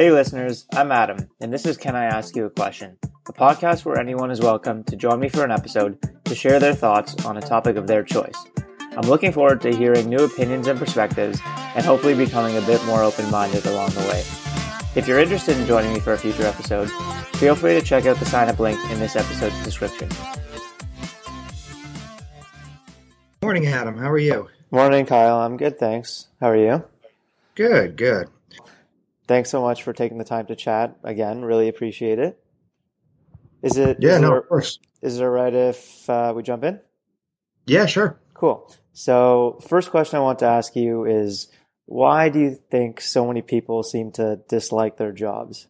Hey, 0.00 0.10
listeners, 0.10 0.64
I'm 0.72 0.92
Adam, 0.92 1.28
and 1.42 1.52
this 1.52 1.66
is 1.66 1.76
Can 1.76 1.94
I 1.94 2.06
Ask 2.06 2.34
You 2.34 2.46
a 2.46 2.50
Question? 2.50 2.96
A 3.28 3.34
podcast 3.34 3.84
where 3.84 3.98
anyone 3.98 4.30
is 4.30 4.40
welcome 4.40 4.82
to 4.84 4.96
join 4.96 5.20
me 5.20 5.28
for 5.28 5.44
an 5.44 5.50
episode 5.50 5.98
to 6.24 6.34
share 6.34 6.58
their 6.58 6.72
thoughts 6.72 7.22
on 7.26 7.36
a 7.36 7.42
topic 7.42 7.76
of 7.76 7.86
their 7.86 8.02
choice. 8.02 8.46
I'm 8.96 9.06
looking 9.06 9.30
forward 9.30 9.60
to 9.60 9.76
hearing 9.76 10.08
new 10.08 10.24
opinions 10.24 10.68
and 10.68 10.78
perspectives, 10.78 11.38
and 11.44 11.84
hopefully 11.84 12.14
becoming 12.14 12.56
a 12.56 12.62
bit 12.62 12.82
more 12.86 13.02
open 13.02 13.30
minded 13.30 13.66
along 13.66 13.90
the 13.90 14.00
way. 14.08 14.20
If 14.94 15.06
you're 15.06 15.18
interested 15.18 15.58
in 15.58 15.66
joining 15.66 15.92
me 15.92 16.00
for 16.00 16.14
a 16.14 16.18
future 16.18 16.46
episode, 16.46 16.90
feel 17.36 17.54
free 17.54 17.78
to 17.78 17.82
check 17.82 18.06
out 18.06 18.16
the 18.16 18.24
sign 18.24 18.48
up 18.48 18.58
link 18.58 18.80
in 18.90 19.00
this 19.00 19.16
episode's 19.16 19.62
description. 19.64 20.08
Morning, 23.42 23.66
Adam. 23.66 23.98
How 23.98 24.10
are 24.10 24.18
you? 24.18 24.48
Morning, 24.70 25.04
Kyle. 25.04 25.40
I'm 25.40 25.58
good, 25.58 25.78
thanks. 25.78 26.28
How 26.40 26.48
are 26.48 26.56
you? 26.56 26.84
Good, 27.54 27.98
good. 27.98 28.30
Thanks 29.30 29.48
so 29.48 29.62
much 29.62 29.84
for 29.84 29.92
taking 29.92 30.18
the 30.18 30.24
time 30.24 30.46
to 30.46 30.56
chat 30.56 30.96
again. 31.04 31.44
Really 31.44 31.68
appreciate 31.68 32.18
it. 32.18 32.42
Is 33.62 33.76
it? 33.76 33.98
Yeah, 34.00 34.16
is 34.16 34.22
no, 34.22 34.34
it, 34.34 34.38
of 34.38 34.48
course. 34.48 34.80
Is 35.02 35.20
it 35.20 35.22
all 35.22 35.30
right 35.30 35.54
if 35.54 36.10
uh, 36.10 36.32
we 36.34 36.42
jump 36.42 36.64
in? 36.64 36.80
Yeah, 37.64 37.86
sure. 37.86 38.18
Cool. 38.34 38.68
So, 38.92 39.60
first 39.68 39.92
question 39.92 40.18
I 40.18 40.22
want 40.22 40.40
to 40.40 40.46
ask 40.46 40.74
you 40.74 41.04
is 41.04 41.46
why 41.86 42.28
do 42.28 42.40
you 42.40 42.58
think 42.72 43.00
so 43.00 43.24
many 43.24 43.40
people 43.40 43.84
seem 43.84 44.10
to 44.14 44.40
dislike 44.48 44.96
their 44.96 45.12
jobs? 45.12 45.68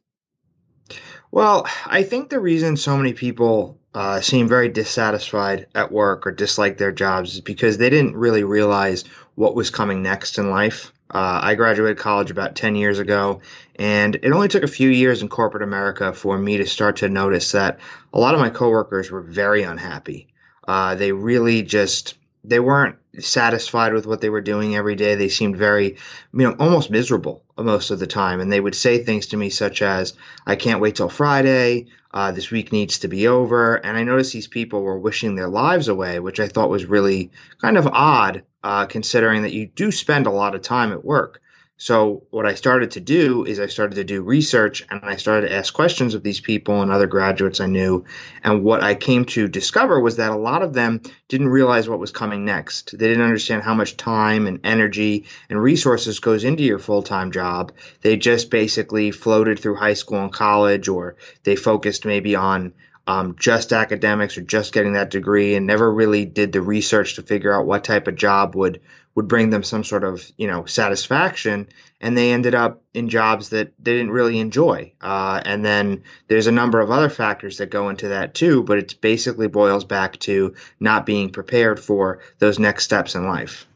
Well, 1.31 1.67
I 1.85 2.05
think 2.05 2.31
the 2.31 2.41
reason 2.41 2.79
so 2.79 2.97
many 2.97 3.13
people 3.13 3.79
uh, 3.93 4.23
seem 4.23 4.49
very 4.49 4.71
dissatisfied 4.71 5.67
at 5.75 5.93
work 5.93 6.27
or 6.27 6.33
dislike 6.33 6.79
their 6.79 6.93
jobs 6.93 7.35
is 7.35 7.43
because 7.43 7.77
they 7.77 7.91
didn't 7.91 8.17
really 8.17 8.43
realize 8.43 9.05
what 9.35 9.55
was 9.55 9.69
coming 9.69 10.03
next 10.03 10.39
in 10.39 10.49
life. 10.49 10.95
Uh, 11.11 11.41
I 11.43 11.55
graduated 11.57 11.99
college 11.99 12.31
about 12.31 12.55
10 12.55 12.77
years 12.77 12.99
ago, 12.99 13.41
and 13.77 14.15
it 14.15 14.31
only 14.33 14.49
took 14.49 14.63
a 14.63 14.69
few 14.69 14.89
years 14.89 15.23
in 15.23 15.29
corporate 15.29 15.63
America 15.63 16.13
for 16.13 16.39
me 16.39 16.59
to 16.59 16.67
start 16.67 16.97
to 16.97 17.09
notice 17.09 17.53
that 17.53 17.81
a 18.13 18.21
lot 18.21 18.35
of 18.35 18.41
my 18.41 18.51
coworkers 18.51 19.11
were 19.11 19.23
very 19.23 19.63
unhappy. 19.63 20.29
Uh, 20.67 20.95
they 20.95 21.13
really 21.13 21.63
just 21.63 22.15
they 22.45 22.61
weren't 22.61 22.97
satisfied 23.19 23.93
with 23.93 24.07
what 24.07 24.21
they 24.21 24.31
were 24.31 24.41
doing 24.41 24.77
every 24.77 24.95
day. 24.95 25.15
They 25.15 25.29
seemed 25.29 25.57
very, 25.57 25.97
you 26.33 26.43
know, 26.45 26.57
almost 26.59 26.91
miserable 26.91 27.43
most 27.59 27.91
of 27.91 27.99
the 27.99 28.07
time. 28.07 28.41
And 28.41 28.51
they 28.51 28.61
would 28.61 28.75
say 28.75 29.03
things 29.03 29.29
to 29.29 29.37
me 29.37 29.51
such 29.51 29.83
as, 29.83 30.15
I 30.47 30.57
can't 30.57 30.81
wait 30.81 30.97
till 30.97 31.09
Friday. 31.09 31.89
Uh, 32.13 32.33
this 32.33 32.51
week 32.51 32.73
needs 32.73 33.01
to 33.01 33.09
be 33.09 33.29
over. 33.29 33.77
And 33.77 33.97
I 33.97 34.03
noticed 34.03 34.33
these 34.33 34.49
people 34.49 34.83
were 34.83 34.99
wishing 34.99 35.35
their 35.35 35.49
lives 35.49 35.89
away, 35.89 36.19
which 36.19 36.41
I 36.41 36.49
thought 36.49 36.71
was 36.71 36.85
really 36.85 37.31
kind 37.61 37.79
of 37.79 37.87
odd, 37.87 38.43
uh, 38.65 38.87
considering 38.87 39.43
that 39.43 39.53
you 39.53 39.67
do 39.67 39.93
spend 39.93 40.27
a 40.27 40.31
lot 40.31 40.55
of 40.55 40.63
time 40.63 40.93
at 40.93 41.05
work. 41.05 41.41
So 41.81 42.25
what 42.29 42.45
I 42.45 42.57
started 42.57 42.91
to 42.91 43.01
do 43.01 43.47
is 43.47 43.59
I 43.59 43.69
started 43.69 43.95
to 43.95 44.05
do 44.05 44.21
research 44.21 44.85
and 44.91 45.01
I 45.03 45.17
started 45.17 45.49
to 45.49 45.55
ask 45.55 45.73
questions 45.73 46.13
of 46.13 46.23
these 46.23 46.39
people 46.39 46.83
and 46.83 46.93
other 46.93 47.07
graduates 47.07 47.59
I 47.59 47.69
knew. 47.69 48.05
And 48.45 48.63
what 48.63 48.83
I 48.83 48.95
came 48.95 49.25
to 49.25 49.49
discover 49.49 49.99
was 49.99 50.17
that 50.17 50.31
a 50.31 50.37
lot 50.37 50.61
of 50.61 50.75
them 50.75 51.01
didn't 51.29 51.49
realize 51.49 51.89
what 51.89 51.99
was 51.99 52.13
coming 52.13 52.45
next. 52.45 52.99
They 52.99 53.09
didn't 53.09 53.25
understand 53.25 53.63
how 53.63 53.73
much 53.73 53.97
time 53.97 54.47
and 54.47 54.61
energy 54.63 55.25
and 55.49 55.59
resources 55.59 56.21
goes 56.21 56.45
into 56.45 56.65
your 56.65 56.79
full-time 56.79 57.33
job. 57.33 57.73
They 58.03 58.19
just 58.19 58.51
basically 58.51 59.11
floated 59.11 59.59
through 59.59 59.77
high 59.77 59.95
school 59.95 60.23
and 60.23 60.31
college 60.31 60.87
or 60.87 61.17
they 61.45 61.57
focused 61.57 62.05
maybe 62.05 62.37
on 62.37 62.75
um, 63.07 63.37
just 63.39 63.73
academics 63.73 64.37
or 64.37 64.43
just 64.43 64.75
getting 64.75 64.93
that 64.93 65.11
degree 65.11 65.55
and 65.55 65.67
never 65.67 65.91
really 65.91 66.27
did 66.27 66.53
the 66.53 66.61
research 66.61 67.15
to 67.15 67.23
figure 67.23 67.55
out 67.55 67.65
what 67.65 67.85
type 67.85 68.07
of 68.07 68.17
job 68.17 68.55
would 68.55 68.83
would 69.15 69.29
bring 69.29 69.51
them 69.51 69.63
some 69.63 69.85
sort 69.85 70.05
of 70.05 70.31
you 70.37 70.47
know 70.47 70.65
satisfaction 70.65 71.69
and 72.01 72.17
they 72.17 72.33
ended 72.33 72.55
up 72.55 72.83
in 72.95 73.09
jobs 73.09 73.51
that 73.51 73.73
they 73.79 73.93
didn't 73.93 74.13
really 74.13 74.39
enjoy. 74.39 74.93
Uh, 75.01 75.41
and 75.45 75.65
then 75.65 76.03
there's 76.29 76.47
a 76.47 76.53
number 76.53 76.81
of 76.81 76.91
other 76.91 77.11
factors 77.11 77.59
that 77.59 77.71
go 77.71 77.89
into 77.89 78.09
that 78.09 78.35
too 78.35 78.63
but 78.63 78.79
it 78.79 79.01
basically 79.01 79.49
boils 79.49 79.85
back 79.85 80.19
to 80.19 80.55
not 80.79 81.07
being 81.07 81.31
prepared 81.31 81.81
for 81.81 82.21
those 82.39 82.59
next 82.59 82.85
steps 82.85 83.15
in 83.15 83.27
life. 83.27 83.67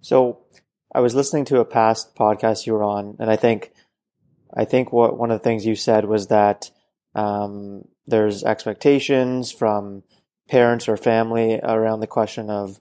So 0.00 0.38
i 0.94 1.00
was 1.00 1.14
listening 1.14 1.44
to 1.46 1.60
a 1.60 1.64
past 1.64 2.14
podcast 2.14 2.66
you 2.66 2.72
were 2.74 2.84
on 2.84 3.16
and 3.18 3.30
i 3.30 3.36
think 3.36 3.72
i 4.54 4.64
think 4.64 4.92
what 4.92 5.18
one 5.18 5.30
of 5.30 5.38
the 5.38 5.44
things 5.44 5.64
you 5.64 5.74
said 5.74 6.04
was 6.04 6.26
that 6.28 6.70
um, 7.14 7.84
there's 8.06 8.42
expectations 8.42 9.52
from 9.52 10.02
parents 10.48 10.88
or 10.88 10.96
family 10.96 11.60
around 11.62 12.00
the 12.00 12.06
question 12.06 12.50
of 12.50 12.80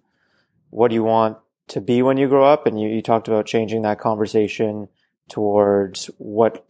what 0.69 0.87
do 0.87 0.95
you 0.95 1.03
want 1.03 1.37
to 1.71 1.81
be 1.81 2.01
when 2.01 2.17
you 2.17 2.27
grow 2.27 2.45
up 2.45 2.67
and 2.67 2.79
you, 2.79 2.89
you 2.89 3.01
talked 3.01 3.27
about 3.27 3.45
changing 3.45 3.81
that 3.83 3.99
conversation 3.99 4.89
towards 5.29 6.07
what 6.17 6.65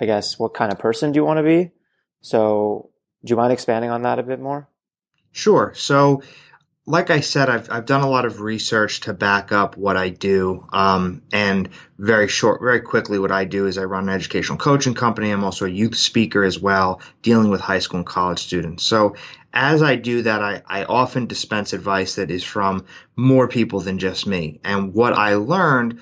i 0.00 0.06
guess 0.06 0.38
what 0.38 0.54
kind 0.54 0.72
of 0.72 0.78
person 0.78 1.12
do 1.12 1.18
you 1.18 1.24
want 1.24 1.38
to 1.38 1.42
be? 1.42 1.70
So 2.20 2.90
do 3.24 3.30
you 3.30 3.36
mind 3.36 3.52
expanding 3.52 3.90
on 3.90 4.02
that 4.02 4.18
a 4.18 4.22
bit 4.22 4.40
more? 4.40 4.68
Sure. 5.32 5.72
So 5.74 6.22
like 6.86 7.08
I 7.08 7.20
said, 7.20 7.48
I've 7.48 7.70
I've 7.70 7.86
done 7.86 8.02
a 8.02 8.08
lot 8.08 8.26
of 8.26 8.40
research 8.40 9.00
to 9.00 9.14
back 9.14 9.52
up 9.52 9.76
what 9.76 9.96
I 9.96 10.10
do. 10.10 10.66
Um, 10.70 11.22
and 11.32 11.70
very 11.98 12.28
short, 12.28 12.60
very 12.60 12.80
quickly, 12.80 13.18
what 13.18 13.32
I 13.32 13.44
do 13.44 13.66
is 13.66 13.78
I 13.78 13.84
run 13.84 14.08
an 14.08 14.14
educational 14.14 14.58
coaching 14.58 14.94
company. 14.94 15.30
I'm 15.30 15.44
also 15.44 15.64
a 15.64 15.70
youth 15.70 15.96
speaker 15.96 16.44
as 16.44 16.58
well, 16.58 17.00
dealing 17.22 17.48
with 17.48 17.60
high 17.60 17.78
school 17.78 17.98
and 17.98 18.06
college 18.06 18.40
students. 18.40 18.84
So 18.84 19.16
as 19.54 19.82
I 19.82 19.96
do 19.96 20.22
that, 20.22 20.42
I, 20.42 20.62
I 20.66 20.84
often 20.84 21.26
dispense 21.26 21.72
advice 21.72 22.16
that 22.16 22.30
is 22.30 22.44
from 22.44 22.84
more 23.16 23.48
people 23.48 23.80
than 23.80 23.98
just 23.98 24.26
me. 24.26 24.60
And 24.62 24.92
what 24.92 25.14
I 25.14 25.36
learned 25.36 26.00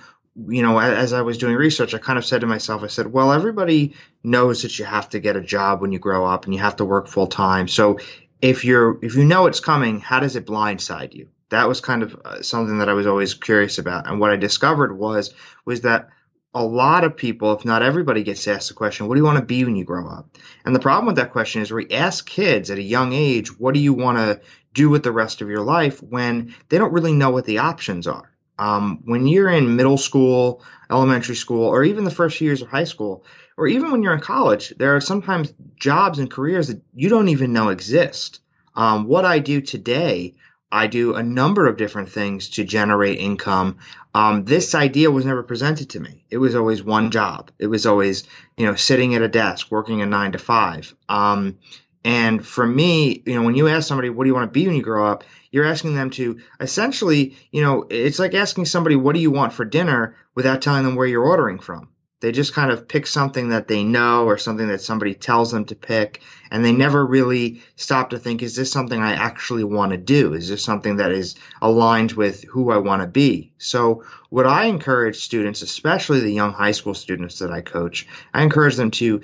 you 0.48 0.62
know, 0.62 0.78
as 0.78 1.12
I 1.12 1.20
was 1.20 1.36
doing 1.36 1.56
research, 1.56 1.92
I 1.92 1.98
kind 1.98 2.18
of 2.18 2.24
said 2.24 2.40
to 2.40 2.46
myself, 2.46 2.82
I 2.82 2.86
said, 2.86 3.12
well, 3.12 3.32
everybody 3.32 3.94
knows 4.24 4.62
that 4.62 4.78
you 4.78 4.84
have 4.86 5.10
to 5.10 5.20
get 5.20 5.36
a 5.36 5.42
job 5.42 5.82
when 5.82 5.92
you 5.92 5.98
grow 5.98 6.24
up 6.24 6.46
and 6.46 6.54
you 6.54 6.60
have 6.60 6.76
to 6.76 6.86
work 6.86 7.06
full 7.06 7.26
time. 7.26 7.68
So 7.68 7.98
if 8.42 8.64
you're 8.64 8.98
if 9.02 9.14
you 9.14 9.24
know 9.24 9.46
it's 9.46 9.60
coming, 9.60 10.00
how 10.00 10.20
does 10.20 10.36
it 10.36 10.44
blindside 10.44 11.14
you? 11.14 11.28
That 11.50 11.68
was 11.68 11.80
kind 11.80 12.02
of 12.02 12.20
uh, 12.24 12.42
something 12.42 12.78
that 12.78 12.88
I 12.88 12.94
was 12.94 13.06
always 13.06 13.34
curious 13.34 13.78
about. 13.78 14.08
And 14.08 14.18
what 14.20 14.32
I 14.32 14.36
discovered 14.36 14.98
was 14.98 15.32
was 15.64 15.82
that 15.82 16.08
a 16.54 16.62
lot 16.62 17.04
of 17.04 17.16
people, 17.16 17.54
if 17.54 17.64
not 17.64 17.82
everybody, 17.82 18.24
gets 18.24 18.46
asked 18.48 18.68
the 18.68 18.74
question, 18.74 19.06
"What 19.06 19.14
do 19.14 19.20
you 19.20 19.24
want 19.24 19.38
to 19.38 19.44
be 19.44 19.64
when 19.64 19.76
you 19.76 19.84
grow 19.84 20.08
up?" 20.08 20.36
And 20.66 20.74
the 20.74 20.80
problem 20.80 21.06
with 21.06 21.16
that 21.16 21.32
question 21.32 21.62
is 21.62 21.70
we 21.70 21.88
ask 21.90 22.26
kids 22.26 22.70
at 22.70 22.78
a 22.78 22.82
young 22.82 23.12
age, 23.12 23.58
"What 23.58 23.74
do 23.74 23.80
you 23.80 23.94
want 23.94 24.18
to 24.18 24.40
do 24.74 24.90
with 24.90 25.04
the 25.04 25.12
rest 25.12 25.40
of 25.40 25.48
your 25.48 25.62
life?" 25.62 26.02
when 26.02 26.54
they 26.68 26.78
don't 26.78 26.92
really 26.92 27.12
know 27.12 27.30
what 27.30 27.46
the 27.46 27.58
options 27.58 28.06
are. 28.08 28.28
Um, 28.58 29.00
when 29.04 29.26
you're 29.26 29.48
in 29.48 29.76
middle 29.76 29.98
school, 29.98 30.62
elementary 30.90 31.36
school, 31.36 31.66
or 31.66 31.84
even 31.84 32.04
the 32.04 32.10
first 32.10 32.40
years 32.40 32.60
of 32.60 32.68
high 32.68 32.84
school, 32.84 33.24
or 33.56 33.66
even 33.66 33.90
when 33.90 34.02
you're 34.02 34.14
in 34.14 34.20
college, 34.20 34.72
there 34.78 34.96
are 34.96 35.00
sometimes 35.00 35.52
jobs 35.76 36.18
and 36.18 36.30
careers 36.30 36.68
that 36.68 36.82
you 36.94 37.08
don't 37.08 37.28
even 37.28 37.52
know 37.52 37.68
exist. 37.68 38.40
Um, 38.74 39.06
what 39.06 39.24
I 39.24 39.38
do 39.38 39.60
today, 39.60 40.34
I 40.70 40.86
do 40.86 41.14
a 41.14 41.22
number 41.22 41.66
of 41.66 41.76
different 41.76 42.08
things 42.08 42.48
to 42.50 42.64
generate 42.64 43.18
income. 43.18 43.78
Um, 44.14 44.44
this 44.44 44.74
idea 44.74 45.10
was 45.10 45.26
never 45.26 45.42
presented 45.42 45.90
to 45.90 46.00
me. 46.00 46.24
It 46.30 46.38
was 46.38 46.54
always 46.54 46.82
one 46.82 47.10
job. 47.10 47.50
It 47.58 47.66
was 47.66 47.84
always, 47.84 48.24
you 48.56 48.66
know, 48.66 48.74
sitting 48.74 49.14
at 49.14 49.22
a 49.22 49.28
desk, 49.28 49.66
working 49.70 50.00
a 50.00 50.06
nine 50.06 50.32
to 50.32 50.38
five. 50.38 50.94
Um, 51.08 51.58
and 52.04 52.44
for 52.44 52.66
me, 52.66 53.22
you 53.26 53.34
know, 53.34 53.42
when 53.42 53.54
you 53.54 53.68
ask 53.68 53.86
somebody, 53.86 54.10
what 54.10 54.24
do 54.24 54.28
you 54.28 54.34
want 54.34 54.48
to 54.48 54.58
be 54.58 54.66
when 54.66 54.76
you 54.76 54.82
grow 54.82 55.06
up? 55.06 55.24
You're 55.50 55.66
asking 55.66 55.94
them 55.94 56.10
to 56.10 56.40
essentially, 56.58 57.36
you 57.50 57.62
know, 57.62 57.86
it's 57.88 58.18
like 58.18 58.34
asking 58.34 58.64
somebody, 58.64 58.96
what 58.96 59.14
do 59.14 59.20
you 59.20 59.30
want 59.30 59.52
for 59.52 59.64
dinner 59.64 60.16
without 60.34 60.62
telling 60.62 60.84
them 60.84 60.96
where 60.96 61.06
you're 61.06 61.22
ordering 61.22 61.58
from. 61.58 61.88
They 62.22 62.30
just 62.30 62.54
kind 62.54 62.70
of 62.70 62.86
pick 62.86 63.08
something 63.08 63.48
that 63.48 63.66
they 63.66 63.82
know 63.82 64.26
or 64.26 64.38
something 64.38 64.68
that 64.68 64.80
somebody 64.80 65.12
tells 65.12 65.50
them 65.50 65.64
to 65.66 65.74
pick, 65.74 66.22
and 66.52 66.64
they 66.64 66.70
never 66.70 67.04
really 67.04 67.62
stop 67.74 68.10
to 68.10 68.18
think, 68.18 68.42
is 68.42 68.54
this 68.54 68.70
something 68.70 69.02
I 69.02 69.14
actually 69.14 69.64
want 69.64 69.90
to 69.90 69.98
do? 69.98 70.32
Is 70.32 70.48
this 70.48 70.62
something 70.62 70.98
that 70.98 71.10
is 71.10 71.34
aligned 71.60 72.12
with 72.12 72.44
who 72.44 72.70
I 72.70 72.78
want 72.78 73.02
to 73.02 73.08
be? 73.08 73.52
So, 73.58 74.04
what 74.30 74.46
I 74.46 74.66
encourage 74.66 75.16
students, 75.16 75.62
especially 75.62 76.20
the 76.20 76.30
young 76.30 76.52
high 76.52 76.70
school 76.70 76.94
students 76.94 77.40
that 77.40 77.50
I 77.50 77.60
coach, 77.60 78.06
I 78.32 78.44
encourage 78.44 78.76
them 78.76 78.92
to 78.92 79.22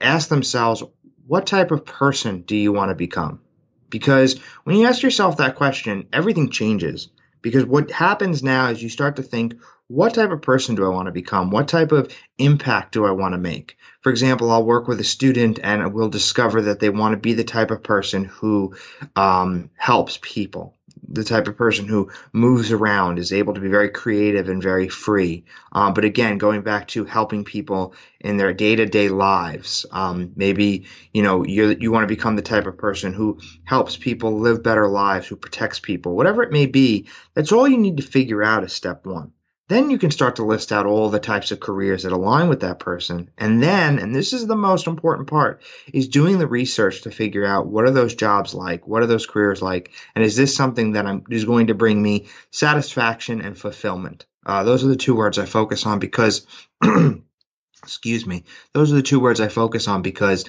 ask 0.00 0.28
themselves, 0.28 0.84
what 1.26 1.48
type 1.48 1.72
of 1.72 1.84
person 1.84 2.42
do 2.42 2.54
you 2.54 2.72
want 2.72 2.90
to 2.90 2.94
become? 2.94 3.40
Because 3.88 4.38
when 4.62 4.76
you 4.76 4.86
ask 4.86 5.02
yourself 5.02 5.38
that 5.38 5.56
question, 5.56 6.06
everything 6.12 6.50
changes. 6.50 7.08
Because 7.42 7.64
what 7.64 7.90
happens 7.90 8.40
now 8.40 8.68
is 8.68 8.80
you 8.80 8.88
start 8.88 9.16
to 9.16 9.24
think, 9.24 9.54
what 9.90 10.14
type 10.14 10.30
of 10.30 10.40
person 10.40 10.76
do 10.76 10.84
I 10.84 10.88
want 10.88 11.06
to 11.06 11.12
become? 11.12 11.50
What 11.50 11.66
type 11.66 11.90
of 11.90 12.14
impact 12.38 12.92
do 12.92 13.04
I 13.04 13.10
want 13.10 13.34
to 13.34 13.38
make? 13.38 13.76
For 14.02 14.10
example, 14.10 14.48
I'll 14.48 14.64
work 14.64 14.86
with 14.86 15.00
a 15.00 15.04
student 15.04 15.58
and 15.60 15.92
we'll 15.92 16.08
discover 16.08 16.62
that 16.62 16.78
they 16.78 16.90
want 16.90 17.14
to 17.14 17.16
be 17.16 17.32
the 17.34 17.42
type 17.42 17.72
of 17.72 17.82
person 17.82 18.24
who 18.24 18.76
um, 19.16 19.68
helps 19.76 20.16
people, 20.22 20.76
the 21.08 21.24
type 21.24 21.48
of 21.48 21.56
person 21.56 21.88
who 21.88 22.12
moves 22.32 22.70
around, 22.70 23.18
is 23.18 23.32
able 23.32 23.54
to 23.54 23.60
be 23.60 23.66
very 23.66 23.88
creative 23.88 24.48
and 24.48 24.62
very 24.62 24.88
free. 24.88 25.44
Um, 25.72 25.92
but 25.92 26.04
again, 26.04 26.38
going 26.38 26.62
back 26.62 26.86
to 26.88 27.04
helping 27.04 27.42
people 27.42 27.94
in 28.20 28.36
their 28.36 28.52
day 28.52 28.76
to 28.76 28.86
day 28.86 29.08
lives, 29.08 29.86
um, 29.90 30.30
maybe 30.36 30.86
you 31.12 31.24
know 31.24 31.44
you 31.44 31.76
you 31.80 31.90
want 31.90 32.04
to 32.04 32.14
become 32.14 32.36
the 32.36 32.42
type 32.42 32.68
of 32.68 32.78
person 32.78 33.12
who 33.12 33.40
helps 33.64 33.96
people 33.96 34.38
live 34.38 34.62
better 34.62 34.86
lives, 34.86 35.26
who 35.26 35.34
protects 35.34 35.80
people, 35.80 36.14
whatever 36.14 36.44
it 36.44 36.52
may 36.52 36.66
be. 36.66 37.08
That's 37.34 37.50
all 37.50 37.66
you 37.66 37.78
need 37.78 37.96
to 37.96 38.04
figure 38.04 38.44
out 38.44 38.62
as 38.62 38.72
step 38.72 39.04
one 39.04 39.32
then 39.70 39.88
you 39.88 39.98
can 39.98 40.10
start 40.10 40.36
to 40.36 40.44
list 40.44 40.72
out 40.72 40.84
all 40.84 41.10
the 41.10 41.20
types 41.20 41.52
of 41.52 41.60
careers 41.60 42.02
that 42.02 42.10
align 42.10 42.48
with 42.48 42.60
that 42.60 42.80
person. 42.80 43.30
And 43.38 43.62
then, 43.62 44.00
and 44.00 44.12
this 44.12 44.32
is 44.32 44.48
the 44.48 44.56
most 44.56 44.88
important 44.88 45.28
part, 45.28 45.62
is 45.92 46.08
doing 46.08 46.38
the 46.40 46.48
research 46.48 47.02
to 47.02 47.12
figure 47.12 47.46
out 47.46 47.68
what 47.68 47.84
are 47.84 47.92
those 47.92 48.16
jobs 48.16 48.52
like? 48.52 48.88
What 48.88 49.04
are 49.04 49.06
those 49.06 49.26
careers 49.26 49.62
like? 49.62 49.92
And 50.16 50.24
is 50.24 50.34
this 50.34 50.56
something 50.56 50.92
that 50.92 51.06
I'm, 51.06 51.22
is 51.30 51.44
going 51.44 51.68
to 51.68 51.74
bring 51.74 52.02
me 52.02 52.26
satisfaction 52.50 53.40
and 53.42 53.56
fulfillment? 53.56 54.26
Uh, 54.44 54.64
those 54.64 54.82
are 54.82 54.88
the 54.88 54.96
two 54.96 55.14
words 55.14 55.38
I 55.38 55.46
focus 55.46 55.86
on 55.86 56.00
because, 56.00 56.44
excuse 57.84 58.26
me, 58.26 58.46
those 58.72 58.90
are 58.90 58.96
the 58.96 59.02
two 59.02 59.20
words 59.20 59.40
I 59.40 59.46
focus 59.46 59.86
on 59.86 60.02
because 60.02 60.46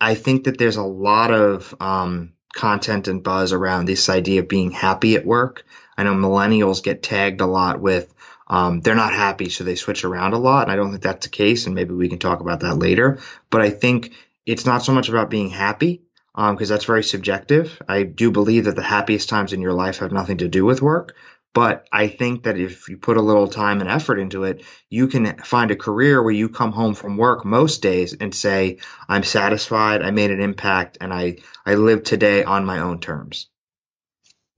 I 0.00 0.14
think 0.14 0.44
that 0.44 0.56
there's 0.56 0.76
a 0.76 0.82
lot 0.82 1.30
of 1.30 1.74
um, 1.78 2.32
content 2.54 3.06
and 3.06 3.22
buzz 3.22 3.52
around 3.52 3.84
this 3.84 4.08
idea 4.08 4.40
of 4.40 4.48
being 4.48 4.70
happy 4.70 5.16
at 5.16 5.26
work. 5.26 5.66
I 5.98 6.04
know 6.04 6.14
millennials 6.14 6.82
get 6.82 7.02
tagged 7.02 7.42
a 7.42 7.46
lot 7.46 7.82
with 7.82 8.14
um, 8.50 8.80
they're 8.80 8.96
not 8.96 9.12
happy, 9.12 9.48
so 9.48 9.62
they 9.62 9.76
switch 9.76 10.04
around 10.04 10.32
a 10.32 10.38
lot. 10.38 10.64
And 10.64 10.72
I 10.72 10.76
don't 10.76 10.90
think 10.90 11.02
that's 11.02 11.24
the 11.24 11.30
case, 11.30 11.66
and 11.66 11.74
maybe 11.74 11.94
we 11.94 12.08
can 12.08 12.18
talk 12.18 12.40
about 12.40 12.60
that 12.60 12.74
later. 12.74 13.20
But 13.48 13.62
I 13.62 13.70
think 13.70 14.12
it's 14.44 14.66
not 14.66 14.82
so 14.82 14.92
much 14.92 15.08
about 15.08 15.30
being 15.30 15.50
happy 15.50 16.02
because 16.34 16.70
um, 16.70 16.74
that's 16.74 16.84
very 16.84 17.04
subjective. 17.04 17.80
I 17.88 18.02
do 18.02 18.32
believe 18.32 18.64
that 18.64 18.74
the 18.74 18.82
happiest 18.82 19.28
times 19.28 19.52
in 19.52 19.60
your 19.60 19.72
life 19.72 19.98
have 19.98 20.10
nothing 20.10 20.38
to 20.38 20.48
do 20.48 20.64
with 20.64 20.82
work. 20.82 21.14
But 21.54 21.86
I 21.92 22.08
think 22.08 22.44
that 22.44 22.58
if 22.58 22.88
you 22.88 22.96
put 22.96 23.16
a 23.16 23.22
little 23.22 23.46
time 23.46 23.80
and 23.80 23.88
effort 23.88 24.18
into 24.18 24.44
it, 24.44 24.64
you 24.88 25.06
can 25.06 25.38
find 25.38 25.70
a 25.70 25.76
career 25.76 26.20
where 26.20 26.32
you 26.32 26.48
come 26.48 26.72
home 26.72 26.94
from 26.94 27.16
work 27.16 27.44
most 27.44 27.82
days 27.82 28.14
and 28.14 28.34
say, 28.34 28.78
I'm 29.08 29.22
satisfied, 29.22 30.02
I 30.02 30.10
made 30.10 30.30
an 30.30 30.40
impact, 30.40 30.98
and 31.00 31.12
I, 31.12 31.38
I 31.64 31.74
live 31.74 32.02
today 32.02 32.42
on 32.42 32.64
my 32.64 32.80
own 32.80 33.00
terms. 33.00 33.48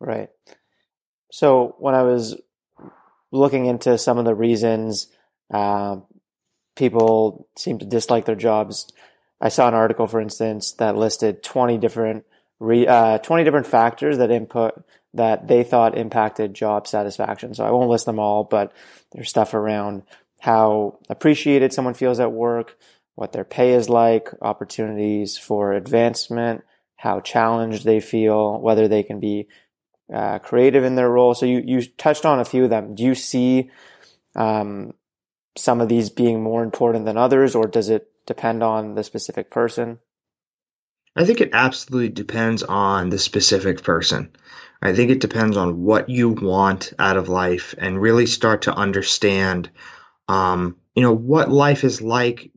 Right. 0.00 0.28
So 1.30 1.76
when 1.78 1.94
I 1.94 2.02
was 2.02 2.36
looking 3.32 3.66
into 3.66 3.98
some 3.98 4.18
of 4.18 4.24
the 4.24 4.34
reasons 4.34 5.08
uh, 5.52 5.96
people 6.76 7.48
seem 7.56 7.78
to 7.78 7.86
dislike 7.86 8.26
their 8.26 8.36
jobs, 8.36 8.92
I 9.40 9.48
saw 9.48 9.66
an 9.66 9.74
article, 9.74 10.06
for 10.06 10.20
instance, 10.20 10.72
that 10.72 10.96
listed 10.96 11.42
20 11.42 11.78
different 11.78 12.24
re, 12.60 12.86
uh, 12.86 13.18
20 13.18 13.42
different 13.42 13.66
factors 13.66 14.18
that 14.18 14.30
input 14.30 14.84
that 15.14 15.48
they 15.48 15.64
thought 15.64 15.98
impacted 15.98 16.54
job 16.54 16.86
satisfaction. 16.86 17.54
So 17.54 17.64
I 17.64 17.70
won't 17.70 17.90
list 17.90 18.06
them 18.06 18.18
all, 18.18 18.44
but 18.44 18.72
there's 19.10 19.28
stuff 19.28 19.52
around 19.52 20.04
how 20.40 20.98
appreciated 21.10 21.72
someone 21.72 21.94
feels 21.94 22.18
at 22.20 22.32
work, 22.32 22.78
what 23.14 23.32
their 23.32 23.44
pay 23.44 23.72
is 23.72 23.88
like, 23.88 24.30
opportunities 24.40 25.36
for 25.36 25.72
advancement, 25.72 26.64
how 26.96 27.20
challenged 27.20 27.84
they 27.84 28.00
feel, 28.00 28.60
whether 28.60 28.88
they 28.88 29.02
can 29.02 29.20
be 29.20 29.48
uh, 30.12 30.38
creative 30.38 30.84
in 30.84 30.94
their 30.94 31.10
role. 31.10 31.34
So 31.34 31.46
you, 31.46 31.62
you 31.64 31.82
touched 31.82 32.26
on 32.26 32.40
a 32.40 32.44
few 32.44 32.64
of 32.64 32.70
them. 32.70 32.94
Do 32.94 33.02
you 33.02 33.14
see 33.14 33.70
um, 34.36 34.94
some 35.56 35.80
of 35.80 35.88
these 35.88 36.10
being 36.10 36.42
more 36.42 36.62
important 36.62 37.04
than 37.04 37.16
others, 37.16 37.54
or 37.54 37.66
does 37.66 37.88
it 37.88 38.10
depend 38.26 38.62
on 38.62 38.94
the 38.94 39.04
specific 39.04 39.50
person? 39.50 39.98
I 41.14 41.24
think 41.24 41.40
it 41.40 41.50
absolutely 41.52 42.08
depends 42.08 42.62
on 42.62 43.10
the 43.10 43.18
specific 43.18 43.82
person. 43.82 44.30
I 44.80 44.94
think 44.94 45.10
it 45.10 45.20
depends 45.20 45.56
on 45.56 45.82
what 45.82 46.08
you 46.08 46.30
want 46.30 46.92
out 46.98 47.16
of 47.16 47.28
life 47.28 47.74
and 47.78 48.00
really 48.00 48.26
start 48.26 48.62
to 48.62 48.74
understand, 48.74 49.70
um, 50.28 50.76
you 50.94 51.02
know, 51.02 51.14
what 51.14 51.50
life 51.50 51.84
is 51.84 52.02
like 52.02 52.50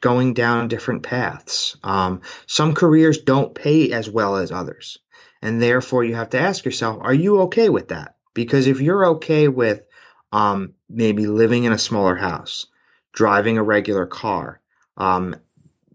going 0.00 0.34
down 0.34 0.68
different 0.68 1.02
paths. 1.02 1.76
Um, 1.82 2.22
some 2.46 2.74
careers 2.74 3.18
don't 3.18 3.54
pay 3.54 3.92
as 3.92 4.08
well 4.08 4.36
as 4.36 4.52
others. 4.52 4.98
And 5.42 5.60
therefore, 5.60 6.04
you 6.04 6.14
have 6.14 6.30
to 6.30 6.40
ask 6.40 6.64
yourself, 6.64 6.98
are 7.00 7.14
you 7.14 7.42
okay 7.42 7.68
with 7.68 7.88
that? 7.88 8.16
Because 8.34 8.66
if 8.66 8.80
you're 8.80 9.06
okay 9.06 9.48
with 9.48 9.82
um, 10.32 10.74
maybe 10.88 11.26
living 11.26 11.64
in 11.64 11.72
a 11.72 11.78
smaller 11.78 12.14
house, 12.14 12.66
driving 13.12 13.58
a 13.58 13.62
regular 13.62 14.06
car, 14.06 14.60
um, 14.96 15.36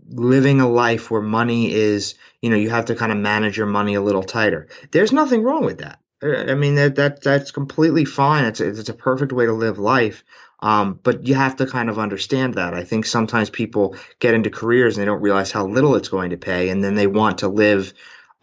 living 0.10 0.62
a 0.62 0.70
life 0.70 1.10
where 1.10 1.22
money 1.22 1.74
is, 1.74 2.16
you 2.42 2.50
know, 2.50 2.56
you 2.56 2.70
have 2.70 2.86
to 2.86 2.96
kind 2.96 3.12
of 3.12 3.18
manage 3.18 3.58
your 3.58 3.68
money 3.68 3.96
a 3.96 4.02
little 4.02 4.24
tighter. 4.24 4.68
There's 4.92 5.12
nothing 5.12 5.44
wrong 5.44 5.66
with 5.66 5.80
that. 5.80 6.00
I 6.24 6.56
mean 6.56 6.76
that 6.76 6.96
that 6.96 7.22
that's 7.22 7.52
completely 7.52 8.06
fine. 8.06 8.46
It's 8.46 8.60
it's 8.60 8.90
a 8.90 8.94
perfect 8.94 9.32
way 9.32 9.46
to 9.46 9.54
live 9.54 9.78
life. 9.78 10.24
Um, 10.62 11.00
but 11.04 11.28
you 11.28 11.36
have 11.36 11.58
to 11.58 11.68
kind 11.68 11.90
of 11.90 12.00
understand 12.00 12.56
that. 12.56 12.74
I 12.74 12.84
think 12.84 13.06
sometimes 13.06 13.50
people 13.50 13.98
get 14.20 14.34
into 14.34 14.50
careers 14.50 14.96
and 14.96 15.02
they 15.02 15.06
don't 15.06 15.22
realize 15.22 15.52
how 15.52 15.68
little 15.68 15.96
it's 15.96 16.10
going 16.10 16.30
to 16.32 16.38
pay, 16.38 16.70
and 16.70 16.84
then 16.84 16.96
they 16.96 17.08
want 17.08 17.40
to 17.40 17.50
live 17.50 17.94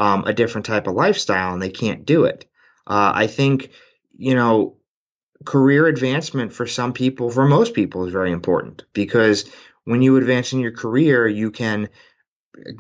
um, 0.02 0.24
a 0.26 0.32
different 0.32 0.66
type 0.66 0.88
of 0.88 0.94
lifestyle 0.94 1.52
and 1.52 1.62
they 1.62 1.70
can't 1.70 2.04
do 2.04 2.24
it. 2.24 2.44
Uh, 2.84 3.12
I 3.14 3.28
think, 3.28 3.70
you 4.16 4.34
know, 4.34 4.76
career 5.44 5.86
advancement 5.86 6.52
for 6.52 6.66
some 6.66 6.92
people, 6.92 7.30
for 7.30 7.46
most 7.46 7.72
people, 7.72 8.04
is 8.04 8.12
very 8.12 8.32
important 8.32 8.84
because 8.94 9.48
when 9.84 10.02
you 10.02 10.16
advance 10.16 10.52
in 10.52 10.58
your 10.58 10.72
career, 10.72 11.28
you 11.28 11.52
can 11.52 11.88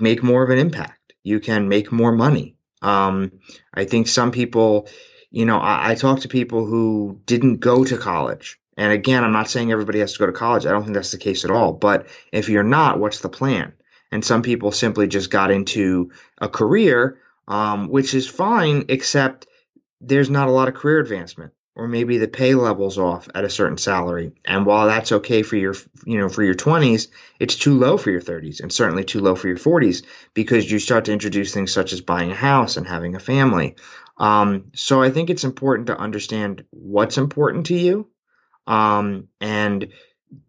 make 0.00 0.24
more 0.24 0.42
of 0.42 0.50
an 0.50 0.58
impact. 0.58 1.12
You 1.22 1.38
can 1.38 1.68
make 1.68 1.92
more 1.92 2.10
money. 2.10 2.56
Um, 2.82 3.30
I 3.72 3.84
think 3.84 4.08
some 4.08 4.32
people, 4.32 4.88
you 5.30 5.46
know, 5.46 5.58
I, 5.58 5.92
I 5.92 5.94
talk 5.94 6.20
to 6.20 6.28
people 6.28 6.66
who 6.66 7.20
didn't 7.24 7.58
go 7.58 7.84
to 7.84 7.98
college. 7.98 8.58
And 8.76 8.92
again, 8.92 9.22
I'm 9.22 9.32
not 9.32 9.48
saying 9.48 9.70
everybody 9.70 10.00
has 10.00 10.14
to 10.14 10.18
go 10.18 10.26
to 10.26 10.32
college. 10.32 10.66
I 10.66 10.72
don't 10.72 10.82
think 10.82 10.94
that's 10.94 11.12
the 11.12 11.18
case 11.18 11.44
at 11.44 11.52
all. 11.52 11.72
But 11.72 12.08
if 12.32 12.48
you're 12.48 12.64
not, 12.64 12.98
what's 12.98 13.20
the 13.20 13.28
plan? 13.28 13.74
And 14.12 14.24
some 14.24 14.42
people 14.42 14.70
simply 14.70 15.08
just 15.08 15.30
got 15.30 15.50
into 15.50 16.12
a 16.38 16.48
career, 16.48 17.18
um, 17.48 17.88
which 17.88 18.14
is 18.14 18.28
fine, 18.28 18.84
except 18.88 19.46
there's 20.00 20.30
not 20.30 20.48
a 20.48 20.52
lot 20.52 20.68
of 20.68 20.74
career 20.74 21.00
advancement, 21.00 21.52
or 21.74 21.88
maybe 21.88 22.18
the 22.18 22.28
pay 22.28 22.54
level's 22.54 22.98
off 22.98 23.28
at 23.34 23.44
a 23.44 23.50
certain 23.50 23.78
salary. 23.78 24.32
And 24.44 24.66
while 24.66 24.86
that's 24.86 25.12
okay 25.12 25.42
for 25.42 25.56
your, 25.56 25.74
you 26.04 26.18
know, 26.18 26.28
for 26.28 26.44
your 26.44 26.54
20s, 26.54 27.08
it's 27.40 27.56
too 27.56 27.78
low 27.78 27.96
for 27.96 28.10
your 28.10 28.20
30s, 28.20 28.60
and 28.60 28.70
certainly 28.70 29.04
too 29.04 29.20
low 29.20 29.34
for 29.34 29.48
your 29.48 29.56
40s 29.56 30.04
because 30.34 30.70
you 30.70 30.78
start 30.78 31.06
to 31.06 31.12
introduce 31.12 31.54
things 31.54 31.72
such 31.72 31.92
as 31.92 32.02
buying 32.02 32.30
a 32.30 32.36
house 32.36 32.76
and 32.76 32.86
having 32.86 33.16
a 33.16 33.20
family. 33.20 33.76
Um, 34.18 34.66
so 34.74 35.02
I 35.02 35.10
think 35.10 35.30
it's 35.30 35.44
important 35.44 35.86
to 35.86 35.98
understand 35.98 36.64
what's 36.70 37.16
important 37.16 37.66
to 37.66 37.74
you, 37.74 38.08
um, 38.66 39.28
and 39.40 39.88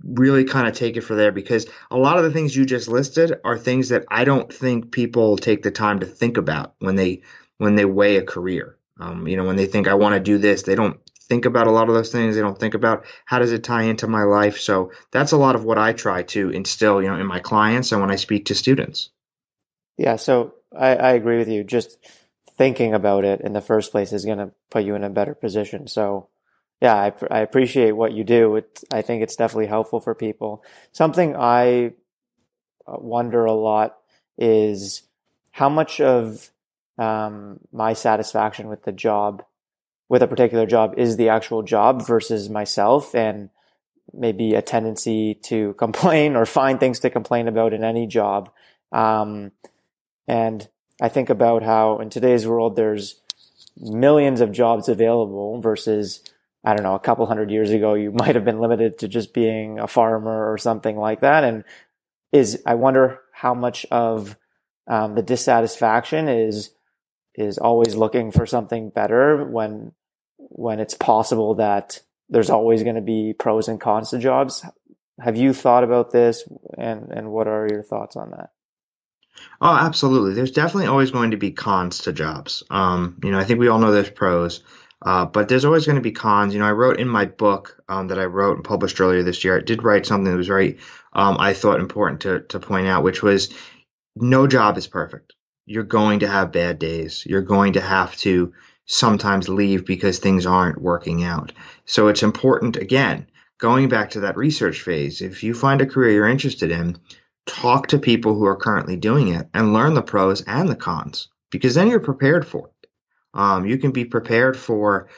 really 0.03 0.45
kind 0.45 0.67
of 0.67 0.73
take 0.73 0.97
it 0.97 1.01
for 1.01 1.15
there 1.15 1.31
because 1.31 1.65
a 1.91 1.97
lot 1.97 2.17
of 2.17 2.23
the 2.23 2.31
things 2.31 2.55
you 2.55 2.65
just 2.65 2.87
listed 2.87 3.39
are 3.43 3.57
things 3.57 3.89
that 3.89 4.05
I 4.09 4.23
don't 4.23 4.51
think 4.51 4.91
people 4.91 5.37
take 5.37 5.63
the 5.63 5.71
time 5.71 5.99
to 5.99 6.05
think 6.05 6.37
about 6.37 6.75
when 6.79 6.95
they 6.95 7.21
when 7.57 7.75
they 7.75 7.85
weigh 7.85 8.17
a 8.17 8.23
career. 8.23 8.77
Um, 8.99 9.27
you 9.27 9.37
know, 9.37 9.45
when 9.45 9.55
they 9.55 9.65
think 9.65 9.87
I 9.87 9.95
want 9.95 10.13
to 10.13 10.19
do 10.19 10.37
this, 10.37 10.63
they 10.63 10.75
don't 10.75 10.99
think 11.27 11.45
about 11.45 11.67
a 11.67 11.71
lot 11.71 11.89
of 11.89 11.95
those 11.95 12.11
things. 12.11 12.35
They 12.35 12.41
don't 12.41 12.59
think 12.59 12.73
about 12.73 13.05
how 13.25 13.39
does 13.39 13.51
it 13.51 13.63
tie 13.63 13.83
into 13.83 14.07
my 14.07 14.23
life. 14.23 14.59
So 14.59 14.91
that's 15.11 15.31
a 15.31 15.37
lot 15.37 15.55
of 15.55 15.63
what 15.63 15.77
I 15.77 15.93
try 15.93 16.23
to 16.23 16.49
instill, 16.49 17.01
you 17.01 17.09
know, 17.09 17.17
in 17.17 17.25
my 17.25 17.39
clients 17.39 17.91
and 17.91 18.01
when 18.01 18.11
I 18.11 18.17
speak 18.17 18.45
to 18.45 18.55
students. 18.55 19.09
Yeah, 19.97 20.17
so 20.17 20.53
I, 20.77 20.95
I 20.95 21.11
agree 21.13 21.37
with 21.37 21.47
you. 21.47 21.63
Just 21.63 21.97
thinking 22.57 22.93
about 22.93 23.25
it 23.25 23.41
in 23.41 23.53
the 23.53 23.61
first 23.61 23.91
place 23.91 24.13
is 24.13 24.25
going 24.25 24.37
to 24.37 24.51
put 24.69 24.83
you 24.83 24.95
in 24.95 25.03
a 25.03 25.09
better 25.09 25.33
position. 25.33 25.87
So 25.87 26.29
yeah, 26.83 26.95
I, 26.95 27.13
I 27.31 27.39
appreciate 27.39 27.93
what 27.93 28.11
you 28.11 28.25
do. 28.25 28.57
It, 28.57 28.83
I 28.91 29.01
think 29.01 29.23
it's 29.23 29.37
definitely 29.37 29.67
helpful 29.67 30.01
for 30.01 30.13
people. 30.13 30.65
Something 30.91 31.33
I 31.33 31.93
uh, 32.85 32.97
wonder 32.97 33.45
a 33.45 33.53
lot 33.53 33.99
is 34.37 35.03
how 35.51 35.69
much 35.69 36.01
of 36.01 36.51
um, 36.97 37.61
my 37.71 37.93
satisfaction 37.93 38.67
with 38.67 38.83
the 38.83 38.91
job, 38.91 39.45
with 40.09 40.21
a 40.23 40.27
particular 40.27 40.65
job, 40.65 40.95
is 40.97 41.15
the 41.15 41.29
actual 41.29 41.63
job 41.63 42.05
versus 42.05 42.49
myself, 42.49 43.15
and 43.15 43.49
maybe 44.11 44.53
a 44.53 44.61
tendency 44.61 45.35
to 45.35 45.73
complain 45.77 46.35
or 46.35 46.45
find 46.45 46.81
things 46.81 46.99
to 46.99 47.09
complain 47.09 47.47
about 47.47 47.73
in 47.73 47.85
any 47.85 48.07
job. 48.07 48.51
Um, 48.91 49.53
and 50.27 50.67
I 51.01 51.07
think 51.07 51.29
about 51.29 51.63
how 51.63 51.99
in 51.99 52.09
today's 52.09 52.45
world 52.45 52.75
there's 52.75 53.21
millions 53.77 54.41
of 54.41 54.51
jobs 54.51 54.89
available 54.89 55.61
versus 55.61 56.21
I 56.63 56.73
don't 56.73 56.83
know, 56.83 56.95
a 56.95 56.99
couple 56.99 57.25
hundred 57.25 57.51
years 57.51 57.71
ago, 57.71 57.93
you 57.93 58.11
might 58.13 58.35
have 58.35 58.45
been 58.45 58.59
limited 58.59 58.99
to 58.99 59.07
just 59.07 59.33
being 59.33 59.79
a 59.79 59.87
farmer 59.87 60.51
or 60.51 60.57
something 60.57 60.97
like 60.97 61.21
that. 61.21 61.43
And 61.43 61.63
is, 62.31 62.61
I 62.65 62.75
wonder 62.75 63.19
how 63.31 63.53
much 63.53 63.85
of 63.91 64.37
um, 64.87 65.15
the 65.15 65.21
dissatisfaction 65.21 66.27
is, 66.27 66.71
is 67.35 67.57
always 67.57 67.95
looking 67.95 68.31
for 68.31 68.45
something 68.45 68.89
better 68.89 69.43
when, 69.43 69.91
when 70.37 70.79
it's 70.79 70.93
possible 70.93 71.55
that 71.55 72.01
there's 72.29 72.49
always 72.49 72.83
going 72.83 72.95
to 72.95 73.01
be 73.01 73.33
pros 73.37 73.67
and 73.67 73.79
cons 73.79 74.09
to 74.09 74.19
jobs. 74.19 74.65
Have 75.19 75.35
you 75.35 75.53
thought 75.53 75.83
about 75.83 76.11
this 76.11 76.43
and, 76.77 77.11
and 77.11 77.31
what 77.31 77.47
are 77.47 77.67
your 77.69 77.83
thoughts 77.83 78.15
on 78.15 78.31
that? 78.31 78.49
Oh, 79.61 79.75
absolutely. 79.75 80.33
There's 80.33 80.51
definitely 80.51 80.87
always 80.87 81.11
going 81.11 81.31
to 81.31 81.37
be 81.37 81.51
cons 81.51 81.99
to 81.99 82.13
jobs. 82.13 82.63
Um, 82.69 83.19
you 83.23 83.31
know, 83.31 83.39
I 83.39 83.43
think 83.43 83.59
we 83.59 83.67
all 83.67 83.79
know 83.79 83.91
there's 83.91 84.09
pros. 84.09 84.61
Uh, 85.03 85.25
but 85.25 85.49
there's 85.49 85.65
always 85.65 85.85
going 85.85 85.97
to 85.97 86.01
be 86.01 86.11
cons. 86.11 86.53
You 86.53 86.59
know, 86.59 86.65
I 86.65 86.71
wrote 86.71 86.99
in 86.99 87.07
my 87.07 87.25
book 87.25 87.81
um, 87.89 88.07
that 88.07 88.19
I 88.19 88.25
wrote 88.25 88.55
and 88.55 88.65
published 88.65 88.99
earlier 89.01 89.21
this 89.21 89.43
year. 89.43 89.57
I 89.57 89.61
did 89.61 89.83
write 89.83 90.05
something 90.05 90.31
that 90.31 90.37
was 90.37 90.47
very, 90.47 90.77
um, 91.11 91.37
I 91.39 91.53
thought 91.53 91.79
important 91.79 92.21
to 92.21 92.39
to 92.49 92.59
point 92.59 92.87
out, 92.87 93.03
which 93.03 93.21
was 93.21 93.53
no 94.15 94.47
job 94.47 94.77
is 94.77 94.87
perfect. 94.87 95.33
You're 95.65 95.83
going 95.83 96.19
to 96.19 96.27
have 96.27 96.51
bad 96.51 96.79
days. 96.79 97.25
You're 97.25 97.41
going 97.41 97.73
to 97.73 97.81
have 97.81 98.15
to 98.17 98.53
sometimes 98.85 99.49
leave 99.49 99.85
because 99.85 100.19
things 100.19 100.45
aren't 100.45 100.81
working 100.81 101.23
out. 101.23 101.53
So 101.85 102.07
it's 102.09 102.23
important, 102.23 102.75
again, 102.75 103.27
going 103.59 103.89
back 103.89 104.11
to 104.11 104.21
that 104.21 104.37
research 104.37 104.81
phase, 104.81 105.21
if 105.21 105.43
you 105.43 105.53
find 105.53 105.81
a 105.81 105.85
career 105.85 106.11
you're 106.11 106.27
interested 106.27 106.71
in, 106.71 106.97
talk 107.45 107.87
to 107.87 107.99
people 107.99 108.35
who 108.35 108.45
are 108.45 108.57
currently 108.57 108.97
doing 108.97 109.29
it 109.29 109.47
and 109.53 109.73
learn 109.73 109.93
the 109.93 110.01
pros 110.01 110.41
and 110.41 110.67
the 110.69 110.75
cons 110.75 111.29
because 111.49 111.75
then 111.75 111.87
you're 111.87 111.99
prepared 111.99 112.45
for 112.45 112.67
it. 112.67 112.72
Um, 113.33 113.65
you 113.65 113.77
can 113.77 113.91
be 113.91 114.05
prepared 114.05 114.57
for 114.57 115.09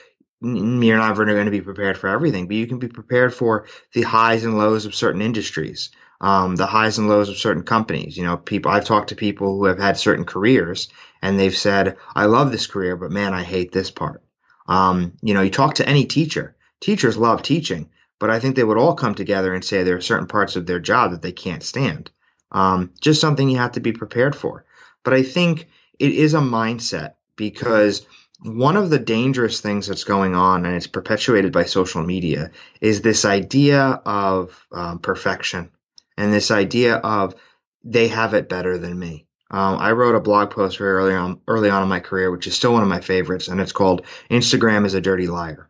you're 0.42 0.98
not 0.98 1.16
going 1.16 1.46
to 1.46 1.52
be 1.52 1.62
prepared 1.62 1.98
for 1.98 2.08
everything, 2.08 2.48
but 2.48 2.56
you 2.56 2.68
can 2.68 2.78
be 2.78 2.88
prepared 2.88 3.34
for 3.34 3.68
the 3.94 4.04
highs 4.04 4.44
and 4.44 4.58
lows 4.58 4.86
of 4.86 4.94
certain 4.94 5.22
industries, 5.22 5.92
um, 6.22 6.56
the 6.56 6.68
highs 6.68 6.98
and 6.98 7.08
lows 7.08 7.30
of 7.30 7.38
certain 7.38 7.64
companies. 7.64 8.16
You 8.18 8.26
know, 8.26 8.38
people 8.38 8.72
I've 8.72 8.86
talked 8.86 9.10
to 9.10 9.16
people 9.16 9.58
who 9.58 9.66
have 9.66 9.80
had 9.80 9.98
certain 9.98 10.26
careers 10.26 10.90
and 11.22 11.40
they've 11.40 11.56
said, 11.56 11.98
"I 12.16 12.26
love 12.26 12.52
this 12.52 12.68
career, 12.68 12.96
but 12.96 13.12
man, 13.12 13.34
I 13.34 13.44
hate 13.44 13.72
this 13.72 13.92
part." 13.92 14.22
Um, 14.68 15.14
you 15.22 15.34
know, 15.34 15.42
you 15.42 15.52
talk 15.52 15.76
to 15.76 15.88
any 15.88 16.06
teacher. 16.06 16.56
Teachers 16.82 17.18
love 17.18 17.42
teaching, 17.42 17.90
but 18.20 18.30
I 18.30 18.40
think 18.40 18.56
they 18.56 18.64
would 18.64 18.78
all 18.78 18.96
come 18.96 19.16
together 19.16 19.54
and 19.54 19.64
say 19.64 19.84
there 19.84 19.96
are 19.96 20.02
certain 20.02 20.28
parts 20.28 20.56
of 20.56 20.66
their 20.66 20.80
job 20.80 21.12
that 21.12 21.22
they 21.22 21.32
can't 21.32 21.64
stand. 21.64 22.12
Um, 22.52 22.92
just 23.02 23.22
something 23.22 23.50
you 23.50 23.58
have 23.58 23.74
to 23.74 23.80
be 23.80 23.94
prepared 23.94 24.36
for. 24.36 24.66
But 25.04 25.14
I 25.14 25.24
think 25.24 25.68
it 25.98 26.12
is 26.12 26.34
a 26.34 26.40
mindset 26.40 27.14
because 27.36 28.06
one 28.42 28.78
of 28.78 28.90
the 28.90 29.00
dangerous 29.00 29.62
things 29.62 29.88
that's 29.88 30.04
going 30.04 30.36
on, 30.36 30.66
and 30.66 30.76
it's 30.76 30.88
perpetuated 30.88 31.52
by 31.52 31.64
social 31.64 32.04
media, 32.04 32.52
is 32.82 33.02
this 33.02 33.26
idea 33.26 33.82
of 33.82 34.68
um, 34.72 35.00
perfection 35.00 35.72
and 36.18 36.34
this 36.34 36.52
idea 36.52 36.96
of 36.96 37.36
they 37.84 38.08
have 38.08 38.34
it 38.34 38.50
better 38.50 38.78
than 38.78 38.98
me. 38.98 39.26
Um, 39.52 39.78
I 39.80 39.92
wrote 39.92 40.16
a 40.16 40.20
blog 40.20 40.52
post 40.52 40.80
very 40.80 40.94
early 40.94 41.14
on, 41.14 41.40
early 41.48 41.70
on 41.70 41.84
in 41.84 41.90
my 41.90 42.00
career, 42.00 42.32
which 42.32 42.48
is 42.48 42.56
still 42.56 42.74
one 42.74 42.82
of 42.82 42.90
my 42.90 43.00
favorites, 43.00 43.48
and 43.48 43.62
it's 43.62 43.72
called 43.72 44.06
"Instagram 44.30 44.86
is 44.86 44.96
a 44.96 45.02
Dirty 45.02 45.28
Liar." 45.28 45.70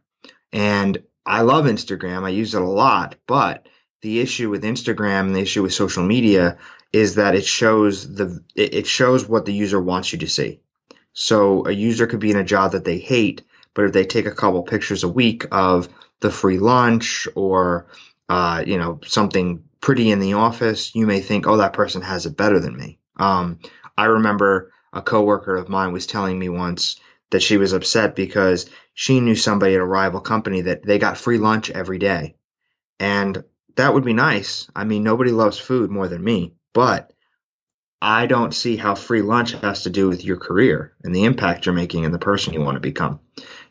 And 0.54 1.04
I 1.26 1.42
love 1.42 1.66
Instagram; 1.66 2.24
I 2.24 2.30
use 2.30 2.56
it 2.56 2.62
a 2.62 2.66
lot. 2.66 3.16
But 3.28 3.68
the 4.02 4.22
issue 4.22 4.50
with 4.50 4.64
Instagram 4.64 5.28
and 5.28 5.36
the 5.36 5.42
issue 5.42 5.62
with 5.62 5.74
social 5.74 6.04
media 6.04 6.58
is 6.94 7.16
that 7.16 7.36
it 7.36 7.46
shows 7.46 8.16
the 8.16 8.42
it 8.56 8.88
shows 8.88 9.28
what 9.28 9.46
the 9.46 9.54
user 9.54 9.82
wants 9.82 10.14
you 10.14 10.20
to 10.20 10.28
see. 10.30 10.62
So 11.16 11.66
a 11.66 11.72
user 11.72 12.08
could 12.08 12.20
be 12.20 12.30
in 12.30 12.38
a 12.38 12.44
job 12.44 12.74
that 12.74 12.84
they 12.84 13.00
hate, 13.00 13.42
but 13.74 13.86
if 13.86 13.94
they 13.94 14.06
take 14.06 14.26
a 14.26 14.32
couple 14.36 14.62
pictures 14.64 15.04
a 15.04 15.10
week 15.10 15.46
of 15.52 15.88
the 16.20 16.30
free 16.30 16.60
lunch 16.60 17.28
or 17.36 17.88
uh, 18.28 18.64
you 18.68 18.78
know 18.78 19.00
something 19.06 19.64
pretty 19.80 20.12
in 20.12 20.20
the 20.20 20.34
office, 20.34 20.94
you 20.94 21.08
may 21.08 21.22
think, 21.22 21.48
oh, 21.48 21.58
that 21.58 21.74
person 21.74 22.02
has 22.02 22.26
it 22.26 22.36
better 22.38 22.60
than 22.60 22.76
me. 22.76 23.00
Um, 23.18 23.60
I 23.98 24.06
remember 24.06 24.74
a 24.92 25.02
coworker 25.02 25.56
of 25.56 25.70
mine 25.70 25.94
was 25.94 26.06
telling 26.06 26.38
me 26.38 26.50
once 26.50 27.00
that 27.30 27.42
she 27.42 27.58
was 27.58 27.72
upset 27.72 28.16
because 28.16 28.70
she 28.94 29.22
knew 29.22 29.36
somebody 29.36 29.76
at 29.76 29.82
a 29.82 29.86
rival 29.86 30.20
company 30.20 30.62
that 30.62 30.84
they 30.84 31.00
got 31.00 31.18
free 31.18 31.38
lunch 31.38 31.72
every 31.72 31.98
day, 31.98 32.36
and 33.00 33.42
that 33.78 33.94
would 33.94 34.04
be 34.04 34.14
nice. 34.14 34.70
I 34.76 34.84
mean, 34.84 35.04
nobody 35.04 35.32
loves 35.32 35.58
food 35.58 35.90
more 35.90 36.10
than 36.10 36.24
me, 36.24 36.56
but 36.74 37.14
I 38.06 38.28
don't 38.28 38.54
see 38.54 38.76
how 38.76 38.94
free 38.94 39.24
lunch 39.24 39.54
has 39.54 39.82
to 39.84 39.90
do 39.90 40.08
with 40.08 40.24
your 40.24 40.38
career 40.38 40.94
and 41.04 41.14
the 41.14 41.24
impact 41.24 41.66
you're 41.66 41.74
making 41.74 42.06
and 42.06 42.14
the 42.14 42.20
person 42.20 42.54
you 42.54 42.62
want 42.62 42.76
to 42.76 42.80
become. 42.80 43.20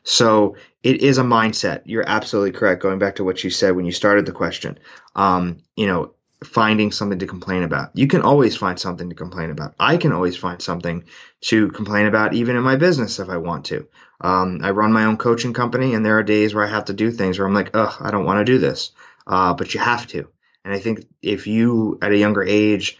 So 0.03 0.57
it 0.83 1.03
is 1.03 1.19
a 1.19 1.23
mindset. 1.23 1.83
You're 1.85 2.05
absolutely 2.05 2.51
correct. 2.51 2.83
Going 2.83 2.99
back 2.99 3.15
to 3.17 3.25
what 3.25 3.45
you 3.45 3.51
said 3.51 3.77
when 3.77 3.85
you 3.85 3.93
started 3.93 4.27
the 4.27 4.33
question, 4.33 4.81
um, 5.15 5.59
you 5.77 5.87
know, 5.87 6.15
finding 6.43 6.91
something 6.91 7.21
to 7.21 7.29
complain 7.29 7.63
about. 7.63 7.91
You 7.95 8.09
can 8.09 8.23
always 8.23 8.57
find 8.57 8.77
something 8.77 9.09
to 9.09 9.15
complain 9.15 9.51
about. 9.51 9.77
I 9.79 9.99
can 9.99 10.11
always 10.11 10.37
find 10.37 10.61
something 10.61 11.05
to 11.43 11.69
complain 11.69 12.07
about, 12.07 12.35
even 12.35 12.57
in 12.57 12.65
my 12.65 12.75
business 12.75 13.21
if 13.21 13.29
I 13.29 13.37
want 13.37 13.67
to. 13.67 13.87
Um, 14.21 14.59
I 14.65 14.73
run 14.73 14.93
my 14.93 15.05
own 15.05 15.17
coaching 15.17 15.53
company, 15.53 15.95
and 15.95 16.05
there 16.05 16.19
are 16.19 16.25
days 16.25 16.57
where 16.57 16.65
I 16.65 16.71
have 16.71 16.87
to 16.87 16.93
do 16.93 17.13
things 17.13 17.39
where 17.39 17.47
I'm 17.47 17.55
like, 17.55 17.71
ugh, 17.75 17.95
I 18.01 18.11
don't 18.11 18.25
want 18.25 18.45
to 18.45 18.53
do 18.53 18.59
this. 18.59 18.91
Uh, 19.29 19.55
but 19.55 19.75
you 19.75 19.79
have 19.79 20.09
to. 20.09 20.29
And 20.65 20.75
I 20.75 20.81
think 20.81 21.07
if 21.23 21.47
you, 21.47 22.01
at 22.03 22.11
a 22.11 22.17
younger 22.17 22.43
age, 22.43 22.99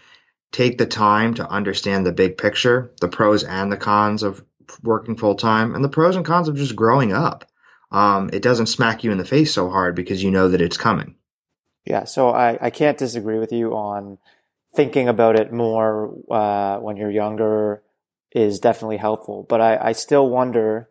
take 0.51 0.77
the 0.77 0.85
time 0.85 1.33
to 1.35 1.49
understand 1.49 2.05
the 2.05 2.11
big 2.11 2.37
picture, 2.37 2.91
the 3.01 3.07
pros 3.07 3.43
and 3.43 3.71
the 3.71 3.77
cons 3.77 4.23
of 4.23 4.43
working 4.83 5.17
full 5.17 5.35
time, 5.35 5.75
and 5.75 5.83
the 5.83 5.89
pros 5.89 6.15
and 6.15 6.25
cons 6.25 6.47
of 6.47 6.55
just 6.55 6.75
growing 6.75 7.13
up. 7.13 7.45
Um, 7.91 8.29
it 8.33 8.41
doesn't 8.41 8.67
smack 8.67 9.03
you 9.03 9.11
in 9.11 9.17
the 9.17 9.25
face 9.25 9.53
so 9.53 9.69
hard 9.69 9.95
because 9.95 10.23
you 10.23 10.31
know 10.31 10.49
that 10.49 10.61
it's 10.61 10.77
coming. 10.77 11.15
Yeah, 11.85 12.05
so 12.05 12.29
I, 12.29 12.57
I 12.59 12.69
can't 12.71 12.97
disagree 12.97 13.37
with 13.37 13.51
you 13.51 13.73
on 13.73 14.17
thinking 14.75 15.07
about 15.07 15.39
it 15.39 15.53
more 15.53 16.13
uh, 16.29 16.77
when 16.79 16.97
you're 16.97 17.11
younger 17.11 17.83
is 18.31 18.59
definitely 18.59 18.97
helpful. 18.97 19.45
But 19.47 19.61
I, 19.61 19.77
I 19.77 19.91
still 19.93 20.29
wonder, 20.29 20.89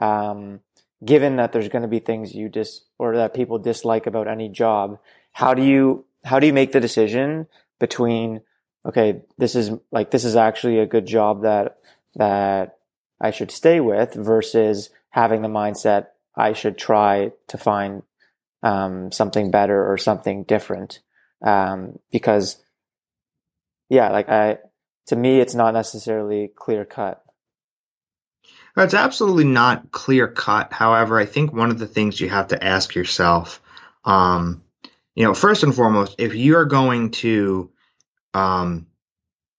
um, 0.00 0.60
given 1.04 1.36
that 1.36 1.52
there's 1.52 1.68
going 1.68 1.82
to 1.82 1.88
be 1.88 2.00
things 2.00 2.34
you 2.34 2.48
dis 2.48 2.80
or 2.98 3.16
that 3.16 3.34
people 3.34 3.58
dislike 3.58 4.06
about 4.06 4.26
any 4.26 4.48
job, 4.48 4.98
how 5.32 5.54
do 5.54 5.62
you 5.62 6.04
how 6.24 6.40
do 6.40 6.46
you 6.46 6.52
make 6.52 6.72
the 6.72 6.80
decision 6.80 7.46
between 7.78 8.40
okay, 8.86 9.22
this 9.38 9.54
is 9.54 9.70
like 9.90 10.10
this 10.10 10.24
is 10.24 10.36
actually 10.36 10.78
a 10.78 10.86
good 10.86 11.06
job 11.06 11.42
that 11.42 11.78
that 12.16 12.78
I 13.20 13.30
should 13.30 13.50
stay 13.50 13.80
with 13.80 14.14
versus 14.14 14.90
having 15.10 15.42
the 15.42 15.48
mindset 15.48 16.08
I 16.36 16.52
should 16.54 16.78
try 16.78 17.32
to 17.48 17.58
find 17.58 18.02
um, 18.62 19.12
something 19.12 19.50
better 19.50 19.90
or 19.90 19.98
something 19.98 20.44
different. 20.44 21.00
Um, 21.44 21.98
because 22.10 22.62
yeah, 23.88 24.10
like 24.10 24.28
I, 24.28 24.58
to 25.08 25.16
me, 25.16 25.40
it's 25.40 25.54
not 25.54 25.74
necessarily 25.74 26.50
clear 26.54 26.84
cut. 26.84 27.22
It's 28.76 28.94
absolutely 28.94 29.44
not 29.44 29.90
clear 29.90 30.28
cut. 30.28 30.72
However, 30.72 31.18
I 31.18 31.26
think 31.26 31.52
one 31.52 31.70
of 31.70 31.78
the 31.78 31.86
things 31.86 32.18
you 32.18 32.30
have 32.30 32.48
to 32.48 32.64
ask 32.64 32.94
yourself, 32.94 33.60
um, 34.04 34.62
you 35.14 35.24
know, 35.24 35.34
first 35.34 35.62
and 35.62 35.74
foremost, 35.74 36.14
if 36.18 36.34
you're 36.34 36.64
going 36.64 37.10
to 37.10 37.70
um, 38.34 38.86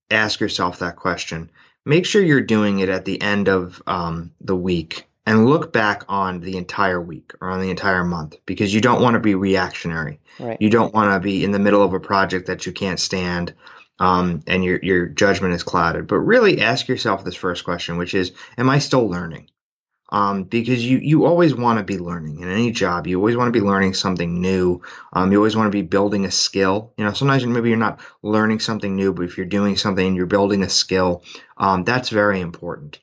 ask 0.10 0.39
yourself 0.39 0.80
that 0.80 0.96
question. 0.96 1.50
Make 1.86 2.06
sure 2.06 2.24
you're 2.24 2.42
doing 2.42 2.80
it 2.80 2.89
at 2.89 3.06
the 3.06 3.22
end 3.22 3.50
of 3.50 3.82
um, 3.88 4.32
the 4.39 4.56
week 4.56 5.06
and 5.25 5.46
look 5.46 5.74
back 5.74 6.03
on 6.08 6.39
the 6.39 6.58
entire 6.58 7.01
week 7.01 7.34
or 7.42 7.50
on 7.50 7.62
the 7.62 7.70
entire 7.70 8.03
month 8.03 8.38
because 8.46 8.74
you 8.74 8.82
don't 8.82 9.01
want 9.01 9.15
to 9.15 9.20
be 9.20 9.36
reactionary. 9.36 10.20
Right. 10.39 10.58
You 10.60 10.70
don't 10.70 10.94
want 10.94 11.13
to 11.13 11.20
be 11.20 11.44
in 11.44 11.51
the 11.51 11.60
middle 11.60 11.82
of 11.82 11.94
a 11.94 12.00
project 12.00 12.48
that 12.48 12.65
you 12.65 12.72
can't 12.72 13.00
stand 13.00 13.53
um, 14.00 14.42
and 14.48 14.63
your 14.63 14.80
your 14.82 15.06
judgment 15.08 15.53
is 15.53 15.63
clouded. 15.63 16.08
But 16.08 16.20
really 16.20 16.62
ask 16.62 16.88
yourself 16.88 17.24
this 17.24 17.36
first 17.36 17.63
question, 17.63 17.98
which 17.98 18.13
is, 18.13 18.32
am 18.58 18.70
I 18.70 18.80
still 18.80 19.08
learning? 19.08 19.50
Um, 20.13 20.43
because 20.43 20.86
you 20.86 21.00
you 21.00 21.25
always 21.25 21.55
want 21.55 21.79
to 21.79 21.84
be 21.84 21.98
learning 21.98 22.39
in 22.39 22.48
any 22.48 22.72
job. 22.72 23.08
You 23.08 23.17
always 23.17 23.36
want 23.36 23.51
to 23.51 23.60
be 23.60 23.65
learning 23.65 23.96
something 23.96 24.39
new. 24.39 24.84
Um, 25.12 25.32
you 25.32 25.39
always 25.39 25.55
want 25.55 25.65
to 25.65 25.75
be 25.75 25.82
building 25.82 26.24
a 26.25 26.32
skill. 26.32 26.93
You 26.98 27.03
know, 27.03 27.13
sometimes 27.13 27.43
maybe 27.48 27.70
you're 27.70 27.79
not 27.79 28.00
learning 28.22 28.60
something 28.60 28.96
new, 28.96 29.12
but 29.12 29.25
if 29.25 29.38
you're 29.38 29.48
doing 29.48 29.75
something 29.75 30.05
and 30.05 30.15
you're 30.15 30.27
building 30.27 30.62
a 30.62 30.70
skill, 30.70 31.24
um, 31.58 31.84
that's 31.84 32.10
very 32.10 32.41
important. 32.41 33.00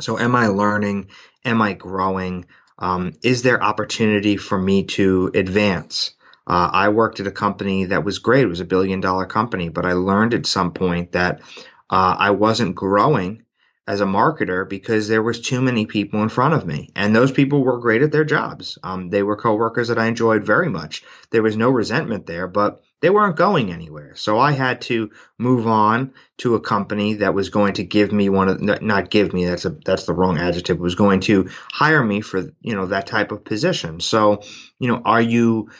So, 0.00 0.18
am 0.18 0.34
I 0.34 0.48
learning? 0.48 1.10
Am 1.44 1.62
I 1.62 1.72
growing? 1.72 2.46
Um, 2.80 3.12
is 3.22 3.42
there 3.42 3.62
opportunity 3.62 4.36
for 4.36 4.58
me 4.58 4.82
to 4.98 5.30
advance? 5.34 6.10
Uh, 6.48 6.68
I 6.72 6.88
worked 6.88 7.20
at 7.20 7.28
a 7.28 7.30
company 7.32 7.84
that 7.86 8.04
was 8.04 8.18
great. 8.18 8.42
It 8.42 8.48
was 8.48 8.58
a 8.58 8.64
billion 8.64 9.00
dollar 9.00 9.26
company, 9.26 9.68
but 9.68 9.86
I 9.86 9.92
learned 9.92 10.34
at 10.34 10.46
some 10.46 10.72
point 10.72 11.12
that 11.12 11.42
uh, 11.88 12.16
I 12.18 12.32
wasn't 12.32 12.74
growing 12.74 13.43
as 13.86 14.00
a 14.00 14.06
marketer 14.06 14.66
because 14.66 15.08
there 15.08 15.22
was 15.22 15.40
too 15.40 15.60
many 15.60 15.84
people 15.84 16.22
in 16.22 16.28
front 16.28 16.54
of 16.54 16.66
me. 16.66 16.88
And 16.96 17.14
those 17.14 17.30
people 17.30 17.62
were 17.62 17.78
great 17.78 18.02
at 18.02 18.12
their 18.12 18.24
jobs. 18.24 18.78
Um, 18.82 19.10
they 19.10 19.22
were 19.22 19.36
coworkers 19.36 19.88
that 19.88 19.98
i 19.98 20.06
enjoyed 20.06 20.44
very 20.44 20.70
much. 20.70 21.02
There 21.30 21.42
was 21.42 21.56
no 21.56 21.70
resentment 21.70 22.26
there 22.26 22.48
but 22.48 22.82
they 23.00 23.10
weren't 23.10 23.36
going 23.36 23.70
anywhere. 23.70 24.16
So 24.16 24.38
i 24.38 24.52
had 24.52 24.80
to 24.82 25.10
move 25.38 25.66
on 25.66 26.14
to 26.38 26.54
a 26.54 26.60
company 26.60 27.14
that 27.14 27.34
was 27.34 27.50
going 27.50 27.74
to 27.74 27.84
give 27.84 28.12
me 28.12 28.30
one 28.30 28.48
of 28.48 28.62
not 28.62 29.10
give 29.10 29.34
me 29.34 29.44
that's 29.44 29.66
a 29.66 29.70
that's 29.84 30.06
the 30.06 30.14
wrong 30.14 30.38
adjective 30.38 30.78
was 30.78 30.94
going 30.94 31.20
to 31.20 31.50
hire 31.70 32.02
me 32.02 32.22
for 32.22 32.50
you 32.62 32.74
know 32.74 32.86
that 32.86 33.06
type 33.06 33.32
of 33.32 33.44
position. 33.44 34.00
So 34.00 34.42
you 34.78 34.88
know 34.88 35.02
are 35.04 35.20
you 35.20 35.70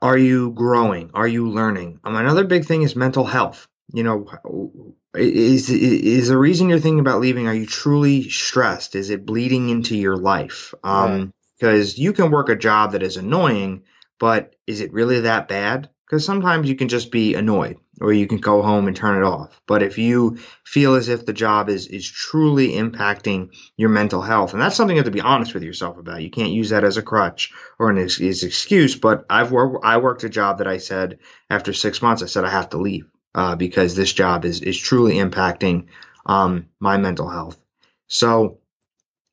are 0.00 0.16
you 0.16 0.52
growing? 0.52 1.10
Are 1.12 1.28
you 1.28 1.50
learning? 1.50 2.00
Um, 2.04 2.16
another 2.16 2.44
big 2.44 2.64
thing 2.64 2.80
is 2.80 2.96
mental 2.96 3.26
health. 3.26 3.68
You 3.92 4.04
know 4.04 4.94
is 5.14 5.70
is 5.70 6.28
the 6.28 6.38
reason 6.38 6.68
you're 6.68 6.78
thinking 6.78 7.00
about 7.00 7.20
leaving 7.20 7.48
are 7.48 7.54
you 7.54 7.66
truly 7.66 8.28
stressed? 8.28 8.94
Is 8.94 9.10
it 9.10 9.26
bleeding 9.26 9.68
into 9.68 9.96
your 9.96 10.16
life? 10.16 10.74
Um 10.84 11.32
because 11.58 11.92
right. 11.92 11.98
you 11.98 12.12
can 12.12 12.30
work 12.30 12.48
a 12.48 12.56
job 12.56 12.92
that 12.92 13.02
is 13.02 13.16
annoying 13.16 13.82
but 14.18 14.54
is 14.66 14.80
it 14.80 14.92
really 14.92 15.20
that 15.20 15.48
bad? 15.48 15.88
Because 16.06 16.24
sometimes 16.24 16.68
you 16.68 16.74
can 16.74 16.88
just 16.88 17.10
be 17.10 17.34
annoyed 17.34 17.78
or 18.00 18.12
you 18.12 18.26
can 18.26 18.38
go 18.38 18.62
home 18.62 18.86
and 18.86 18.96
turn 18.96 19.16
it 19.16 19.26
off. 19.26 19.60
But 19.66 19.82
if 19.82 19.96
you 19.96 20.38
feel 20.64 20.94
as 20.94 21.08
if 21.08 21.24
the 21.24 21.32
job 21.32 21.68
is 21.68 21.86
is 21.86 22.08
truly 22.08 22.70
impacting 22.72 23.50
your 23.76 23.88
mental 23.88 24.22
health 24.22 24.52
and 24.52 24.62
that's 24.62 24.76
something 24.76 24.96
you 24.96 25.00
have 25.00 25.06
to 25.06 25.10
be 25.10 25.20
honest 25.20 25.54
with 25.54 25.62
yourself 25.62 25.98
about. 25.98 26.22
You 26.22 26.30
can't 26.30 26.52
use 26.52 26.70
that 26.70 26.84
as 26.84 26.96
a 26.96 27.02
crutch 27.02 27.52
or 27.78 27.90
an 27.90 27.98
ex- 27.98 28.20
excuse 28.20 28.94
but 28.94 29.24
i've 29.28 29.50
worked 29.50 29.84
i 29.84 29.96
worked 29.96 30.24
a 30.24 30.28
job 30.28 30.58
that 30.58 30.68
i 30.68 30.78
said 30.78 31.18
after 31.48 31.72
six 31.72 32.00
months 32.00 32.22
i 32.22 32.26
said 32.26 32.44
i 32.44 32.50
have 32.50 32.70
to 32.70 32.78
leave 32.78 33.06
uh, 33.34 33.56
because 33.56 33.94
this 33.94 34.12
job 34.12 34.44
is 34.44 34.60
is 34.60 34.78
truly 34.78 35.14
impacting 35.14 35.86
um, 36.26 36.66
my 36.78 36.96
mental 36.96 37.28
health. 37.28 37.58
So 38.06 38.58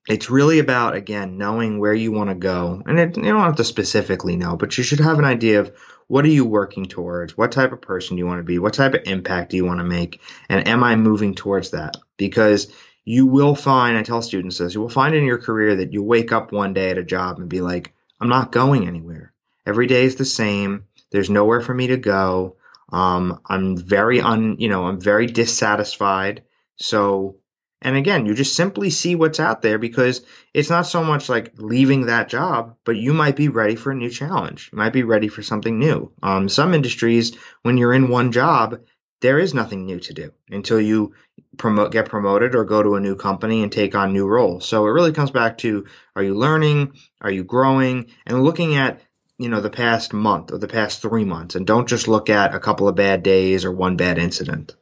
it's 0.07 0.29
really 0.29 0.59
about 0.59 0.95
again 0.95 1.37
knowing 1.37 1.79
where 1.79 1.93
you 1.93 2.11
want 2.11 2.29
to 2.29 2.35
go 2.35 2.81
and 2.85 2.99
it, 2.99 3.17
you 3.17 3.23
don't 3.23 3.41
have 3.41 3.57
to 3.57 3.63
specifically 3.63 4.37
know 4.37 4.55
but 4.55 4.77
you 4.77 4.83
should 4.83 5.01
have 5.01 5.19
an 5.19 5.25
idea 5.25 5.59
of 5.59 5.75
what 6.07 6.23
are 6.23 6.29
you 6.29 6.45
working 6.45 6.85
towards? 6.85 7.35
What 7.35 7.51
type 7.51 7.73
of 7.73 7.81
person 7.81 8.15
do 8.15 8.19
you 8.19 8.25
want 8.25 8.39
to 8.39 8.43
be? 8.43 8.59
What 8.59 8.73
type 8.73 8.93
of 8.93 9.01
impact 9.03 9.51
do 9.51 9.57
you 9.57 9.65
want 9.65 9.79
to 9.79 9.83
make? 9.83 10.21
And 10.47 10.65
am 10.67 10.83
i 10.83 10.95
moving 10.95 11.35
towards 11.35 11.71
that? 11.71 11.97
Because 12.15 12.71
you 13.03 13.25
will 13.25 13.55
find 13.55 13.97
i 13.97 14.03
tell 14.03 14.21
students 14.21 14.57
this 14.57 14.73
you 14.73 14.81
will 14.81 14.89
find 14.89 15.15
in 15.15 15.23
your 15.23 15.37
career 15.37 15.77
that 15.77 15.93
you 15.93 16.03
wake 16.03 16.33
up 16.33 16.51
one 16.51 16.73
day 16.73 16.89
at 16.89 16.97
a 16.97 17.03
job 17.03 17.39
and 17.39 17.47
be 17.47 17.61
like 17.61 17.93
i'm 18.19 18.29
not 18.29 18.51
going 18.51 18.87
anywhere. 18.87 19.33
Every 19.65 19.87
day 19.87 20.05
is 20.05 20.15
the 20.15 20.25
same. 20.25 20.85
There's 21.11 21.29
nowhere 21.29 21.61
for 21.61 21.73
me 21.73 21.87
to 21.87 21.97
go 21.97 22.55
um, 22.91 23.41
i'm 23.45 23.77
very 23.77 24.21
un 24.21 24.55
you 24.59 24.69
know 24.69 24.85
i'm 24.85 24.99
very 24.99 25.27
dissatisfied 25.27 26.43
so 26.77 27.37
and 27.81 27.95
again, 27.95 28.25
you 28.25 28.33
just 28.33 28.55
simply 28.55 28.89
see 28.89 29.15
what's 29.15 29.39
out 29.39 29.61
there 29.61 29.77
because 29.77 30.25
it's 30.53 30.69
not 30.69 30.87
so 30.87 31.03
much 31.03 31.29
like 31.29 31.53
leaving 31.57 32.07
that 32.07 32.27
job, 32.27 32.75
but 32.83 32.97
you 32.97 33.13
might 33.13 33.35
be 33.35 33.49
ready 33.49 33.75
for 33.75 33.91
a 33.91 33.95
new 33.95 34.09
challenge. 34.09 34.69
You 34.71 34.79
might 34.79 34.93
be 34.93 35.03
ready 35.03 35.27
for 35.27 35.43
something 35.43 35.77
new. 35.77 36.11
Um, 36.23 36.49
some 36.49 36.73
industries, 36.73 37.35
when 37.61 37.77
you're 37.77 37.93
in 37.93 38.09
one 38.09 38.31
job, 38.31 38.79
there 39.21 39.37
is 39.37 39.53
nothing 39.53 39.85
new 39.85 39.99
to 39.99 40.13
do 40.13 40.31
until 40.49 40.81
you 40.81 41.13
promote, 41.57 41.91
get 41.91 42.09
promoted 42.09 42.55
or 42.55 42.65
go 42.65 42.81
to 42.81 42.95
a 42.95 42.99
new 42.99 43.15
company 43.15 43.61
and 43.61 43.71
take 43.71 43.93
on 43.93 44.13
new 44.13 44.27
roles. 44.27 44.67
So 44.67 44.85
it 44.87 44.91
really 44.91 45.11
comes 45.11 45.31
back 45.31 45.59
to, 45.59 45.85
are 46.15 46.23
you 46.23 46.35
learning? 46.35 46.93
Are 47.21 47.31
you 47.31 47.43
growing? 47.43 48.07
And 48.25 48.43
looking 48.43 48.75
at, 48.75 49.01
you 49.37 49.49
know, 49.49 49.61
the 49.61 49.69
past 49.69 50.13
month 50.13 50.51
or 50.51 50.57
the 50.57 50.67
past 50.67 51.01
three 51.01 51.25
months 51.25 51.55
and 51.55 51.67
don't 51.67 51.87
just 51.87 52.07
look 52.07 52.29
at 52.29 52.55
a 52.55 52.59
couple 52.59 52.87
of 52.87 52.95
bad 52.95 53.23
days 53.23 53.65
or 53.65 53.71
one 53.71 53.95
bad 53.95 54.17
incident. 54.17 54.75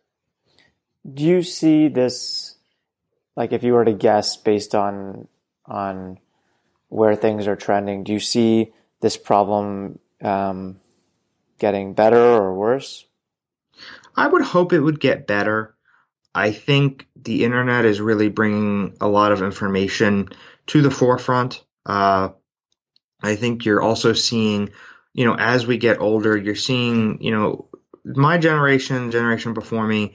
Do 1.13 1.23
you 1.23 1.43
see 1.43 1.87
this 1.87 2.55
like 3.35 3.51
if 3.51 3.63
you 3.63 3.73
were 3.73 3.85
to 3.85 3.93
guess 3.93 4.37
based 4.37 4.73
on 4.73 5.27
on 5.65 6.19
where 6.89 7.15
things 7.15 7.47
are 7.47 7.55
trending, 7.55 8.03
do 8.03 8.13
you 8.13 8.19
see 8.19 8.71
this 9.01 9.17
problem 9.17 9.99
um, 10.21 10.79
getting 11.59 11.93
better 11.93 12.17
or 12.17 12.53
worse? 12.53 13.05
I 14.15 14.27
would 14.27 14.43
hope 14.43 14.71
it 14.71 14.79
would 14.79 14.99
get 14.99 15.27
better. 15.27 15.75
I 16.33 16.51
think 16.51 17.07
the 17.15 17.43
internet 17.43 17.85
is 17.85 17.99
really 17.99 18.29
bringing 18.29 18.95
a 19.01 19.07
lot 19.07 19.31
of 19.31 19.41
information 19.41 20.29
to 20.67 20.81
the 20.81 20.91
forefront. 20.91 21.63
Uh, 21.85 22.29
I 23.25 23.35
think 23.35 23.65
you're 23.65 23.81
also 23.81 24.13
seeing, 24.13 24.69
you 25.13 25.25
know, 25.25 25.35
as 25.35 25.65
we 25.65 25.77
get 25.77 25.99
older, 25.99 26.37
you're 26.37 26.55
seeing, 26.55 27.21
you 27.21 27.31
know, 27.31 27.67
my 28.03 28.37
generation, 28.37 29.11
generation 29.11 29.53
before 29.53 29.85
me, 29.85 30.13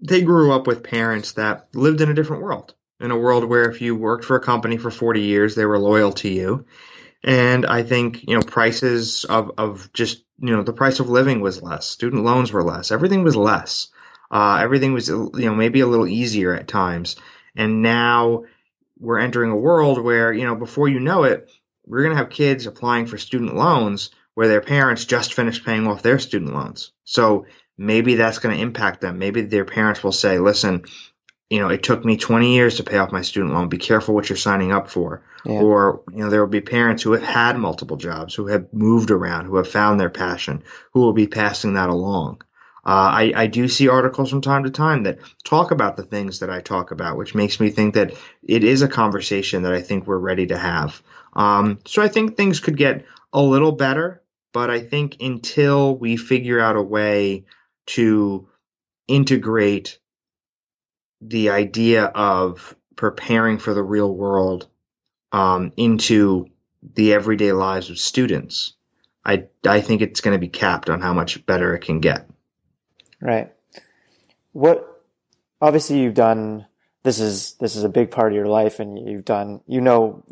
they 0.00 0.22
grew 0.22 0.52
up 0.52 0.66
with 0.66 0.82
parents 0.82 1.32
that 1.32 1.68
lived 1.74 2.00
in 2.00 2.10
a 2.10 2.14
different 2.14 2.42
world, 2.42 2.74
in 3.00 3.10
a 3.10 3.18
world 3.18 3.44
where 3.44 3.70
if 3.70 3.80
you 3.80 3.96
worked 3.96 4.24
for 4.24 4.36
a 4.36 4.40
company 4.40 4.76
for 4.76 4.90
40 4.90 5.22
years, 5.22 5.54
they 5.54 5.64
were 5.64 5.78
loyal 5.78 6.12
to 6.12 6.28
you. 6.28 6.66
And 7.22 7.64
I 7.64 7.82
think, 7.82 8.22
you 8.28 8.36
know, 8.36 8.42
prices 8.42 9.24
of, 9.24 9.52
of 9.56 9.90
just, 9.94 10.22
you 10.38 10.54
know, 10.54 10.62
the 10.62 10.74
price 10.74 11.00
of 11.00 11.08
living 11.08 11.40
was 11.40 11.62
less. 11.62 11.86
Student 11.86 12.22
loans 12.22 12.52
were 12.52 12.62
less. 12.62 12.90
Everything 12.90 13.24
was 13.24 13.34
less. 13.34 13.88
Uh, 14.30 14.58
everything 14.60 14.92
was, 14.92 15.08
you 15.08 15.30
know, 15.32 15.54
maybe 15.54 15.80
a 15.80 15.86
little 15.86 16.06
easier 16.06 16.54
at 16.54 16.68
times. 16.68 17.16
And 17.56 17.80
now 17.80 18.44
we're 18.98 19.18
entering 19.18 19.50
a 19.50 19.56
world 19.56 20.02
where, 20.02 20.32
you 20.32 20.44
know, 20.44 20.54
before 20.54 20.88
you 20.88 21.00
know 21.00 21.24
it, 21.24 21.50
we're 21.86 22.02
going 22.02 22.16
to 22.16 22.22
have 22.22 22.30
kids 22.30 22.66
applying 22.66 23.06
for 23.06 23.18
student 23.18 23.54
loans 23.54 24.10
where 24.34 24.48
their 24.48 24.60
parents 24.60 25.04
just 25.04 25.34
finished 25.34 25.64
paying 25.64 25.86
off 25.86 26.02
their 26.02 26.18
student 26.18 26.52
loans. 26.52 26.92
So 27.04 27.46
maybe 27.78 28.16
that's 28.16 28.38
going 28.38 28.56
to 28.56 28.62
impact 28.62 29.00
them. 29.00 29.18
Maybe 29.18 29.42
their 29.42 29.64
parents 29.64 30.02
will 30.02 30.12
say, 30.12 30.38
listen, 30.38 30.84
you 31.50 31.60
know, 31.60 31.68
it 31.68 31.82
took 31.82 32.04
me 32.04 32.16
20 32.16 32.54
years 32.54 32.76
to 32.76 32.84
pay 32.84 32.98
off 32.98 33.12
my 33.12 33.22
student 33.22 33.52
loan. 33.52 33.68
Be 33.68 33.78
careful 33.78 34.14
what 34.14 34.28
you're 34.28 34.36
signing 34.36 34.72
up 34.72 34.88
for. 34.88 35.22
Yeah. 35.44 35.60
Or, 35.60 36.02
you 36.10 36.18
know, 36.18 36.30
there 36.30 36.40
will 36.40 36.48
be 36.48 36.60
parents 36.60 37.02
who 37.02 37.12
have 37.12 37.22
had 37.22 37.58
multiple 37.58 37.96
jobs, 37.96 38.34
who 38.34 38.46
have 38.48 38.72
moved 38.72 39.10
around, 39.10 39.46
who 39.46 39.56
have 39.56 39.68
found 39.68 40.00
their 40.00 40.10
passion, 40.10 40.64
who 40.92 41.00
will 41.00 41.12
be 41.12 41.26
passing 41.26 41.74
that 41.74 41.90
along. 41.90 42.42
Uh, 42.86 42.90
I, 42.90 43.32
I 43.34 43.46
do 43.46 43.66
see 43.66 43.88
articles 43.88 44.30
from 44.30 44.42
time 44.42 44.64
to 44.64 44.70
time 44.70 45.04
that 45.04 45.18
talk 45.42 45.70
about 45.70 45.96
the 45.96 46.02
things 46.02 46.40
that 46.40 46.50
I 46.50 46.60
talk 46.60 46.90
about, 46.90 47.16
which 47.16 47.34
makes 47.34 47.58
me 47.58 47.70
think 47.70 47.94
that 47.94 48.12
it 48.42 48.62
is 48.62 48.82
a 48.82 48.88
conversation 48.88 49.62
that 49.62 49.72
I 49.72 49.80
think 49.80 50.06
we're 50.06 50.18
ready 50.18 50.48
to 50.48 50.58
have. 50.58 51.02
Um, 51.34 51.80
so 51.86 52.02
I 52.02 52.08
think 52.08 52.36
things 52.36 52.60
could 52.60 52.76
get 52.76 53.04
a 53.32 53.42
little 53.42 53.72
better, 53.72 54.22
but 54.52 54.70
I 54.70 54.80
think 54.80 55.16
until 55.20 55.96
we 55.96 56.16
figure 56.16 56.60
out 56.60 56.76
a 56.76 56.82
way 56.82 57.44
to 57.86 58.48
integrate 59.08 59.98
the 61.20 61.50
idea 61.50 62.04
of 62.04 62.76
preparing 62.96 63.58
for 63.58 63.74
the 63.74 63.82
real 63.82 64.14
world 64.14 64.68
um, 65.32 65.72
into 65.76 66.46
the 66.94 67.12
everyday 67.12 67.52
lives 67.52 67.90
of 67.90 67.98
students, 67.98 68.74
I, 69.24 69.48
I 69.66 69.80
think 69.80 70.02
it's 70.02 70.20
going 70.20 70.34
to 70.34 70.40
be 70.40 70.48
capped 70.48 70.90
on 70.90 71.00
how 71.00 71.14
much 71.14 71.44
better 71.46 71.74
it 71.74 71.80
can 71.80 72.00
get. 72.00 72.28
Right. 73.20 73.52
What 74.52 75.02
obviously 75.60 76.00
you've 76.00 76.14
done 76.14 76.66
this 77.04 77.20
is 77.20 77.54
this 77.54 77.76
is 77.76 77.84
a 77.84 77.88
big 77.88 78.10
part 78.10 78.32
of 78.32 78.36
your 78.36 78.48
life, 78.48 78.80
and 78.80 78.98
you've 78.98 79.24
done 79.24 79.60
you 79.66 79.80
know 79.80 80.24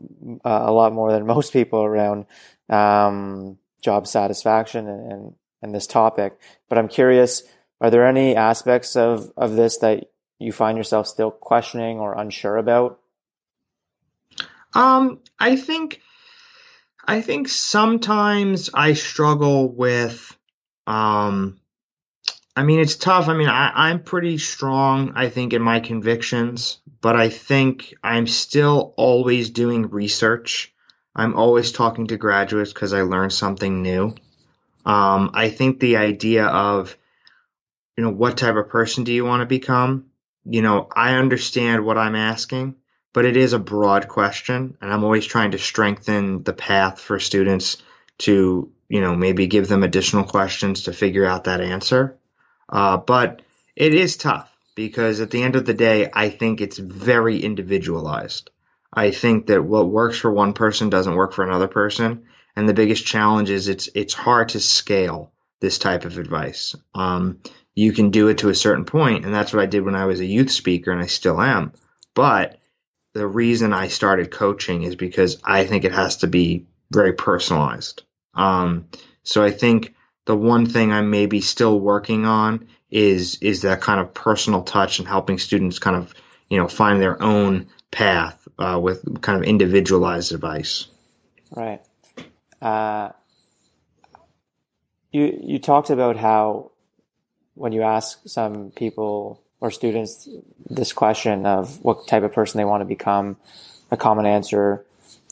uh, 0.45 0.63
a 0.67 0.73
lot 0.73 0.93
more 0.93 1.13
than 1.13 1.27
most 1.27 1.53
people 1.53 1.83
around 1.83 2.27
um, 2.69 3.59
job 3.83 4.07
satisfaction 4.07 4.89
and, 4.89 5.13
and 5.13 5.35
and 5.63 5.73
this 5.73 5.87
topic. 5.87 6.39
But 6.69 6.79
I'm 6.79 6.89
curious, 6.89 7.45
are 7.81 7.89
there 7.89 8.05
any 8.05 8.35
aspects 8.35 8.97
of, 8.97 9.33
of 9.37 9.55
this 9.55 9.79
that 9.79 10.11
you 10.41 10.53
find 10.53 10.77
yourself 10.77 11.07
still 11.07 11.31
questioning 11.31 12.01
or 12.01 12.19
unsure 12.19 12.57
about? 12.57 12.99
Um, 14.75 15.21
I 15.39 15.55
think, 15.55 16.01
I 17.07 17.21
think 17.21 17.49
sometimes 17.49 18.71
I 18.75 18.95
struggle 18.95 19.73
with, 19.73 20.37
um, 20.89 21.61
I 22.57 22.65
mean, 22.65 22.81
it's 22.81 22.97
tough. 22.97 23.29
I 23.29 23.35
mean, 23.35 23.49
I, 23.49 23.71
I'm 23.73 24.03
pretty 24.03 24.39
strong, 24.39 25.13
I 25.15 25.29
think, 25.29 25.53
in 25.53 25.63
my 25.63 25.79
convictions, 25.79 26.81
but 27.03 27.17
I 27.17 27.29
think 27.29 27.95
I'm 28.03 28.29
still 28.29 28.95
always 28.97 29.51
doing 29.51 29.91
research. 29.91 30.73
I'm 31.15 31.35
always 31.35 31.73
talking 31.73 32.07
to 32.07 32.17
graduates 32.17 32.73
because 32.73 32.95
I 32.95 33.03
learn 33.03 33.29
something 33.29 33.83
new. 33.83 34.15
Um, 34.87 35.33
I 35.35 35.51
think 35.51 35.79
the 35.79 35.97
idea 35.97 36.47
of, 36.47 36.97
you 37.97 38.05
know, 38.05 38.11
what 38.11 38.39
type 38.39 38.55
of 38.55 38.69
person 38.69 39.05
do 39.05 39.13
you 39.13 39.25
want 39.25 39.41
to 39.41 39.47
become? 39.47 40.07
You 40.45 40.63
know, 40.63 40.89
I 40.95 41.17
understand 41.17 41.85
what 41.85 41.99
I'm 41.99 42.15
asking, 42.15 42.77
but 43.13 43.25
it 43.25 43.37
is 43.37 43.53
a 43.53 43.59
broad 43.59 44.09
question, 44.09 44.79
and 44.81 44.93
I'm 44.93 45.05
always 45.05 45.27
trying 45.27 45.51
to 45.51 45.59
strengthen 45.59 46.45
the 46.45 46.53
path 46.53 47.01
for 47.01 47.19
students 47.19 47.83
to, 48.19 48.71
you 48.89 49.01
know, 49.01 49.17
maybe 49.17 49.49
give 49.49 49.67
them 49.67 49.83
additional 49.83 50.25
questions 50.25 50.85
to 50.85 50.93
figure 50.93 51.27
out 51.27 51.45
that 51.45 51.61
answer. 51.61 52.17
Uh, 52.69 52.97
but 52.97 53.43
it 53.75 53.93
is 53.93 54.17
tough 54.17 54.52
because 54.75 55.21
at 55.21 55.31
the 55.31 55.43
end 55.43 55.57
of 55.57 55.67
the 55.67 55.75
day, 55.75 56.09
I 56.13 56.29
think 56.29 56.61
it's 56.61 56.79
very 56.79 57.41
individualized. 57.41 58.51
I 58.93 59.11
think 59.11 59.47
that 59.47 59.65
what 59.65 59.89
works 59.89 60.19
for 60.19 60.31
one 60.31 60.53
person 60.53 60.91
doesn't 60.91 61.15
work 61.15 61.33
for 61.33 61.45
another 61.45 61.69
person. 61.69 62.25
And 62.55 62.69
the 62.69 62.75
biggest 62.75 63.07
challenge 63.07 63.49
is 63.49 63.69
it's 63.69 63.89
it's 63.95 64.13
hard 64.13 64.51
to 64.51 64.61
scale 64.61 65.33
this 65.61 65.79
type 65.79 66.05
of 66.05 66.19
advice. 66.19 66.75
Um, 66.95 67.39
you 67.75 67.93
can 67.93 68.11
do 68.11 68.29
it 68.29 68.39
to 68.39 68.51
a 68.51 68.55
certain 68.55 68.85
point, 68.85 69.25
and 69.25 69.35
that's 69.35 69.53
what 69.53 69.63
I 69.63 69.67
did 69.67 69.85
when 69.85 69.95
I 69.95 70.05
was 70.05 70.21
a 70.21 70.27
youth 70.27 70.51
speaker, 70.51 70.93
and 70.93 71.01
I 71.01 71.07
still 71.07 71.41
am. 71.41 71.73
But 72.15 72.59
the 73.15 73.27
reason 73.27 73.73
I 73.73 73.89
started 73.89 74.31
coaching 74.31 74.83
is 74.83 74.97
because 74.97 75.39
I 75.43 75.65
think 75.65 75.85
it 75.85 75.93
has 75.93 76.19
to 76.19 76.27
be 76.27 76.67
very 76.91 77.15
personalized. 77.15 78.03
Um, 78.35 78.89
so 79.23 79.43
I 79.43 79.51
think 79.51 79.95
the 80.27 80.37
one 80.37 80.67
thing 80.67 80.93
I'm 80.93 81.11
maybe 81.11 81.41
still 81.41 81.79
working 81.79 82.27
on 82.27 82.69
is 82.93 83.39
is 83.41 83.63
that 83.63 83.81
kind 83.81 83.99
of 84.01 84.13
personal 84.13 84.63
touch 84.63 84.99
and 84.99 85.09
helping 85.09 85.39
students 85.39 85.79
kind 85.79 85.97
of 85.97 86.15
you 86.49 86.59
know 86.59 86.69
find 86.69 87.01
their 87.01 87.21
own 87.21 87.67
path 87.91 88.47
uh, 88.59 88.79
with 88.81 89.21
kind 89.23 89.39
of 89.39 89.49
individualized 89.49 90.33
advice. 90.33 90.87
Right. 91.51 91.81
Uh, 92.61 93.11
you 95.11 95.39
you 95.43 95.59
talked 95.59 95.91
about 95.91 96.17
how 96.17 96.71
when 97.55 97.73
you 97.73 97.83
ask 97.83 98.21
some 98.27 98.71
people 98.71 99.43
or 99.61 99.71
students 99.71 100.29
this 100.69 100.93
question 100.93 101.47
of 101.47 101.83
what 101.83 102.07
type 102.07 102.25
of 102.25 102.33
person 102.33 102.59
they 102.59 102.65
want 102.65 102.83
to 102.83 102.85
become, 102.85 103.37
a 103.91 103.97
common 103.97 104.27
answer 104.27 104.85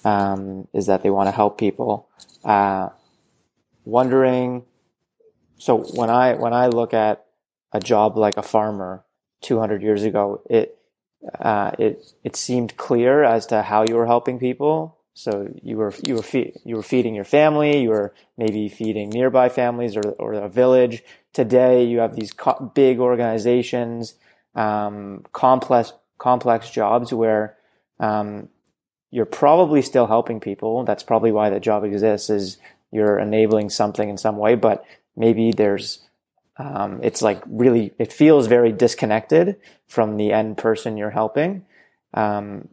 um, 0.04 0.66
is 0.72 0.86
that 0.86 1.02
they 1.02 1.10
want 1.10 1.26
to 1.26 1.32
help 1.32 1.58
people. 1.58 2.08
Uh, 2.44 2.88
wondering, 3.84 4.64
so 5.58 5.78
when 5.78 6.08
I 6.08 6.34
when 6.34 6.54
I 6.54 6.68
look 6.68 6.94
at 6.94 7.26
a 7.72 7.80
job 7.80 8.16
like 8.16 8.36
a 8.36 8.42
farmer 8.42 9.04
200 9.42 9.82
years 9.82 10.02
ago, 10.02 10.42
it 10.48 10.78
uh, 11.38 11.70
it 11.78 12.14
it 12.24 12.36
seemed 12.36 12.76
clear 12.76 13.22
as 13.24 13.46
to 13.46 13.62
how 13.62 13.82
you 13.82 13.94
were 13.94 14.06
helping 14.06 14.38
people 14.38 14.96
so 15.14 15.52
you 15.62 15.76
were 15.76 15.92
you 16.02 16.14
were 16.14 16.22
fe- 16.22 16.54
you 16.64 16.76
were 16.76 16.82
feeding 16.82 17.14
your 17.14 17.24
family, 17.24 17.82
you 17.82 17.90
were 17.90 18.14
maybe 18.38 18.68
feeding 18.68 19.10
nearby 19.10 19.48
families 19.48 19.96
or 19.96 20.12
or 20.18 20.32
a 20.32 20.48
village. 20.48 21.02
Today 21.32 21.84
you 21.84 21.98
have 21.98 22.16
these 22.16 22.32
co- 22.32 22.72
big 22.74 22.98
organizations, 22.98 24.14
um, 24.54 25.24
complex 25.32 25.92
complex 26.18 26.70
jobs 26.70 27.12
where 27.12 27.56
um, 27.98 28.48
you're 29.10 29.26
probably 29.26 29.82
still 29.82 30.06
helping 30.06 30.40
people. 30.40 30.84
That's 30.84 31.02
probably 31.02 31.32
why 31.32 31.50
the 31.50 31.60
job 31.60 31.84
exists 31.84 32.30
is 32.30 32.58
you're 32.92 33.18
enabling 33.18 33.70
something 33.70 34.08
in 34.08 34.16
some 34.16 34.36
way, 34.36 34.54
but 34.54 34.84
maybe 35.16 35.52
there's 35.52 35.98
um, 36.60 37.00
it's 37.02 37.22
like 37.22 37.42
really 37.46 37.92
it 37.98 38.12
feels 38.12 38.46
very 38.46 38.70
disconnected 38.70 39.56
from 39.86 40.16
the 40.16 40.32
end 40.32 40.58
person 40.58 40.98
you're 40.98 41.10
helping. 41.10 41.64
Um, 42.12 42.68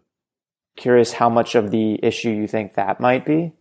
curious 0.76 1.14
how 1.14 1.30
much 1.30 1.56
of 1.56 1.72
the 1.72 2.00
issue 2.04 2.30
you 2.30 2.48
think 2.48 2.74
that 2.74 3.00
might 3.00 3.26
be. 3.26 3.54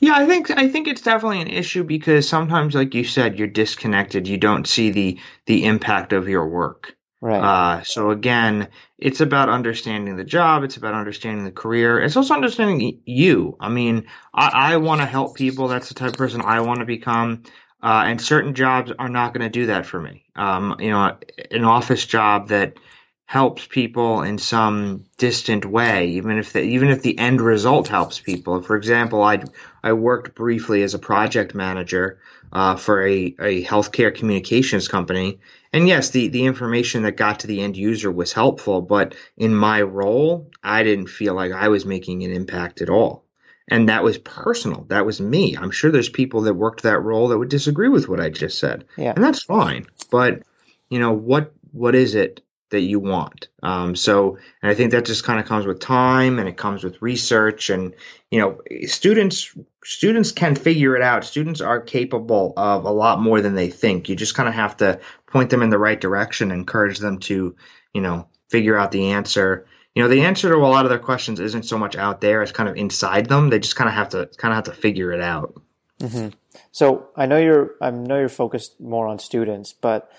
Yeah, 0.00 0.12
I 0.14 0.26
think 0.26 0.50
I 0.50 0.68
think 0.68 0.86
it's 0.86 1.00
definitely 1.00 1.40
an 1.40 1.48
issue 1.48 1.82
because 1.82 2.28
sometimes, 2.28 2.74
like 2.74 2.94
you 2.94 3.04
said, 3.04 3.38
you're 3.38 3.48
disconnected. 3.48 4.28
You 4.28 4.36
don't 4.36 4.66
see 4.66 4.90
the 4.90 5.18
the 5.46 5.64
impact 5.64 6.12
of 6.12 6.28
your 6.28 6.46
work. 6.46 6.94
Right. 7.22 7.40
Uh, 7.40 7.82
so 7.82 8.10
again, 8.10 8.68
it's 8.98 9.22
about 9.22 9.48
understanding 9.48 10.16
the 10.16 10.24
job. 10.24 10.64
It's 10.64 10.76
about 10.76 10.92
understanding 10.92 11.46
the 11.46 11.50
career. 11.50 11.98
It's 11.98 12.16
also 12.16 12.34
understanding 12.34 13.00
you. 13.06 13.56
I 13.58 13.70
mean, 13.70 14.06
I, 14.34 14.74
I 14.74 14.76
want 14.76 15.00
to 15.00 15.06
help 15.06 15.34
people. 15.34 15.68
That's 15.68 15.88
the 15.88 15.94
type 15.94 16.10
of 16.10 16.16
person 16.16 16.42
I 16.42 16.60
want 16.60 16.80
to 16.80 16.86
become. 16.86 17.44
Uh, 17.86 18.02
and 18.06 18.20
certain 18.20 18.52
jobs 18.52 18.90
are 18.98 19.08
not 19.08 19.32
going 19.32 19.44
to 19.44 19.60
do 19.60 19.66
that 19.66 19.86
for 19.86 20.00
me. 20.00 20.24
Um, 20.34 20.74
you 20.80 20.90
know, 20.90 21.16
an 21.52 21.62
office 21.62 22.04
job 22.04 22.48
that 22.48 22.78
helps 23.26 23.64
people 23.64 24.22
in 24.22 24.38
some 24.38 25.04
distant 25.18 25.64
way, 25.64 26.08
even 26.08 26.36
if 26.36 26.52
the, 26.52 26.62
even 26.62 26.88
if 26.88 27.02
the 27.02 27.16
end 27.16 27.40
result 27.40 27.86
helps 27.86 28.18
people. 28.18 28.60
For 28.60 28.76
example, 28.76 29.22
I 29.22 29.44
I 29.84 29.92
worked 29.92 30.34
briefly 30.34 30.82
as 30.82 30.94
a 30.94 30.98
project 30.98 31.54
manager 31.54 32.18
uh, 32.52 32.74
for 32.74 33.06
a, 33.06 33.36
a 33.38 33.64
healthcare 33.64 34.12
communications 34.12 34.88
company, 34.88 35.38
and 35.72 35.86
yes, 35.86 36.10
the 36.10 36.26
the 36.26 36.46
information 36.46 37.04
that 37.04 37.12
got 37.12 37.40
to 37.40 37.46
the 37.46 37.60
end 37.60 37.76
user 37.76 38.10
was 38.10 38.32
helpful, 38.32 38.82
but 38.82 39.14
in 39.36 39.54
my 39.54 39.80
role, 39.82 40.50
I 40.60 40.82
didn't 40.82 41.06
feel 41.06 41.34
like 41.34 41.52
I 41.52 41.68
was 41.68 41.86
making 41.86 42.24
an 42.24 42.32
impact 42.32 42.82
at 42.82 42.90
all. 42.90 43.25
And 43.68 43.88
that 43.88 44.04
was 44.04 44.18
personal. 44.18 44.84
That 44.88 45.06
was 45.06 45.20
me. 45.20 45.56
I'm 45.56 45.70
sure 45.72 45.90
there's 45.90 46.08
people 46.08 46.42
that 46.42 46.54
worked 46.54 46.84
that 46.84 47.00
role 47.00 47.28
that 47.28 47.38
would 47.38 47.48
disagree 47.48 47.88
with 47.88 48.08
what 48.08 48.20
I 48.20 48.30
just 48.30 48.58
said. 48.58 48.84
Yeah. 48.96 49.12
And 49.14 49.24
that's 49.24 49.42
fine. 49.42 49.86
But, 50.10 50.42
you 50.88 51.00
know, 51.00 51.12
what 51.12 51.52
what 51.72 51.94
is 51.94 52.14
it 52.14 52.42
that 52.70 52.80
you 52.80 52.98
want. 52.98 53.48
Um, 53.62 53.94
so, 53.94 54.38
and 54.60 54.70
I 54.70 54.74
think 54.74 54.90
that 54.90 55.04
just 55.04 55.24
kind 55.24 55.38
of 55.38 55.46
comes 55.46 55.66
with 55.66 55.78
time 55.78 56.38
and 56.38 56.48
it 56.48 56.56
comes 56.56 56.82
with 56.82 57.00
research 57.00 57.70
and, 57.70 57.94
you 58.30 58.40
know, 58.40 58.60
students, 58.86 59.54
students 59.84 60.32
can 60.32 60.56
figure 60.56 60.96
it 60.96 61.02
out. 61.02 61.24
Students 61.24 61.60
are 61.60 61.80
capable 61.80 62.54
of 62.56 62.84
a 62.84 62.90
lot 62.90 63.20
more 63.20 63.40
than 63.40 63.54
they 63.54 63.70
think. 63.70 64.08
You 64.08 64.16
just 64.16 64.34
kind 64.34 64.48
of 64.48 64.54
have 64.56 64.78
to 64.78 65.00
point 65.26 65.50
them 65.50 65.62
in 65.62 65.70
the 65.70 65.78
right 65.78 66.00
direction, 66.00 66.50
encourage 66.50 66.98
them 66.98 67.18
to, 67.20 67.54
you 67.94 68.00
know, 68.00 68.26
figure 68.50 68.76
out 68.76 68.90
the 68.90 69.12
answer. 69.12 69.66
You 69.96 70.02
know, 70.02 70.08
the 70.08 70.24
answer 70.24 70.50
to 70.50 70.56
a 70.56 70.58
lot 70.58 70.84
of 70.84 70.90
their 70.90 70.98
questions 70.98 71.40
isn't 71.40 71.62
so 71.62 71.78
much 71.78 71.96
out 71.96 72.20
there; 72.20 72.42
it's 72.42 72.52
kind 72.52 72.68
of 72.68 72.76
inside 72.76 73.30
them. 73.30 73.48
They 73.48 73.58
just 73.58 73.76
kind 73.76 73.88
of 73.88 73.94
have 73.94 74.10
to 74.10 74.28
kind 74.36 74.52
of 74.52 74.56
have 74.56 74.74
to 74.74 74.78
figure 74.78 75.10
it 75.10 75.22
out. 75.22 75.58
Mm-hmm. 76.00 76.28
So 76.70 77.08
I 77.16 77.24
know 77.24 77.38
you're 77.38 77.76
I 77.80 77.90
know 77.90 78.18
you're 78.18 78.28
focused 78.28 78.78
more 78.78 79.08
on 79.08 79.18
students, 79.18 79.72
but 79.72 80.12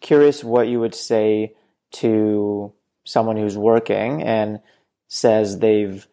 curious 0.00 0.42
what 0.42 0.68
you 0.68 0.80
would 0.80 0.94
say 0.94 1.54
to 1.90 2.72
someone 3.04 3.36
who's 3.36 3.58
working 3.58 4.22
and 4.22 4.60
says 5.06 5.58
they've 5.58 6.08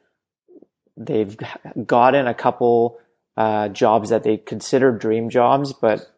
they've 0.97 1.37
gotten 1.85 2.27
a 2.27 2.33
couple 2.33 2.99
uh, 3.37 3.69
jobs 3.69 4.09
that 4.09 4.23
they 4.23 4.35
consider 4.35 4.91
dream 4.91 5.29
jobs, 5.29 5.71
but 5.71 6.11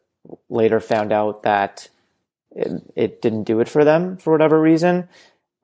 later 0.49 0.79
found 0.79 1.11
out 1.11 1.43
that 1.43 1.87
it, 2.49 2.81
it 2.95 3.21
didn't 3.21 3.43
do 3.43 3.59
it 3.59 3.69
for 3.69 3.85
them 3.85 4.17
for 4.17 4.31
whatever 4.33 4.59
reason. 4.59 5.07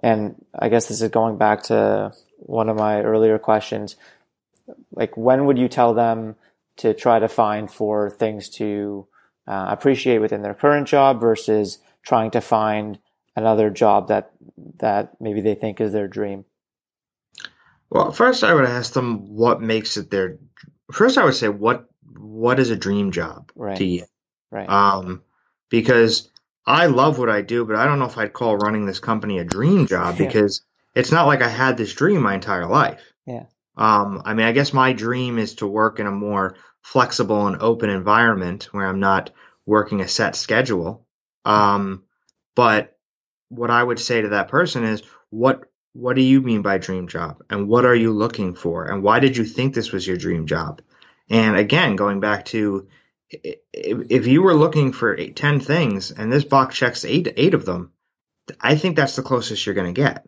And 0.03 0.35
I 0.53 0.67
guess 0.67 0.87
this 0.87 1.01
is 1.01 1.09
going 1.09 1.37
back 1.37 1.63
to 1.63 2.11
one 2.35 2.69
of 2.69 2.75
my 2.75 3.01
earlier 3.01 3.39
questions. 3.39 3.95
Like, 4.91 5.15
when 5.15 5.45
would 5.45 5.57
you 5.57 5.69
tell 5.69 5.93
them 5.93 6.35
to 6.77 6.93
try 6.93 7.19
to 7.19 7.29
find 7.29 7.71
for 7.71 8.09
things 8.09 8.49
to 8.49 9.07
uh, 9.47 9.67
appreciate 9.69 10.19
within 10.19 10.41
their 10.41 10.53
current 10.53 10.87
job 10.87 11.21
versus 11.21 11.79
trying 12.03 12.31
to 12.31 12.41
find 12.41 12.99
another 13.35 13.69
job 13.69 14.09
that 14.09 14.31
that 14.79 15.19
maybe 15.19 15.41
they 15.41 15.55
think 15.55 15.79
is 15.79 15.93
their 15.93 16.07
dream? 16.07 16.45
Well, 17.89 18.11
first 18.11 18.43
I 18.43 18.53
would 18.53 18.65
ask 18.65 18.93
them 18.93 19.35
what 19.35 19.61
makes 19.61 19.97
it 19.97 20.11
their. 20.11 20.37
First, 20.91 21.17
I 21.17 21.23
would 21.23 21.35
say 21.35 21.47
what 21.47 21.85
what 22.17 22.59
is 22.59 22.71
a 22.71 22.75
dream 22.75 23.11
job 23.11 23.51
right. 23.55 23.77
to 23.77 23.85
you? 23.85 24.05
Right. 24.51 24.69
Um, 24.69 25.23
because 25.69 26.29
I 26.65 26.85
love 26.87 27.19
what 27.19 27.29
I 27.29 27.41
do, 27.41 27.65
but 27.65 27.75
I 27.75 27.85
don't 27.85 27.99
know 27.99 28.05
if 28.05 28.17
I'd 28.17 28.33
call 28.33 28.57
running 28.57 28.85
this 28.85 28.99
company 28.99 29.39
a 29.39 29.43
dream 29.43 29.87
job 29.87 30.15
Yeah. 30.19 30.27
because 30.27 30.61
it's 30.95 31.11
not 31.11 31.27
like 31.27 31.41
I 31.41 31.49
had 31.49 31.77
this 31.77 31.93
dream 31.93 32.21
my 32.21 32.35
entire 32.35 32.67
life. 32.67 33.01
Yeah. 33.25 33.45
Um, 33.75 34.21
I 34.25 34.33
mean, 34.33 34.45
I 34.45 34.51
guess 34.51 34.71
my 34.73 34.93
dream 34.93 35.39
is 35.39 35.55
to 35.55 35.67
work 35.67 35.99
in 35.99 36.07
a 36.07 36.11
more 36.11 36.55
flexible 36.81 37.47
and 37.47 37.61
open 37.61 37.89
environment 37.89 38.69
where 38.71 38.85
I'm 38.87 38.99
not 38.99 39.31
working 39.65 40.01
a 40.01 40.07
set 40.07 40.35
schedule. 40.35 41.05
Um, 41.45 42.03
but 42.55 42.97
what 43.49 43.71
I 43.71 43.83
would 43.83 43.99
say 43.99 44.21
to 44.21 44.29
that 44.29 44.49
person 44.49 44.83
is, 44.83 45.01
what 45.29 45.63
what 45.93 46.15
do 46.15 46.23
you 46.23 46.41
mean 46.41 46.63
by 46.63 46.79
dream 46.79 47.07
job, 47.07 47.43
and 47.51 47.67
what 47.67 47.85
are 47.85 47.93
you 47.95 48.11
looking 48.11 48.55
for, 48.55 48.85
and 48.85 49.03
why 49.03 49.19
did 49.19 49.37
you 49.37 49.45
think 49.45 49.73
this 49.75 49.91
was 49.91 50.07
your 50.07 50.17
dream 50.17 50.47
job? 50.47 50.81
And 51.29 51.55
again, 51.55 51.95
going 51.95 52.19
back 52.19 52.45
to 52.45 52.87
if, 53.43 53.57
if 54.09 54.27
you 54.27 54.41
were 54.41 54.53
looking 54.53 54.91
for 54.91 55.17
eight, 55.17 55.35
10 55.35 55.59
things 55.59 56.11
and 56.11 56.31
this 56.31 56.43
box 56.43 56.75
checks 56.75 57.05
eight, 57.05 57.33
eight 57.37 57.53
of 57.53 57.65
them, 57.65 57.91
I 58.59 58.75
think 58.75 58.95
that's 58.95 59.15
the 59.15 59.23
closest 59.23 59.65
you're 59.65 59.75
going 59.75 59.93
to 59.93 60.01
get. 60.01 60.25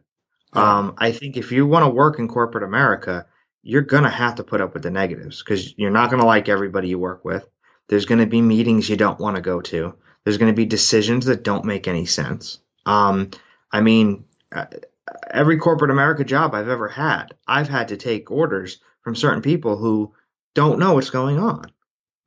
Yeah. 0.55 0.77
Um, 0.77 0.95
I 0.97 1.11
think 1.11 1.37
if 1.37 1.51
you 1.51 1.65
want 1.67 1.85
to 1.85 1.89
work 1.89 2.19
in 2.19 2.27
corporate 2.27 2.63
America, 2.63 3.27
you're 3.61 3.81
going 3.81 4.03
to 4.03 4.09
have 4.09 4.35
to 4.35 4.43
put 4.43 4.61
up 4.61 4.73
with 4.73 4.83
the 4.83 4.91
negatives 4.91 5.43
because 5.43 5.77
you're 5.77 5.91
not 5.91 6.09
going 6.09 6.21
to 6.21 6.27
like 6.27 6.49
everybody 6.49 6.89
you 6.89 6.99
work 6.99 7.25
with. 7.25 7.45
There's 7.87 8.05
going 8.05 8.19
to 8.19 8.25
be 8.25 8.41
meetings 8.41 8.89
you 8.89 8.95
don't 8.95 9.19
want 9.19 9.35
to 9.35 9.41
go 9.41 9.61
to. 9.61 9.95
There's 10.23 10.37
going 10.37 10.51
to 10.51 10.55
be 10.55 10.65
decisions 10.65 11.25
that 11.25 11.43
don't 11.43 11.65
make 11.65 11.87
any 11.87 12.05
sense. 12.05 12.59
Um, 12.85 13.31
I 13.71 13.81
mean, 13.81 14.25
uh, 14.51 14.65
every 15.29 15.57
corporate 15.57 15.91
America 15.91 16.23
job 16.23 16.55
I've 16.55 16.69
ever 16.69 16.87
had, 16.87 17.35
I've 17.47 17.69
had 17.69 17.89
to 17.89 17.97
take 17.97 18.31
orders 18.31 18.79
from 19.01 19.15
certain 19.15 19.41
people 19.41 19.77
who 19.77 20.13
don't 20.53 20.79
know 20.79 20.93
what's 20.93 21.09
going 21.09 21.37
on. 21.39 21.71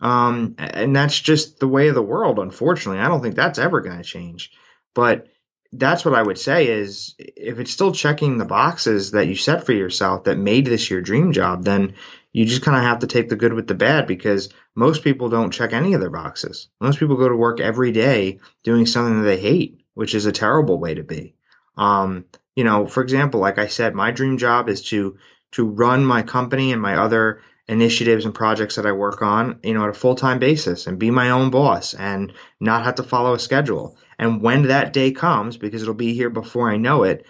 Um, 0.01 0.55
and 0.59 0.95
that's 0.95 1.19
just 1.19 1.59
the 1.59 1.69
way 1.69 1.89
of 1.89 1.95
the 1.95 2.03
world, 2.03 2.39
unfortunately. 2.39 3.01
I 3.01 3.09
don't 3.09 3.21
think 3.21 3.35
that's 3.35 3.59
ever 3.59 3.81
going 3.81 3.97
to 3.99 4.05
change. 4.05 4.53
But 4.95 5.27
that's 5.73 6.05
what 6.05 6.15
I 6.15 6.23
would 6.23 6.39
say 6.39 6.69
is 6.69 7.15
if 7.19 7.59
it's 7.59 7.71
still 7.71 7.93
checking 7.93 8.39
the 8.39 8.45
boxes 8.45 9.11
that 9.11 9.27
you 9.27 9.35
set 9.35 9.67
for 9.67 9.73
yourself 9.73 10.25
that 10.25 10.39
made 10.39 10.67
this 10.67 10.89
your 10.89 11.01
dream 11.01 11.33
job, 11.33 11.65
then 11.65 11.95
you 12.33 12.47
just 12.47 12.63
kind 12.63 12.77
of 12.77 12.85
have 12.85 13.01
to 13.01 13.07
take 13.07 13.29
the 13.29 13.37
good 13.37 13.53
with 13.53 13.67
the 13.67 13.75
bad 13.75 14.07
because 14.07 14.49
most 14.75 15.03
people 15.03 15.29
don't 15.29 15.53
check 15.53 15.73
any 15.73 15.95
of 15.95 16.01
their 16.01 16.11
boxes. 16.11 16.69
Most 16.81 16.99
people 16.99 17.17
go 17.17 17.29
to 17.29 17.37
work 17.37 17.61
every 17.61 17.93
day 17.93 18.39
doing 18.65 18.87
something 18.87 19.21
that 19.21 19.27
they 19.27 19.41
hate, 19.41 19.81
which 19.95 20.15
is 20.15 20.27
a 20.27 20.33
terrible 20.33 20.79
way 20.79 20.95
to 20.95 21.03
be. 21.03 21.35
Um, 21.77 22.25
you 22.57 22.65
know, 22.65 22.87
for 22.87 23.03
example, 23.03 23.41
like 23.41 23.59
I 23.59 23.67
said, 23.67 23.95
my 23.95 24.11
dream 24.11 24.39
job 24.39 24.69
is 24.69 24.83
to 24.89 25.19
to 25.53 25.65
run 25.65 26.05
my 26.05 26.23
company 26.23 26.73
and 26.73 26.83
my 26.83 26.97
other 26.97 27.41
initiatives 27.69 28.25
and 28.25 28.35
projects 28.35 28.77
that 28.77 28.87
I 28.87 28.93
work 28.93 29.21
on, 29.21 29.61
you 29.63 29.75
know, 29.75 29.85
at 29.85 29.91
a 29.91 29.95
full-time 29.95 30.39
basis 30.39 30.87
and 30.87 30.99
be 30.99 31.11
my 31.11 31.31
own 31.31 31.51
boss 31.51 31.95
and 31.95 32.33
not 32.59 32.85
have 32.85 32.97
to 32.97 33.03
follow 33.03 33.35
a 33.35 33.39
schedule. 33.39 33.97
And 34.19 34.43
when 34.43 34.63
that 34.65 34.93
day 34.93 35.13
comes, 35.13 35.57
because 35.57 35.83
it'll 35.83 35.95
be 35.95 36.15
here 36.15 36.31
before 36.31 36.71
I 36.71 36.79
know 36.79 37.05
it, 37.05 37.27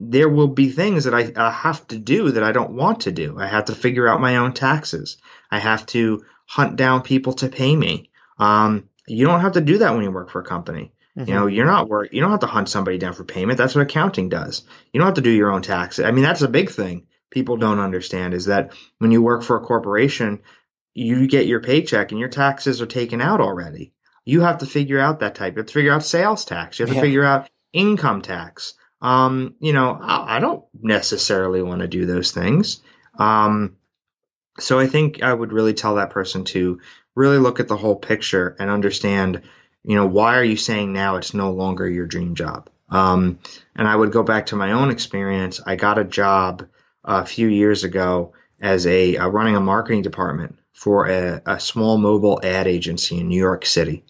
there 0.00 0.28
will 0.28 0.48
be 0.48 0.70
things 0.70 1.04
that 1.04 1.14
I, 1.14 1.32
I 1.36 1.50
have 1.50 1.86
to 1.88 1.98
do 1.98 2.30
that 2.30 2.42
I 2.42 2.52
don't 2.52 2.72
want 2.72 3.00
to 3.00 3.12
do. 3.12 3.36
I 3.38 3.46
have 3.46 3.66
to 3.66 3.74
figure 3.74 4.08
out 4.08 4.20
my 4.20 4.36
own 4.36 4.54
taxes. 4.54 5.18
I 5.50 5.58
have 5.58 5.84
to 5.86 6.24
hunt 6.46 6.76
down 6.76 7.02
people 7.02 7.34
to 7.34 7.48
pay 7.48 7.74
me. 7.74 8.10
Um, 8.38 8.88
you 9.06 9.26
don't 9.26 9.40
have 9.40 9.52
to 9.52 9.60
do 9.60 9.78
that 9.78 9.94
when 9.94 10.04
you 10.04 10.10
work 10.10 10.30
for 10.30 10.40
a 10.40 10.44
company. 10.44 10.92
You 11.26 11.34
know, 11.34 11.46
you're 11.48 11.66
not 11.66 11.88
work. 11.88 12.10
You 12.12 12.20
don't 12.20 12.30
have 12.30 12.40
to 12.40 12.46
hunt 12.46 12.68
somebody 12.68 12.96
down 12.96 13.12
for 13.12 13.24
payment. 13.24 13.58
That's 13.58 13.74
what 13.74 13.82
accounting 13.82 14.28
does. 14.28 14.62
You 14.92 15.00
don't 15.00 15.08
have 15.08 15.16
to 15.16 15.20
do 15.20 15.30
your 15.30 15.50
own 15.50 15.62
taxes. 15.62 16.04
I 16.04 16.12
mean, 16.12 16.22
that's 16.22 16.42
a 16.42 16.48
big 16.48 16.70
thing 16.70 17.08
people 17.30 17.56
don't 17.56 17.78
understand 17.78 18.34
is 18.34 18.46
that 18.46 18.72
when 18.98 19.10
you 19.10 19.22
work 19.22 19.42
for 19.42 19.56
a 19.56 19.64
corporation, 19.64 20.40
you 20.94 21.26
get 21.26 21.46
your 21.46 21.60
paycheck 21.60 22.10
and 22.10 22.20
your 22.20 22.28
taxes 22.28 22.80
are 22.80 22.86
taken 22.86 23.20
out 23.20 23.40
already. 23.40 23.92
You 24.24 24.40
have 24.42 24.58
to 24.58 24.66
figure 24.66 24.98
out 24.98 25.20
that 25.20 25.34
type. 25.34 25.54
You 25.54 25.60
have 25.60 25.66
to 25.66 25.72
figure 25.72 25.92
out 25.92 26.02
sales 26.02 26.44
tax. 26.44 26.78
You 26.78 26.84
have 26.84 26.90
to 26.90 26.96
Yeah. 26.96 27.02
figure 27.02 27.24
out 27.24 27.48
income 27.72 28.22
tax. 28.22 28.74
Um, 29.00 29.54
you 29.60 29.72
know, 29.72 29.96
I, 30.00 30.36
I 30.36 30.40
don't 30.40 30.64
necessarily 30.80 31.62
want 31.62 31.82
to 31.82 31.88
do 31.88 32.04
those 32.04 32.32
things. 32.32 32.80
Um, 33.18 33.76
so 34.58 34.78
I 34.78 34.86
think 34.86 35.22
I 35.22 35.32
would 35.32 35.52
really 35.52 35.74
tell 35.74 35.96
that 35.96 36.10
person 36.10 36.44
to 36.46 36.80
really 37.14 37.38
look 37.38 37.60
at 37.60 37.68
the 37.68 37.76
whole 37.76 37.96
picture 37.96 38.56
and 38.58 38.70
understand, 38.70 39.42
you 39.84 39.94
know, 39.96 40.06
why 40.06 40.36
are 40.36 40.44
you 40.44 40.56
saying 40.56 40.92
now 40.92 41.16
it's 41.16 41.32
no 41.32 41.52
longer 41.52 41.88
your 41.88 42.06
dream 42.06 42.34
job? 42.34 42.68
Um, 42.90 43.38
and 43.76 43.86
I 43.86 43.94
would 43.94 44.12
go 44.12 44.22
back 44.22 44.46
to 44.46 44.56
my 44.56 44.72
own 44.72 44.90
experience. 44.90 45.60
I 45.64 45.76
got 45.76 45.98
a 45.98 46.04
job 46.04 46.66
a 47.08 47.24
few 47.24 47.48
years 47.48 47.84
ago 47.84 48.34
as 48.60 48.86
a 48.86 49.16
uh, 49.16 49.26
running 49.28 49.56
a 49.56 49.60
marketing 49.60 50.02
department 50.02 50.58
for 50.72 51.08
a, 51.08 51.42
a 51.46 51.58
small 51.58 51.96
mobile 51.96 52.38
ad 52.42 52.66
agency 52.68 53.18
in 53.18 53.28
New 53.28 53.38
York 53.38 53.66
City. 53.66 54.04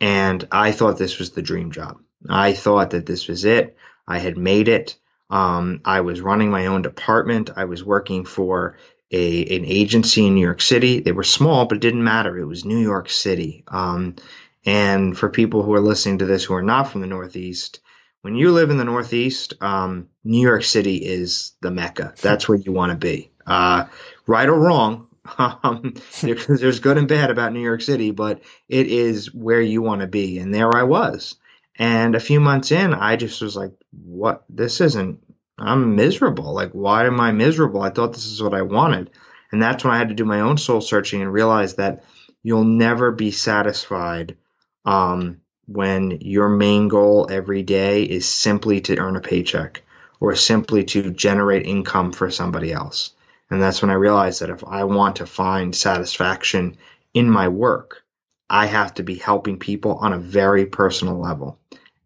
And 0.00 0.46
I 0.52 0.72
thought 0.72 0.96
this 0.96 1.18
was 1.18 1.30
the 1.30 1.42
dream 1.42 1.72
job. 1.72 1.98
I 2.28 2.52
thought 2.52 2.90
that 2.90 3.04
this 3.04 3.28
was 3.28 3.44
it. 3.44 3.76
I 4.06 4.18
had 4.18 4.38
made 4.38 4.68
it. 4.68 4.96
Um, 5.28 5.80
I 5.84 6.02
was 6.02 6.20
running 6.20 6.50
my 6.50 6.66
own 6.66 6.82
department. 6.82 7.50
I 7.56 7.64
was 7.64 7.84
working 7.84 8.24
for 8.24 8.76
a 9.10 9.56
an 9.56 9.64
agency 9.64 10.26
in 10.26 10.34
New 10.34 10.40
York 10.40 10.60
City. 10.60 11.00
They 11.00 11.12
were 11.12 11.24
small, 11.24 11.66
but 11.66 11.76
it 11.76 11.80
didn't 11.80 12.04
matter. 12.04 12.38
It 12.38 12.44
was 12.44 12.64
New 12.64 12.78
York 12.78 13.10
City. 13.10 13.64
Um, 13.66 14.16
and 14.64 15.16
for 15.16 15.28
people 15.30 15.62
who 15.62 15.74
are 15.74 15.80
listening 15.80 16.18
to 16.18 16.26
this 16.26 16.44
who 16.44 16.54
are 16.54 16.62
not 16.62 16.90
from 16.90 17.00
the 17.00 17.06
Northeast, 17.06 17.80
when 18.26 18.34
you 18.34 18.50
live 18.50 18.70
in 18.70 18.76
the 18.76 18.82
Northeast, 18.82 19.54
um, 19.60 20.08
New 20.24 20.40
York 20.40 20.64
City 20.64 20.96
is 20.96 21.52
the 21.60 21.70
mecca. 21.70 22.12
That's 22.20 22.48
where 22.48 22.58
you 22.58 22.72
want 22.72 22.90
to 22.90 22.96
be. 22.96 23.30
Uh, 23.46 23.84
right 24.26 24.48
or 24.48 24.58
wrong, 24.58 25.06
um, 25.38 25.94
there's 26.22 26.80
good 26.80 26.98
and 26.98 27.06
bad 27.06 27.30
about 27.30 27.52
New 27.52 27.60
York 27.60 27.82
City, 27.82 28.10
but 28.10 28.40
it 28.68 28.88
is 28.88 29.32
where 29.32 29.60
you 29.60 29.80
want 29.80 30.00
to 30.00 30.08
be. 30.08 30.40
And 30.40 30.52
there 30.52 30.74
I 30.74 30.82
was. 30.82 31.36
And 31.78 32.16
a 32.16 32.20
few 32.20 32.40
months 32.40 32.72
in, 32.72 32.94
I 32.94 33.14
just 33.14 33.40
was 33.40 33.54
like, 33.54 33.70
what? 33.92 34.42
This 34.48 34.80
isn't, 34.80 35.20
I'm 35.56 35.94
miserable. 35.94 36.52
Like, 36.52 36.72
why 36.72 37.06
am 37.06 37.20
I 37.20 37.30
miserable? 37.30 37.80
I 37.80 37.90
thought 37.90 38.12
this 38.12 38.26
is 38.26 38.42
what 38.42 38.54
I 38.54 38.62
wanted. 38.62 39.10
And 39.52 39.62
that's 39.62 39.84
when 39.84 39.94
I 39.94 39.98
had 39.98 40.08
to 40.08 40.16
do 40.16 40.24
my 40.24 40.40
own 40.40 40.58
soul 40.58 40.80
searching 40.80 41.22
and 41.22 41.32
realize 41.32 41.76
that 41.76 42.02
you'll 42.42 42.64
never 42.64 43.12
be 43.12 43.30
satisfied 43.30 44.36
um, 44.84 45.42
when 45.66 46.18
your 46.20 46.48
main 46.48 46.88
goal 46.88 47.26
every 47.30 47.62
day 47.62 48.02
is 48.02 48.26
simply 48.26 48.80
to 48.82 48.98
earn 48.98 49.16
a 49.16 49.20
paycheck 49.20 49.82
or 50.20 50.34
simply 50.34 50.84
to 50.84 51.10
generate 51.10 51.66
income 51.66 52.12
for 52.12 52.30
somebody 52.30 52.72
else. 52.72 53.12
And 53.50 53.60
that's 53.60 53.82
when 53.82 53.90
I 53.90 53.94
realized 53.94 54.40
that 54.40 54.50
if 54.50 54.64
I 54.64 54.84
want 54.84 55.16
to 55.16 55.26
find 55.26 55.74
satisfaction 55.74 56.76
in 57.14 57.30
my 57.30 57.48
work, 57.48 58.02
I 58.48 58.66
have 58.66 58.94
to 58.94 59.02
be 59.02 59.16
helping 59.16 59.58
people 59.58 59.94
on 59.96 60.12
a 60.12 60.18
very 60.18 60.66
personal 60.66 61.18
level. 61.18 61.58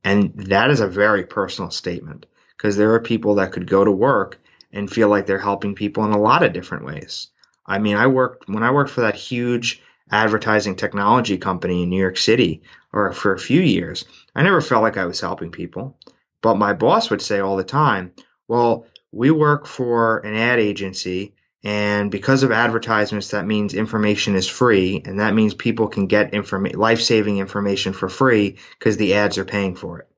And 0.03 0.33
that 0.49 0.71
is 0.71 0.81
a 0.81 0.87
very 0.87 1.25
personal 1.25 1.71
statement 1.71 2.27
because 2.57 2.77
there 2.77 2.95
are 2.95 3.01
people 3.01 3.37
that 3.37 3.53
could 3.53 3.69
go 3.69 3.85
to 3.85 3.93
work 3.93 4.39
and 4.73 4.91
feel 4.91 5.09
like 5.09 5.27
they're 5.27 5.39
helping 5.39 5.75
people 5.75 6.05
in 6.05 6.13
a 6.13 6.21
lot 6.21 6.43
of 6.43 6.53
different 6.53 6.85
ways. 6.85 7.29
I 7.67 7.79
mean, 7.79 7.97
I 7.97 8.07
worked 8.07 8.49
when 8.49 8.63
I 8.63 8.71
worked 8.71 8.91
for 8.91 9.03
that 9.03 9.15
huge 9.15 9.83
advertising 10.11 10.77
technology 10.77 11.39
company 11.39 11.83
in 11.83 11.91
New 11.91 12.01
York 12.01 12.17
City 12.17 12.63
or 12.93 13.13
for 13.13 13.33
a 13.33 13.39
few 13.39 13.61
years. 13.61 14.05
I 14.35 14.43
never 14.43 14.61
felt 14.61 14.83
like 14.83 14.97
I 14.97 15.07
was 15.07 15.21
helping 15.21 15.53
people. 15.53 15.97
But 16.43 16.57
my 16.57 16.73
boss 16.73 17.11
would 17.11 17.23
say 17.23 17.41
all 17.41 17.57
the 17.57 17.65
time, 17.65 18.13
well, 18.49 18.87
we 19.13 19.31
work 19.31 19.67
for 19.67 20.19
an 20.19 20.35
ad 20.35 20.59
agency 20.59 21.35
and 21.63 22.11
because 22.11 22.43
of 22.43 22.53
advertisements 22.53 23.31
that 23.31 23.47
means 23.47 23.75
information 23.75 24.35
is 24.35 24.49
free 24.49 25.03
and 25.05 25.21
that 25.21 25.35
means 25.35 25.53
people 25.53 25.89
can 25.89 26.07
get 26.07 26.33
informa- 26.33 26.75
life-saving 26.75 27.39
information 27.39 27.93
for 27.93 28.09
free 28.09 28.57
because 28.79 28.97
the 28.97 29.15
ads 29.15 29.37
are 29.37 29.45
paying 29.45 29.75
for 29.75 30.01
it 30.01 30.09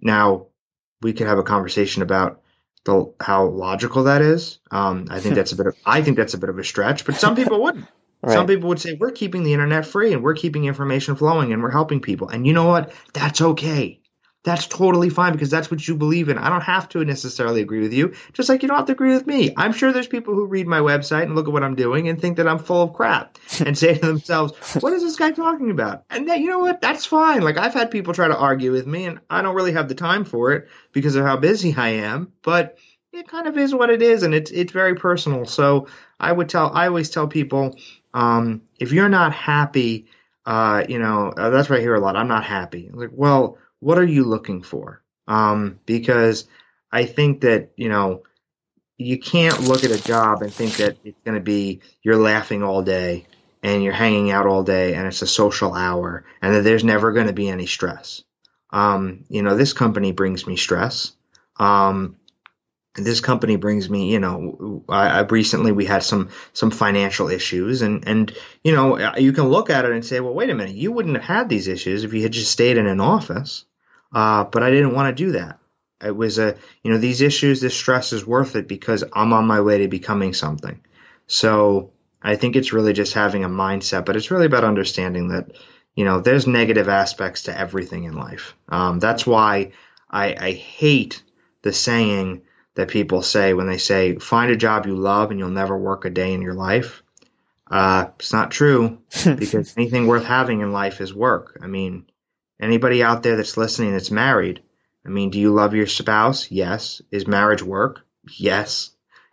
now 0.00 0.46
we 1.02 1.12
could 1.12 1.26
have 1.26 1.38
a 1.38 1.44
conversation 1.44 2.02
about 2.02 2.42
the 2.84 3.12
how 3.20 3.46
logical 3.46 4.04
that 4.04 4.22
is 4.22 4.58
um, 4.70 5.06
i 5.10 5.18
think 5.18 5.34
that's 5.36 5.52
a 5.52 5.56
bit 5.56 5.66
of 5.66 5.76
i 5.84 6.02
think 6.02 6.16
that's 6.16 6.34
a 6.34 6.38
bit 6.38 6.50
of 6.50 6.58
a 6.58 6.64
stretch 6.64 7.04
but 7.04 7.16
some 7.16 7.34
people 7.34 7.62
wouldn't 7.62 7.86
right. 8.22 8.32
some 8.32 8.46
people 8.46 8.68
would 8.68 8.80
say 8.80 8.94
we're 8.94 9.10
keeping 9.10 9.42
the 9.42 9.52
internet 9.52 9.86
free 9.86 10.12
and 10.12 10.22
we're 10.22 10.34
keeping 10.34 10.64
information 10.64 11.16
flowing 11.16 11.52
and 11.52 11.62
we're 11.62 11.70
helping 11.70 12.00
people 12.00 12.28
and 12.28 12.46
you 12.46 12.52
know 12.52 12.66
what 12.66 12.92
that's 13.12 13.40
okay 13.40 14.00
that's 14.42 14.66
totally 14.66 15.10
fine 15.10 15.32
because 15.32 15.50
that's 15.50 15.70
what 15.70 15.86
you 15.86 15.94
believe 15.94 16.30
in. 16.30 16.38
I 16.38 16.48
don't 16.48 16.62
have 16.62 16.88
to 16.90 17.04
necessarily 17.04 17.60
agree 17.60 17.80
with 17.80 17.92
you, 17.92 18.14
just 18.32 18.48
like 18.48 18.62
you 18.62 18.68
don't 18.68 18.78
have 18.78 18.86
to 18.86 18.92
agree 18.92 19.12
with 19.12 19.26
me. 19.26 19.52
I'm 19.54 19.72
sure 19.72 19.92
there's 19.92 20.06
people 20.06 20.34
who 20.34 20.46
read 20.46 20.66
my 20.66 20.78
website 20.78 21.24
and 21.24 21.34
look 21.34 21.46
at 21.46 21.52
what 21.52 21.62
I'm 21.62 21.74
doing 21.74 22.08
and 22.08 22.18
think 22.18 22.38
that 22.38 22.48
I'm 22.48 22.58
full 22.58 22.82
of 22.82 22.94
crap 22.94 23.38
and 23.64 23.76
say 23.76 23.94
to 23.94 24.06
themselves, 24.06 24.54
what 24.82 24.94
is 24.94 25.02
this 25.02 25.16
guy 25.16 25.32
talking 25.32 25.70
about? 25.70 26.04
And 26.08 26.28
that, 26.28 26.40
you 26.40 26.48
know 26.48 26.60
what? 26.60 26.80
That's 26.80 27.04
fine. 27.04 27.42
Like 27.42 27.58
I've 27.58 27.74
had 27.74 27.90
people 27.90 28.14
try 28.14 28.28
to 28.28 28.36
argue 28.36 28.72
with 28.72 28.86
me 28.86 29.04
and 29.04 29.20
I 29.28 29.42
don't 29.42 29.54
really 29.54 29.72
have 29.72 29.88
the 29.88 29.94
time 29.94 30.24
for 30.24 30.52
it 30.52 30.68
because 30.92 31.16
of 31.16 31.24
how 31.24 31.36
busy 31.36 31.74
I 31.76 31.88
am, 31.88 32.32
but 32.42 32.78
it 33.12 33.28
kind 33.28 33.46
of 33.46 33.58
is 33.58 33.74
what 33.74 33.90
it 33.90 34.00
is 34.00 34.22
and 34.22 34.32
it's, 34.32 34.50
it's 34.50 34.72
very 34.72 34.94
personal. 34.94 35.44
So 35.44 35.88
I 36.18 36.32
would 36.32 36.48
tell, 36.48 36.70
I 36.72 36.86
always 36.86 37.10
tell 37.10 37.28
people, 37.28 37.76
um, 38.14 38.62
if 38.78 38.92
you're 38.92 39.08
not 39.08 39.32
happy, 39.32 40.06
uh, 40.46 40.84
you 40.88 40.98
know, 40.98 41.32
uh, 41.36 41.50
that's 41.50 41.68
what 41.68 41.78
I 41.78 41.82
hear 41.82 41.94
a 41.94 42.00
lot. 42.00 42.16
I'm 42.16 42.28
not 42.28 42.44
happy. 42.44 42.90
Like, 42.92 43.10
well, 43.12 43.58
what 43.80 43.98
are 43.98 44.04
you 44.04 44.24
looking 44.24 44.62
for? 44.62 45.02
Um, 45.28 45.78
because 45.86 46.46
I 46.90 47.04
think 47.04 47.42
that, 47.42 47.70
you 47.76 47.88
know, 47.88 48.22
you 48.96 49.18
can't 49.18 49.62
look 49.62 49.84
at 49.84 49.90
a 49.90 50.02
job 50.02 50.42
and 50.42 50.52
think 50.52 50.76
that 50.76 50.96
it's 51.04 51.20
going 51.24 51.36
to 51.36 51.40
be 51.40 51.80
you're 52.02 52.16
laughing 52.16 52.62
all 52.62 52.82
day 52.82 53.26
and 53.62 53.82
you're 53.82 53.92
hanging 53.92 54.30
out 54.30 54.46
all 54.46 54.62
day 54.62 54.94
and 54.94 55.06
it's 55.06 55.22
a 55.22 55.26
social 55.26 55.72
hour 55.72 56.24
and 56.42 56.54
that 56.54 56.64
there's 56.64 56.84
never 56.84 57.12
going 57.12 57.26
to 57.26 57.32
be 57.32 57.48
any 57.48 57.66
stress. 57.66 58.22
Um, 58.70 59.24
you 59.28 59.42
know, 59.42 59.56
this 59.56 59.72
company 59.72 60.12
brings 60.12 60.46
me 60.46 60.56
stress. 60.56 61.12
Um, 61.58 62.16
this 62.94 63.20
company 63.20 63.56
brings 63.56 63.88
me, 63.88 64.12
you 64.12 64.18
know, 64.18 64.82
I, 64.88 65.08
I, 65.08 65.20
recently 65.20 65.72
we 65.72 65.84
had 65.84 66.02
some 66.02 66.30
some 66.52 66.70
financial 66.70 67.28
issues, 67.28 67.82
and 67.82 68.06
and 68.06 68.32
you 68.64 68.72
know, 68.72 69.14
you 69.16 69.32
can 69.32 69.48
look 69.48 69.70
at 69.70 69.84
it 69.84 69.92
and 69.92 70.04
say, 70.04 70.20
well, 70.20 70.34
wait 70.34 70.50
a 70.50 70.54
minute, 70.54 70.74
you 70.74 70.90
wouldn't 70.92 71.16
have 71.16 71.24
had 71.24 71.48
these 71.48 71.68
issues 71.68 72.04
if 72.04 72.12
you 72.12 72.22
had 72.22 72.32
just 72.32 72.50
stayed 72.50 72.76
in 72.76 72.86
an 72.86 73.00
office. 73.00 73.64
Uh, 74.12 74.44
but 74.44 74.62
I 74.62 74.70
didn't 74.70 74.94
want 74.94 75.16
to 75.16 75.24
do 75.24 75.32
that. 75.32 75.60
It 76.02 76.16
was 76.16 76.38
a, 76.38 76.56
you 76.82 76.90
know, 76.90 76.98
these 76.98 77.20
issues, 77.20 77.60
this 77.60 77.76
stress 77.76 78.12
is 78.12 78.26
worth 78.26 78.56
it 78.56 78.66
because 78.66 79.04
I'm 79.12 79.32
on 79.32 79.46
my 79.46 79.60
way 79.60 79.78
to 79.78 79.88
becoming 79.88 80.34
something. 80.34 80.80
So 81.26 81.92
I 82.22 82.36
think 82.36 82.56
it's 82.56 82.72
really 82.72 82.92
just 82.92 83.12
having 83.12 83.44
a 83.44 83.48
mindset, 83.48 84.04
but 84.04 84.16
it's 84.16 84.30
really 84.30 84.46
about 84.46 84.64
understanding 84.64 85.28
that, 85.28 85.52
you 85.94 86.04
know, 86.04 86.20
there's 86.20 86.46
negative 86.46 86.88
aspects 86.88 87.44
to 87.44 87.56
everything 87.56 88.04
in 88.04 88.14
life. 88.14 88.56
Um, 88.68 88.98
that's 88.98 89.26
why 89.26 89.72
I, 90.10 90.34
I 90.34 90.52
hate 90.52 91.22
the 91.62 91.72
saying 91.72 92.42
that 92.76 92.88
people 92.88 93.22
say 93.22 93.54
when 93.54 93.66
they 93.66 93.78
say, 93.78 94.16
find 94.16 94.50
a 94.50 94.56
job 94.56 94.86
you 94.86 94.96
love 94.96 95.30
and 95.30 95.38
you'll 95.38 95.50
never 95.50 95.76
work 95.76 96.04
a 96.04 96.10
day 96.10 96.32
in 96.32 96.42
your 96.42 96.54
life. 96.54 97.02
Uh, 97.70 98.06
it's 98.18 98.32
not 98.32 98.50
true 98.50 98.98
because 99.24 99.76
anything 99.76 100.06
worth 100.06 100.24
having 100.24 100.60
in 100.60 100.72
life 100.72 101.00
is 101.00 101.14
work. 101.14 101.58
I 101.62 101.66
mean, 101.66 102.06
Anybody 102.60 103.02
out 103.02 103.22
there 103.22 103.36
that's 103.36 103.56
listening 103.56 103.92
that's 103.92 104.10
married, 104.10 104.62
I 105.04 105.08
mean, 105.08 105.30
do 105.30 105.40
you 105.40 105.52
love 105.52 105.74
your 105.74 105.86
spouse? 105.86 106.50
Yes. 106.50 107.00
Is 107.10 107.26
marriage 107.26 107.62
work? 107.62 108.02
Yes. 108.36 108.90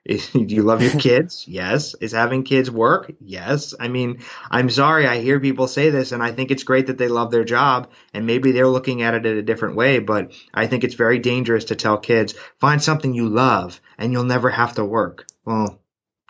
do 0.34 0.46
you 0.48 0.64
love 0.64 0.82
your 0.82 0.92
kids? 1.00 1.46
Yes. 1.48 1.96
Is 1.96 2.14
having 2.14 2.44
kids 2.44 2.72
work? 2.72 3.12
Yes. 3.20 3.74
I 3.78 3.90
mean, 3.90 4.20
I'm 4.50 4.70
sorry. 4.70 5.06
I 5.06 5.20
hear 5.20 5.40
people 5.40 5.68
say 5.68 5.90
this 5.90 6.12
and 6.12 6.24
I 6.24 6.32
think 6.32 6.50
it's 6.50 6.64
great 6.64 6.88
that 6.88 6.98
they 6.98 7.10
love 7.10 7.30
their 7.30 7.44
job 7.44 7.92
and 8.14 8.26
maybe 8.26 8.52
they're 8.52 8.68
looking 8.68 9.02
at 9.02 9.16
it 9.16 9.26
in 9.26 9.38
a 9.38 9.42
different 9.42 9.76
way, 9.76 10.00
but 10.00 10.32
I 10.54 10.68
think 10.68 10.84
it's 10.84 10.96
very 10.96 11.20
dangerous 11.20 11.66
to 11.66 11.76
tell 11.76 11.98
kids, 11.98 12.36
find 12.60 12.82
something 12.82 13.14
you 13.14 13.28
love 13.28 13.82
and 13.98 14.14
you'll 14.14 14.24
never 14.24 14.50
have 14.50 14.76
to 14.76 14.86
work. 14.86 15.28
Well, 15.44 15.80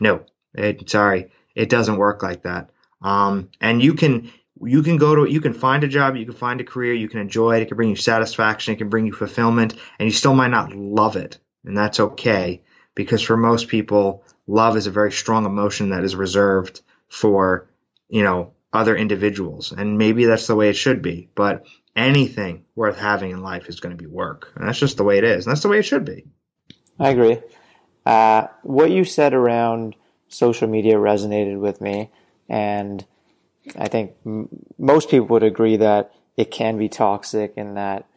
no, 0.01 0.25
it, 0.53 0.89
sorry. 0.89 1.31
It 1.55 1.69
doesn't 1.69 1.97
work 1.97 2.23
like 2.23 2.43
that. 2.43 2.71
Um, 3.01 3.49
and 3.61 3.81
you 3.81 3.93
can, 3.93 4.31
you 4.59 4.81
can 4.81 4.97
go 4.97 5.13
to 5.13 5.31
you 5.31 5.39
can 5.39 5.53
find 5.53 5.83
a 5.83 5.87
job 5.87 6.15
you 6.15 6.25
can 6.25 6.33
find 6.33 6.59
a 6.59 6.63
career 6.63 6.91
you 6.91 7.07
can 7.07 7.19
enjoy 7.19 7.55
it 7.55 7.61
it 7.61 7.67
can 7.67 7.77
bring 7.77 7.89
you 7.89 7.95
satisfaction 7.95 8.73
it 8.73 8.77
can 8.77 8.89
bring 8.89 9.05
you 9.05 9.13
fulfillment 9.13 9.75
and 9.99 10.07
you 10.07 10.11
still 10.11 10.33
might 10.33 10.47
not 10.47 10.73
love 10.73 11.15
it 11.15 11.37
and 11.63 11.77
that's 11.77 11.99
okay 11.99 12.63
because 12.97 13.21
for 13.21 13.37
most 13.37 13.67
people 13.67 14.23
love 14.47 14.75
is 14.75 14.87
a 14.87 14.91
very 14.91 15.11
strong 15.11 15.45
emotion 15.45 15.91
that 15.91 16.03
is 16.03 16.15
reserved 16.15 16.81
for 17.07 17.69
you 18.09 18.23
know 18.23 18.53
other 18.73 18.97
individuals. 18.97 19.71
And 19.71 19.97
maybe 19.97 20.25
that's 20.25 20.47
the 20.47 20.55
way 20.55 20.69
it 20.69 20.75
should 20.75 21.01
be 21.01 21.29
but 21.35 21.65
anything 21.95 22.65
worth 22.75 22.97
having 22.97 23.31
in 23.31 23.41
life 23.41 23.69
is 23.69 23.79
going 23.79 23.95
to 23.95 24.03
be 24.03 24.09
work. 24.09 24.51
And 24.55 24.67
that's 24.67 24.79
just 24.79 24.97
the 24.97 25.03
way 25.03 25.19
it 25.19 25.23
is 25.23 25.45
and 25.45 25.51
that's 25.51 25.61
the 25.61 25.69
way 25.69 25.79
it 25.79 25.83
should 25.83 26.05
be. 26.05 26.25
I 26.99 27.11
agree. 27.11 27.37
Uh, 28.05 28.47
what 28.63 28.89
you 28.89 29.05
said 29.05 29.33
around 29.33 29.95
social 30.27 30.67
media 30.67 30.95
resonated 30.95 31.59
with 31.59 31.79
me 31.79 32.09
and 32.49 33.05
I 33.77 33.87
think 33.89 34.13
m- 34.25 34.49
most 34.79 35.09
people 35.09 35.27
would 35.27 35.43
agree 35.43 35.77
that 35.77 36.13
it 36.35 36.49
can 36.49 36.77
be 36.77 36.89
toxic 36.89 37.53
and 37.57 37.77
that 37.77 38.07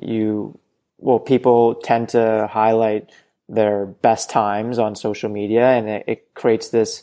you, 0.00 0.58
well, 0.98 1.18
people 1.18 1.76
tend 1.76 2.10
to 2.10 2.48
highlight 2.50 3.10
their 3.52 3.86
best 3.86 4.30
times 4.30 4.78
on 4.78 4.94
social 4.94 5.28
media 5.28 5.66
and 5.66 5.88
it, 5.88 6.04
it 6.06 6.34
creates 6.34 6.70
this, 6.70 7.02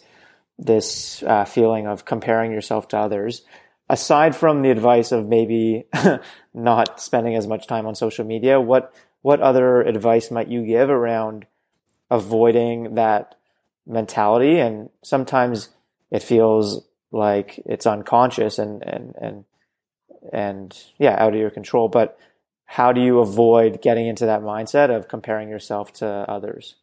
this 0.57 1.21
uh, 1.23 1.45
feeling 1.45 1.87
of 1.87 2.05
comparing 2.05 2.51
yourself 2.51 2.87
to 2.87 2.97
others. 2.97 3.43
Aside 3.87 4.35
from 4.35 4.61
the 4.61 4.71
advice 4.71 5.11
of 5.11 5.27
maybe 5.27 5.85
not 6.53 6.99
spending 6.99 7.35
as 7.35 7.47
much 7.47 7.67
time 7.67 7.85
on 7.85 7.95
social 7.95 8.25
media, 8.25 8.59
what, 8.59 8.93
what 9.21 9.41
other 9.41 9.81
advice 9.81 10.31
might 10.31 10.47
you 10.47 10.65
give 10.65 10.89
around 10.89 11.45
avoiding 12.09 12.95
that 12.95 13.35
mentality? 13.85 14.59
And 14.59 14.89
sometimes 15.03 15.69
it 16.11 16.23
feels 16.23 16.83
like 17.11 17.61
it's 17.65 17.87
unconscious 17.87 18.59
and 18.59 18.83
and 18.83 19.15
and 19.19 19.45
and 20.31 20.83
yeah, 20.97 21.15
out 21.17 21.33
of 21.33 21.39
your 21.39 21.49
control. 21.49 21.87
But 21.87 22.17
how 22.71 22.91
do 22.91 23.01
you 23.01 23.17
avoid 23.17 23.81
getting 23.81 24.05
into 24.05 24.27
that 24.27 24.43
mindset 24.43 24.95
of 24.95 25.07
comparing 25.07 25.49
yourself 25.49 25.91
to 25.91 26.05
others? 26.05 26.75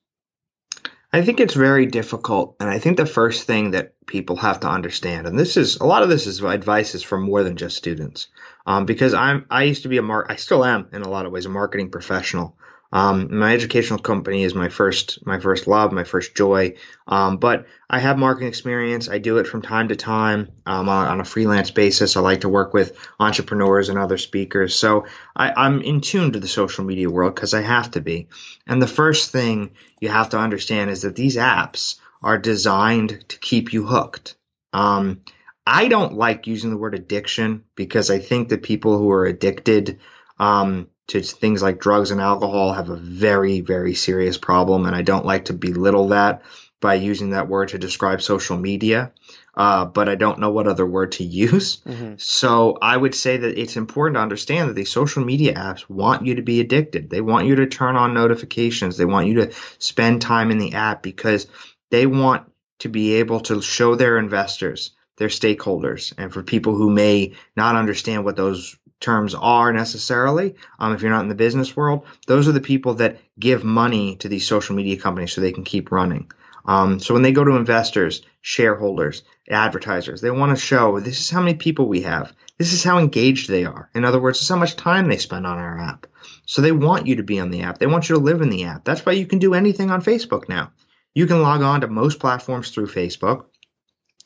I 1.13 1.23
think 1.23 1.39
it's 1.39 1.55
very 1.55 1.87
difficult, 1.87 2.57
and 2.59 2.69
I 2.69 2.81
think 2.81 2.97
the 2.97 3.07
first 3.07 3.47
thing 3.47 3.71
that 3.71 3.95
people 4.05 4.35
have 4.35 4.59
to 4.61 4.69
understand, 4.69 5.29
and 5.29 5.39
this 5.39 5.57
is 5.57 5.77
a 5.77 5.87
lot 5.87 6.03
of 6.03 6.09
this 6.09 6.27
is 6.27 6.43
advice 6.43 6.97
is 6.97 7.05
for 7.05 7.17
more 7.17 7.45
than 7.45 7.57
just 7.57 7.77
students, 7.77 8.27
um, 8.67 8.85
because 8.85 9.15
I'm 9.15 9.47
I 9.49 9.63
used 9.63 9.85
to 9.85 9.89
be 9.89 9.99
a 9.99 10.03
mar 10.03 10.27
I 10.29 10.35
still 10.35 10.65
am 10.65 10.89
in 10.93 11.03
a 11.03 11.09
lot 11.09 11.25
of 11.25 11.31
ways 11.31 11.47
a 11.47 11.51
marketing 11.51 11.93
professional, 11.93 12.59
Um, 12.97 13.37
my 13.41 13.53
educational 13.53 13.99
company 13.99 14.43
is 14.43 14.55
my 14.55 14.71
first 14.71 15.27
my 15.27 15.39
first 15.39 15.67
love, 15.67 15.93
my 15.93 16.05
first 16.05 16.35
joy. 16.35 16.77
Um, 17.07 17.37
but 17.37 17.67
I 17.91 17.99
have 17.99 18.17
marketing 18.17 18.49
experience. 18.49 19.11
I 19.11 19.19
do 19.19 19.37
it 19.37 19.47
from 19.47 19.61
time 19.61 19.89
to 19.89 19.97
time 19.97 20.49
um, 20.65 20.89
on, 20.89 21.07
on, 21.07 21.21
a 21.21 21.25
freelance 21.25 21.71
basis. 21.71 22.17
I 22.17 22.21
like 22.21 22.41
to 22.41 22.49
work 22.49 22.73
with 22.73 22.97
entrepreneurs 23.21 23.91
and 23.91 23.99
other 23.99 24.17
speakers. 24.17 24.75
So 24.75 25.05
I, 25.37 25.53
I'm 25.55 25.83
in 25.83 26.01
tune 26.01 26.33
to 26.33 26.41
the 26.41 26.49
social 26.49 26.87
media 26.87 27.11
world 27.11 27.35
because 27.35 27.53
I 27.53 27.61
have 27.61 27.91
to 27.91 28.01
be. 28.01 28.29
And 28.67 28.81
the 28.81 28.87
first 28.87 29.31
thing 29.31 29.73
you 30.01 30.09
have 30.09 30.31
to 30.31 30.39
understand 30.39 30.91
is 30.91 31.03
that 31.03 31.17
these 31.17 31.37
apps 31.37 32.01
are 32.23 32.39
designed 32.39 33.29
to 33.29 33.39
keep 33.39 33.75
you 33.75 33.85
hooked. 33.85 34.37
Um, 34.73 35.21
I 35.67 35.89
don't 35.89 36.15
like 36.15 36.47
using 36.47 36.71
the 36.71 36.79
word 36.79 36.95
addiction 36.95 37.65
because 37.75 38.11
I 38.11 38.21
think 38.21 38.49
that 38.49 38.63
people 38.63 38.97
who 38.97 39.11
are 39.11 39.27
addicted 39.27 40.01
um, 40.39 40.89
to 41.09 41.23
things 41.23 41.63
like 41.63 41.81
drugs 41.81 42.11
and 42.11 42.21
alcohol 42.21 42.73
have 42.73 42.89
a 42.89 42.97
very, 42.97 43.61
very 43.61 43.95
serious 43.95 44.39
problem. 44.39 44.87
And 44.87 44.97
I 44.97 45.03
don't 45.03 45.27
like 45.27 45.47
to 45.47 45.53
belittle 45.53 46.09
that 46.09 46.43
by 46.81 46.95
using 46.95 47.31
that 47.31 47.49
word 47.49 47.69
to 47.69 47.79
describe 47.79 48.21
social 48.21 48.57
media. 48.57 49.13
Uh, 49.55 49.87
but 49.87 50.09
I 50.09 50.17
don't 50.17 50.39
know 50.39 50.51
what 50.51 50.67
other 50.67 50.85
word 50.85 51.13
to 51.13 51.25
use. 51.25 51.79
Mm-hmm. 51.79 52.15
So 52.19 52.77
I 52.83 52.97
would 52.97 53.15
say 53.15 53.39
that 53.39 53.59
it's 53.59 53.77
important 53.77 54.17
to 54.17 54.21
understand 54.21 54.69
that 54.69 54.75
these 54.75 54.91
social 54.91 55.25
media 55.25 55.55
apps 55.55 55.89
want 55.89 56.27
you 56.27 56.35
to 56.35 56.43
be 56.43 56.61
addicted. 56.61 57.09
They 57.09 57.23
want 57.23 57.47
you 57.47 57.57
to 57.57 57.67
turn 57.67 57.97
on 57.97 58.13
notifications. 58.13 58.97
They 58.97 59.07
want 59.07 59.29
you 59.29 59.47
to 59.47 59.53
spend 59.79 60.21
time 60.21 60.51
in 60.51 60.59
the 60.59 60.75
app 60.75 61.03
because 61.03 61.47
they 61.91 62.07
want 62.07 62.51
to 62.81 62.91
be 62.91 63.15
able 63.15 63.41
to 63.41 63.63
show 63.63 63.95
their 63.95 64.19
investors 64.19 64.93
their 65.17 65.29
stakeholders 65.29 66.13
and 66.19 66.33
for 66.33 66.43
people 66.43 66.75
who 66.75 66.91
may 66.91 67.33
not 67.57 67.75
understand 67.75 68.25
what 68.25 68.37
those 68.37 68.77
terms 69.01 69.35
are 69.35 69.73
necessarily 69.73 70.55
um, 70.79 70.95
if 70.95 71.03
you're 71.03 71.11
not 71.11 71.23
in 71.23 71.29
the 71.29 71.35
business 71.35 71.77
world 71.77 72.07
those 72.27 72.49
are 72.49 72.53
the 72.53 72.61
people 72.61 72.95
that 72.95 73.19
give 73.39 73.65
money 73.65 74.17
to 74.17 74.29
these 74.29 74.47
social 74.47 74.75
media 74.75 74.97
companies 74.99 75.33
so 75.33 75.41
they 75.41 75.53
can 75.53 75.65
keep 75.65 75.93
running. 75.93 76.31
Um, 76.65 76.99
so 76.99 77.15
when 77.15 77.23
they 77.23 77.33
go 77.33 77.45
to 77.45 77.57
investors 77.57 78.23
shareholders 78.41 79.23
advertisers 79.49 80.21
they 80.21 80.31
want 80.31 80.57
to 80.57 80.65
show 80.65 80.99
this 80.99 81.21
is 81.21 81.31
how 81.31 81.41
many 81.41 81.55
people 81.55 81.89
we 81.89 82.03
have. 82.03 82.33
This 82.59 82.73
is 82.73 82.83
how 82.83 82.99
engaged 82.99 83.49
they 83.49 83.65
are. 83.65 83.91
In 83.95 84.05
other 84.05 84.21
words 84.21 84.39
this 84.39 84.45
is 84.45 84.49
how 84.49 84.57
much 84.57 84.77
time 84.77 85.09
they 85.09 85.19
spend 85.19 85.47
on 85.47 85.59
our 85.59 85.79
app. 85.79 86.07
So 86.47 86.63
they 86.63 86.73
want 86.73 87.07
you 87.07 87.17
to 87.17 87.23
be 87.23 87.39
on 87.39 87.51
the 87.51 87.63
app. 87.63 87.79
They 87.79 87.87
want 87.87 88.09
you 88.09 88.17
to 88.17 88.23
live 88.23 88.41
in 88.41 88.51
the 88.51 88.65
app. 88.65 88.85
That's 88.85 89.05
why 89.05 89.13
you 89.13 89.27
can 89.27 89.39
do 89.39 89.55
anything 89.55 89.91
on 89.91 90.03
facebook 90.03 90.49
now. 90.49 90.73
You 91.15 91.27
can 91.27 91.43
log 91.43 91.63
on 91.63 91.83
to 91.83 91.89
most 91.89 92.19
platforms 92.19 92.71
through 92.71 92.89
facebook 92.89 93.47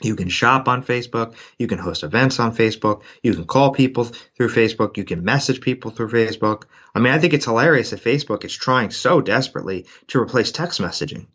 you 0.02 0.16
can 0.16 0.28
shop 0.28 0.68
on 0.68 0.82
Facebook. 0.82 1.34
You 1.58 1.66
can 1.66 1.78
host 1.78 2.02
events 2.02 2.40
on 2.40 2.56
Facebook. 2.56 3.02
You 3.22 3.34
can 3.34 3.44
call 3.44 3.72
people 3.72 4.04
through 4.04 4.48
Facebook. 4.48 4.96
You 4.96 5.04
can 5.04 5.24
message 5.24 5.60
people 5.60 5.90
through 5.90 6.10
Facebook. 6.10 6.64
I 6.94 7.00
mean, 7.00 7.12
I 7.12 7.18
think 7.18 7.34
it's 7.34 7.44
hilarious 7.44 7.90
that 7.90 8.02
Facebook 8.02 8.44
is 8.44 8.54
trying 8.54 8.90
so 8.90 9.20
desperately 9.20 9.86
to 10.08 10.20
replace 10.20 10.52
text 10.52 10.80
messaging. 10.80 11.26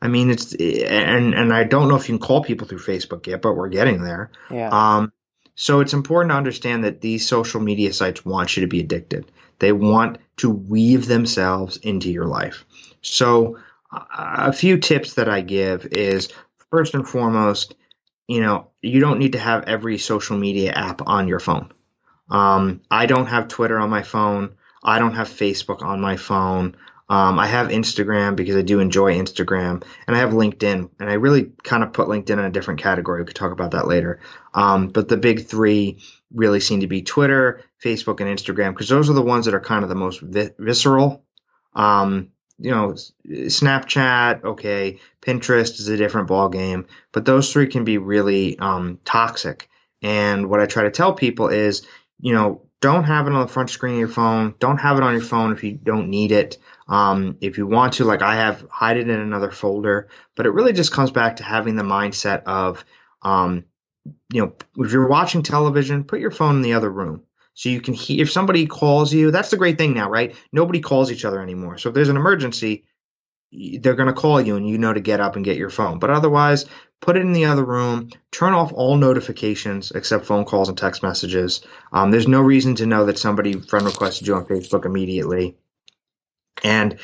I 0.00 0.08
mean, 0.08 0.30
it's 0.30 0.54
and 0.54 1.34
and 1.34 1.52
I 1.52 1.64
don't 1.64 1.88
know 1.88 1.96
if 1.96 2.08
you 2.08 2.16
can 2.16 2.26
call 2.26 2.44
people 2.44 2.68
through 2.68 2.78
Facebook 2.78 3.26
yet, 3.26 3.42
but 3.42 3.54
we're 3.54 3.68
getting 3.68 4.02
there. 4.02 4.30
Yeah. 4.48 4.68
Um, 4.70 5.12
so 5.56 5.80
it's 5.80 5.92
important 5.92 6.30
to 6.30 6.36
understand 6.36 6.84
that 6.84 7.00
these 7.00 7.26
social 7.26 7.60
media 7.60 7.92
sites 7.92 8.24
want 8.24 8.56
you 8.56 8.60
to 8.60 8.68
be 8.68 8.78
addicted. 8.78 9.30
They 9.58 9.72
want 9.72 10.18
to 10.36 10.50
weave 10.50 11.06
themselves 11.06 11.78
into 11.78 12.12
your 12.12 12.26
life. 12.26 12.64
So 13.02 13.58
a 13.90 14.52
few 14.52 14.78
tips 14.78 15.14
that 15.14 15.28
I 15.28 15.40
give 15.40 15.86
is 15.86 16.28
first 16.70 16.94
and 16.94 17.08
foremost 17.08 17.74
you 18.28 18.40
know, 18.42 18.68
you 18.82 19.00
don't 19.00 19.18
need 19.18 19.32
to 19.32 19.38
have 19.38 19.64
every 19.64 19.98
social 19.98 20.36
media 20.36 20.72
app 20.72 21.02
on 21.06 21.26
your 21.26 21.40
phone. 21.40 21.72
Um, 22.30 22.82
I 22.90 23.06
don't 23.06 23.26
have 23.26 23.48
Twitter 23.48 23.78
on 23.78 23.90
my 23.90 24.02
phone. 24.02 24.54
I 24.84 24.98
don't 24.98 25.14
have 25.14 25.28
Facebook 25.28 25.82
on 25.82 26.00
my 26.00 26.16
phone. 26.16 26.76
Um, 27.10 27.38
I 27.38 27.46
have 27.46 27.68
Instagram 27.68 28.36
because 28.36 28.54
I 28.54 28.60
do 28.60 28.80
enjoy 28.80 29.16
Instagram, 29.16 29.82
and 30.06 30.14
I 30.14 30.18
have 30.18 30.30
LinkedIn, 30.30 30.90
and 31.00 31.10
I 31.10 31.14
really 31.14 31.52
kind 31.62 31.82
of 31.82 31.94
put 31.94 32.06
LinkedIn 32.06 32.32
in 32.32 32.40
a 32.40 32.50
different 32.50 32.80
category. 32.80 33.22
We 33.22 33.26
could 33.26 33.34
talk 33.34 33.52
about 33.52 33.70
that 33.70 33.88
later. 33.88 34.20
Um, 34.52 34.88
but 34.88 35.08
the 35.08 35.16
big 35.16 35.46
three 35.46 36.02
really 36.30 36.60
seem 36.60 36.80
to 36.80 36.86
be 36.86 37.00
Twitter, 37.00 37.62
Facebook, 37.82 38.20
and 38.20 38.28
Instagram 38.28 38.72
because 38.72 38.90
those 38.90 39.08
are 39.08 39.14
the 39.14 39.22
ones 39.22 39.46
that 39.46 39.54
are 39.54 39.60
kind 39.60 39.84
of 39.84 39.88
the 39.88 39.94
most 39.94 40.20
vi- 40.20 40.50
visceral. 40.58 41.24
Um, 41.74 42.32
you 42.58 42.70
know, 42.70 42.94
Snapchat, 43.26 44.44
okay, 44.44 44.98
Pinterest 45.22 45.78
is 45.78 45.88
a 45.88 45.96
different 45.96 46.28
ball 46.28 46.48
game, 46.48 46.86
but 47.12 47.24
those 47.24 47.52
three 47.52 47.68
can 47.68 47.84
be 47.84 47.98
really 47.98 48.58
um, 48.58 48.98
toxic. 49.04 49.68
And 50.02 50.48
what 50.48 50.60
I 50.60 50.66
try 50.66 50.84
to 50.84 50.90
tell 50.90 51.12
people 51.12 51.48
is, 51.48 51.86
you 52.20 52.34
know, 52.34 52.62
don't 52.80 53.04
have 53.04 53.26
it 53.26 53.32
on 53.32 53.40
the 53.40 53.52
front 53.52 53.70
screen 53.70 53.94
of 53.94 53.98
your 54.00 54.08
phone. 54.08 54.54
Don't 54.58 54.78
have 54.78 54.96
it 54.98 55.02
on 55.02 55.12
your 55.12 55.22
phone 55.22 55.52
if 55.52 55.64
you 55.64 55.78
don't 55.82 56.10
need 56.10 56.30
it. 56.30 56.58
Um, 56.88 57.36
if 57.40 57.58
you 57.58 57.66
want 57.66 57.94
to, 57.94 58.04
like 58.04 58.22
I 58.22 58.36
have, 58.36 58.64
hide 58.70 58.96
it 58.96 59.08
in 59.08 59.20
another 59.20 59.50
folder. 59.50 60.08
But 60.36 60.46
it 60.46 60.50
really 60.50 60.72
just 60.72 60.92
comes 60.92 61.10
back 61.10 61.36
to 61.36 61.42
having 61.42 61.74
the 61.74 61.82
mindset 61.82 62.44
of, 62.44 62.84
um, 63.22 63.64
you 64.32 64.42
know, 64.42 64.54
if 64.76 64.92
you're 64.92 65.08
watching 65.08 65.42
television, 65.42 66.04
put 66.04 66.20
your 66.20 66.30
phone 66.30 66.56
in 66.56 66.62
the 66.62 66.74
other 66.74 66.90
room. 66.90 67.22
So 67.58 67.70
you 67.70 67.80
can 67.80 67.92
hear 67.92 68.22
if 68.22 68.30
somebody 68.30 68.66
calls 68.66 69.12
you. 69.12 69.32
That's 69.32 69.50
the 69.50 69.56
great 69.56 69.78
thing 69.78 69.92
now, 69.92 70.08
right? 70.08 70.36
Nobody 70.52 70.78
calls 70.78 71.10
each 71.10 71.24
other 71.24 71.42
anymore. 71.42 71.76
So 71.76 71.88
if 71.88 71.94
there's 71.96 72.08
an 72.08 72.14
emergency, 72.16 72.84
they're 73.50 73.96
going 73.96 74.06
to 74.06 74.12
call 74.12 74.40
you 74.40 74.54
and 74.54 74.68
you 74.68 74.78
know 74.78 74.92
to 74.92 75.00
get 75.00 75.18
up 75.18 75.34
and 75.34 75.44
get 75.44 75.56
your 75.56 75.68
phone. 75.68 75.98
But 75.98 76.10
otherwise, 76.10 76.66
put 77.00 77.16
it 77.16 77.22
in 77.22 77.32
the 77.32 77.46
other 77.46 77.64
room, 77.64 78.10
turn 78.30 78.54
off 78.54 78.72
all 78.72 78.96
notifications 78.96 79.90
except 79.90 80.26
phone 80.26 80.44
calls 80.44 80.68
and 80.68 80.78
text 80.78 81.02
messages. 81.02 81.62
Um, 81.92 82.12
there's 82.12 82.28
no 82.28 82.42
reason 82.42 82.76
to 82.76 82.86
know 82.86 83.06
that 83.06 83.18
somebody 83.18 83.54
friend 83.54 83.86
requested 83.86 84.28
you 84.28 84.36
on 84.36 84.46
Facebook 84.46 84.86
immediately. 84.86 85.56
And 86.62 87.00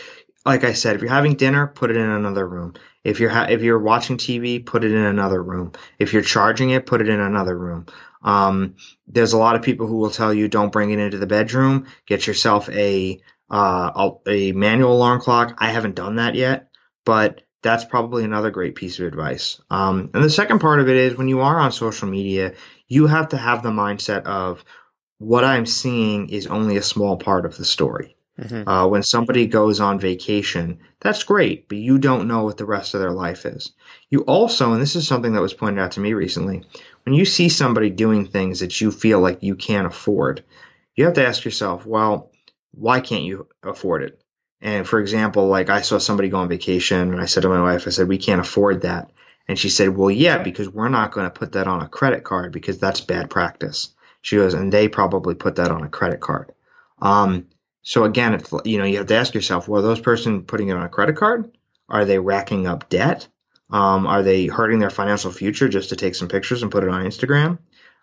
like 0.47 0.63
I 0.63 0.75
said, 0.75 0.95
if 0.95 1.03
you're 1.03 1.11
having 1.11 1.35
dinner, 1.35 1.67
put 1.67 1.91
it 1.91 1.97
in 1.97 2.09
another 2.09 2.47
room. 2.47 2.75
If 3.03 3.19
you're 3.19 3.31
ha- 3.31 3.49
if 3.51 3.63
you're 3.63 3.81
watching 3.81 4.19
TV, 4.19 4.65
put 4.65 4.85
it 4.85 4.93
in 4.93 5.05
another 5.05 5.43
room. 5.43 5.73
If 5.99 6.13
you're 6.13 6.23
charging 6.23 6.71
it, 6.71 6.87
put 6.87 7.01
it 7.01 7.09
in 7.09 7.19
another 7.19 7.59
room. 7.59 7.87
Um, 8.25 8.77
there's 9.07 9.35
a 9.35 9.39
lot 9.39 9.57
of 9.57 9.63
people 9.63 9.87
who 9.87 9.97
will 9.97 10.11
tell 10.11 10.33
you 10.33 10.49
don't 10.49 10.73
bring 10.73 10.91
it 10.91 10.99
into 10.99 11.19
the 11.19 11.27
bedroom. 11.27 11.87
Get 12.07 12.27
yourself 12.27 12.69
a 12.71 13.21
uh, 13.51 14.11
a 14.27 14.53
manual 14.53 14.97
alarm 14.97 15.21
clock. 15.21 15.57
I 15.59 15.69
haven't 15.71 15.95
done 15.95 16.17
that 16.17 16.35
yet, 16.35 16.71
but 17.05 17.43
that's 17.63 17.85
probably 17.85 18.25
another 18.25 18.51
great 18.51 18.75
piece 18.75 18.99
of 18.99 19.07
advice. 19.07 19.61
Um, 19.71 20.11
and 20.15 20.25
the 20.25 20.31
second 20.31 20.59
part 20.59 20.81
of 20.81 20.89
it 20.89 20.97
is 20.97 21.17
when 21.17 21.29
you 21.29 21.41
are 21.41 21.59
on 21.59 21.73
social 21.73 22.09
media, 22.09 22.55
you 22.89 23.07
have 23.07 23.29
to 23.29 23.37
have 23.37 23.63
the 23.63 23.71
mindset 23.71 24.25
of 24.25 24.65
what 25.19 25.45
I'm 25.45 25.67
seeing 25.67 26.29
is 26.29 26.47
only 26.47 26.77
a 26.77 26.83
small 26.83 27.17
part 27.17 27.47
of 27.47 27.57
the 27.57 27.65
story. 27.65 28.17
Mm-hmm. 28.39 28.69
Uh, 28.69 28.89
when 28.89 29.03
somebody 29.03 29.47
goes 29.47 29.79
on 29.79 30.01
vacation, 30.01 30.81
that's 31.01 31.23
great, 31.23 31.69
but 31.69 31.79
you 31.79 31.99
don't 31.99 32.27
know 32.27 32.43
what 32.43 32.57
the 32.57 32.65
rest 32.65 32.95
of 32.95 33.01
their 33.01 33.13
life 33.13 33.47
is. 33.47 33.73
You 34.11 34.23
also, 34.23 34.73
and 34.73 34.83
this 34.83 34.97
is 34.97 35.07
something 35.07 35.35
that 35.35 35.41
was 35.41 35.55
pointed 35.55 35.81
out 35.81 35.93
to 35.93 36.01
me 36.01 36.15
recently, 36.15 36.65
when 37.05 37.15
you 37.15 37.25
see 37.25 37.49
somebody 37.49 37.91
doing 37.91 38.27
things 38.27 38.61
that 38.61 38.81
you 38.81 38.91
feel 38.91 39.21
like 39.21 39.43
you 39.43 39.55
can't 39.55 39.87
afford, 39.87 40.45
you 40.95 41.05
have 41.05 41.15
to 41.15 41.27
ask 41.27 41.45
yourself, 41.45 41.87
well, 41.87 42.31
why 42.73 43.01
can't 43.01 43.25
you 43.25 43.49
afford 43.63 44.03
it? 44.03 44.21
And 44.61 44.89
for 44.89 44.99
example, 44.99 45.47
like 45.47 45.69
I 45.69 45.83
saw 45.83 45.99
somebody 45.99 46.31
go 46.31 46.39
on 46.39 46.49
vacation 46.49 47.13
and 47.13 47.21
I 47.21 47.27
said 47.27 47.43
to 47.43 47.49
my 47.49 47.61
wife, 47.61 47.87
I 47.87 47.91
said, 47.91 48.09
we 48.09 48.19
can't 48.19 48.41
afford 48.41 48.83
that. 48.83 49.11
And 49.47 49.59
she 49.59 49.69
said, 49.69 49.91
well, 49.91 50.11
yeah, 50.11 50.39
because 50.39 50.71
we're 50.71 50.89
not 50.89 51.13
going 51.13 51.27
to 51.27 51.39
put 51.39 51.53
that 51.53 51.69
on 51.69 51.83
a 51.83 51.89
credit 51.89 52.25
card 52.25 52.53
because 52.53 52.79
that's 52.79 53.03
bad 53.03 53.29
practice. 53.29 53.91
She 54.23 54.37
goes, 54.37 54.55
and 54.55 54.73
they 54.73 54.89
probably 54.89 55.35
put 55.35 55.57
that 55.57 55.71
on 55.71 55.83
a 55.83 55.91
credit 55.91 56.21
card. 56.21 56.53
Um, 57.03 57.49
so 57.83 58.05
again, 58.05 58.33
it's, 58.33 58.51
you 58.65 58.79
know, 58.79 58.87
you 58.87 58.97
have 58.97 59.07
to 59.09 59.17
ask 59.17 59.35
yourself, 59.35 59.69
well, 59.69 59.83
those 59.83 60.01
person 60.01 60.45
putting 60.45 60.69
it 60.69 60.77
on 60.77 60.83
a 60.83 60.89
credit 60.89 61.17
card? 61.17 61.55
Are 61.91 62.07
they 62.07 62.19
racking 62.19 62.67
up 62.67 62.89
debt? 62.89 63.29
Um, 63.75 64.07
are 64.07 64.23
they 64.23 64.47
hurting 64.47 64.79
their 64.79 64.89
financial 64.89 65.33
future 65.33 65.69
just 65.69 65.89
to 65.89 65.97
take 65.97 66.15
some 66.15 66.29
pictures 66.29 66.63
and 66.63 66.71
put 66.71 66.85
it 66.85 66.91
on 66.91 67.05
Instagram? 67.05 67.59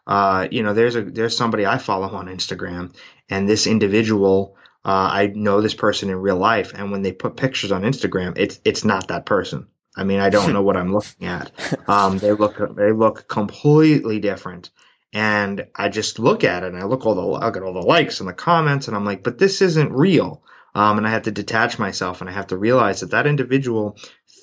Uh, 0.06 0.50
you 0.52 0.64
know, 0.64 0.74
there's 0.74 0.98
a 0.98 1.02
there's 1.02 1.38
somebody 1.38 1.66
I 1.66 1.78
follow 1.78 2.10
on 2.10 2.28
Instagram, 2.28 2.94
and 3.30 3.48
this 3.48 3.68
individual, 3.68 4.58
uh, 4.84 4.90
I 4.90 5.28
know 5.28 5.62
this 5.62 5.74
person 5.74 6.10
in 6.10 6.18
real 6.18 6.36
life, 6.36 6.74
and 6.76 6.92
when 6.92 7.04
they 7.04 7.14
put 7.14 7.38
pictures 7.38 7.72
on 7.72 7.84
Instagram, 7.84 8.34
it's 8.36 8.60
it's 8.66 8.84
not 8.84 9.08
that 9.08 9.26
person. 9.26 9.68
I 9.96 10.04
mean, 10.04 10.20
I 10.20 10.30
don't 10.30 10.52
know 10.54 10.62
what 10.62 10.76
I'm 10.76 10.94
looking 10.94 11.30
at. 11.30 11.52
Um, 11.88 12.18
they 12.18 12.34
look 12.34 12.58
they 12.76 12.92
look 12.92 13.30
completely 13.30 14.20
different, 14.20 14.72
and 15.14 15.68
I 15.74 15.88
just 15.88 16.20
look 16.20 16.44
at 16.44 16.64
it 16.64 16.74
and 16.74 16.84
I 16.84 16.86
look 16.86 17.06
all 17.06 17.16
the 17.16 17.40
I 17.40 17.46
look 17.46 17.56
at 17.56 17.64
all 17.64 17.74
the 17.74 17.80
likes 17.80 18.20
and 18.20 18.28
the 18.28 18.34
comments, 18.34 18.90
and 18.90 18.98
I'm 18.98 19.06
like, 19.06 19.24
but 19.24 19.38
this 19.38 19.62
isn't 19.62 19.94
real. 19.94 20.44
Um, 20.74 20.98
and 20.98 21.08
I 21.08 21.12
have 21.12 21.24
to 21.24 21.32
detach 21.32 21.80
myself 21.80 22.22
and 22.22 22.30
I 22.30 22.34
have 22.34 22.48
to 22.48 22.58
realize 22.58 23.02
that 23.02 23.12
that 23.12 23.28
individual 23.28 23.98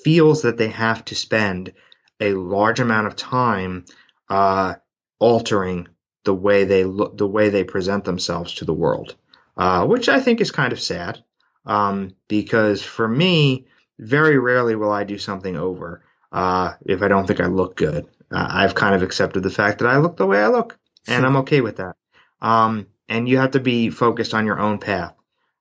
feels 0.09 0.41
that 0.41 0.57
they 0.57 0.69
have 0.69 1.05
to 1.05 1.15
spend 1.15 1.75
a 2.19 2.33
large 2.33 2.81
amount 2.81 3.07
of 3.07 3.15
time 3.15 3.85
uh, 4.31 4.75
altering 5.19 5.87
the 6.25 6.33
way 6.33 6.65
they 6.65 6.85
look, 6.85 7.19
the 7.19 7.27
way 7.27 7.51
they 7.51 7.63
present 7.63 8.05
themselves 8.05 8.55
to 8.55 8.65
the 8.65 8.73
world, 8.73 9.17
uh, 9.59 9.85
which 9.87 10.09
I 10.09 10.19
think 10.19 10.41
is 10.41 10.51
kind 10.51 10.73
of 10.73 10.81
sad. 10.81 11.23
Um, 11.67 12.15
because 12.27 12.83
for 12.83 13.07
me, 13.07 13.67
very 13.99 14.39
rarely 14.39 14.77
will 14.77 14.91
I 14.91 15.05
do 15.05 15.19
something 15.19 15.57
over 15.59 16.03
uh, 16.33 16.73
if 16.87 17.03
I 17.03 17.09
don't 17.09 17.27
think 17.27 17.43
I 17.43 17.47
look 17.47 17.77
good. 17.77 18.07
Uh, 18.31 18.49
I've 18.51 18.75
kind 18.75 18.95
of 18.95 19.03
accepted 19.03 19.43
the 19.43 19.51
fact 19.51 19.81
that 19.81 19.89
I 19.89 19.99
look 19.99 20.17
the 20.17 20.27
way 20.27 20.43
I 20.43 20.49
look, 20.49 20.79
and 21.07 21.27
I'm 21.27 21.37
okay 21.43 21.61
with 21.61 21.77
that. 21.77 21.97
Um, 22.41 22.87
and 23.11 23.29
you 23.29 23.37
have 23.37 23.51
to 23.51 23.61
be 23.61 23.91
focused 23.91 24.33
on 24.33 24.47
your 24.47 24.59
own 24.59 24.79
path. 24.79 25.15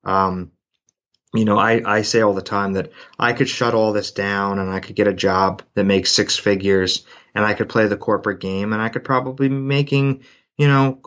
Um, 0.06 0.54
you 1.34 1.46
know, 1.46 1.58
I, 1.58 1.82
I 1.86 2.02
say 2.04 2.22
all 2.22 2.34
the 2.34 2.42
time 2.42 2.74
that 2.74 2.92
I 3.20 3.34
could 3.34 3.50
shut 3.50 3.74
all 3.74 3.94
this 3.94 4.12
down 4.12 4.60
and 4.60 4.72
I 4.72 4.80
could 4.80 4.96
get 4.96 5.08
a 5.08 5.14
job 5.14 5.62
that 5.74 5.84
makes 5.84 6.12
six 6.12 6.38
figures 6.38 7.06
and 7.36 7.46
I 7.46 7.54
could 7.54 7.70
play 7.70 7.88
the 7.88 7.98
corporate 7.98 8.40
game 8.40 8.74
and 8.74 8.82
I 8.82 8.90
could 8.90 9.04
probably 9.04 9.50
be 9.50 9.56
making, 9.56 10.24
you 10.58 10.68
know, 10.68 11.00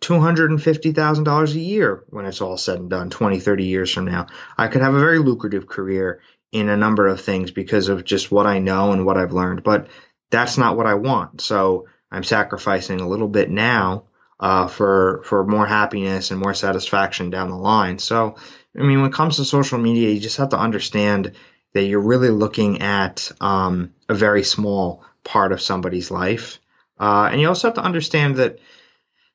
$250,000 0.00 1.54
a 1.54 1.58
year 1.58 2.04
when 2.10 2.26
it's 2.26 2.40
all 2.40 2.56
said 2.56 2.78
and 2.78 2.90
done 2.90 3.10
20, 3.10 3.40
30 3.40 3.64
years 3.64 3.92
from 3.92 4.04
now. 4.04 4.26
I 4.56 4.68
could 4.68 4.82
have 4.82 4.94
a 4.94 5.00
very 5.00 5.18
lucrative 5.18 5.66
career 5.66 6.20
in 6.52 6.68
a 6.68 6.76
number 6.76 7.08
of 7.08 7.20
things 7.20 7.50
because 7.50 7.88
of 7.88 8.04
just 8.04 8.30
what 8.30 8.46
I 8.46 8.60
know 8.60 8.92
and 8.92 9.04
what 9.04 9.16
I've 9.16 9.32
learned, 9.32 9.64
but 9.64 9.88
that's 10.30 10.58
not 10.58 10.76
what 10.76 10.86
I 10.86 10.94
want. 10.94 11.40
So 11.40 11.86
I'm 12.10 12.24
sacrificing 12.24 13.00
a 13.00 13.08
little 13.08 13.28
bit 13.28 13.50
now 13.50 14.04
uh, 14.38 14.66
for 14.66 15.22
for 15.24 15.44
more 15.44 15.66
happiness 15.66 16.30
and 16.30 16.40
more 16.40 16.54
satisfaction 16.54 17.30
down 17.30 17.50
the 17.50 17.56
line. 17.56 17.98
So, 17.98 18.36
I 18.78 18.82
mean, 18.82 19.00
when 19.00 19.10
it 19.10 19.14
comes 19.14 19.36
to 19.36 19.44
social 19.44 19.78
media, 19.78 20.10
you 20.10 20.20
just 20.20 20.36
have 20.38 20.50
to 20.50 20.58
understand 20.58 21.32
that 21.72 21.84
you're 21.84 22.00
really 22.00 22.30
looking 22.30 22.82
at 22.82 23.30
um, 23.40 23.94
a 24.08 24.14
very 24.14 24.42
small 24.42 25.04
part 25.24 25.52
of 25.52 25.60
somebody's 25.60 26.10
life, 26.10 26.58
uh, 26.98 27.28
and 27.30 27.40
you 27.40 27.48
also 27.48 27.68
have 27.68 27.74
to 27.74 27.82
understand 27.82 28.36
that 28.36 28.58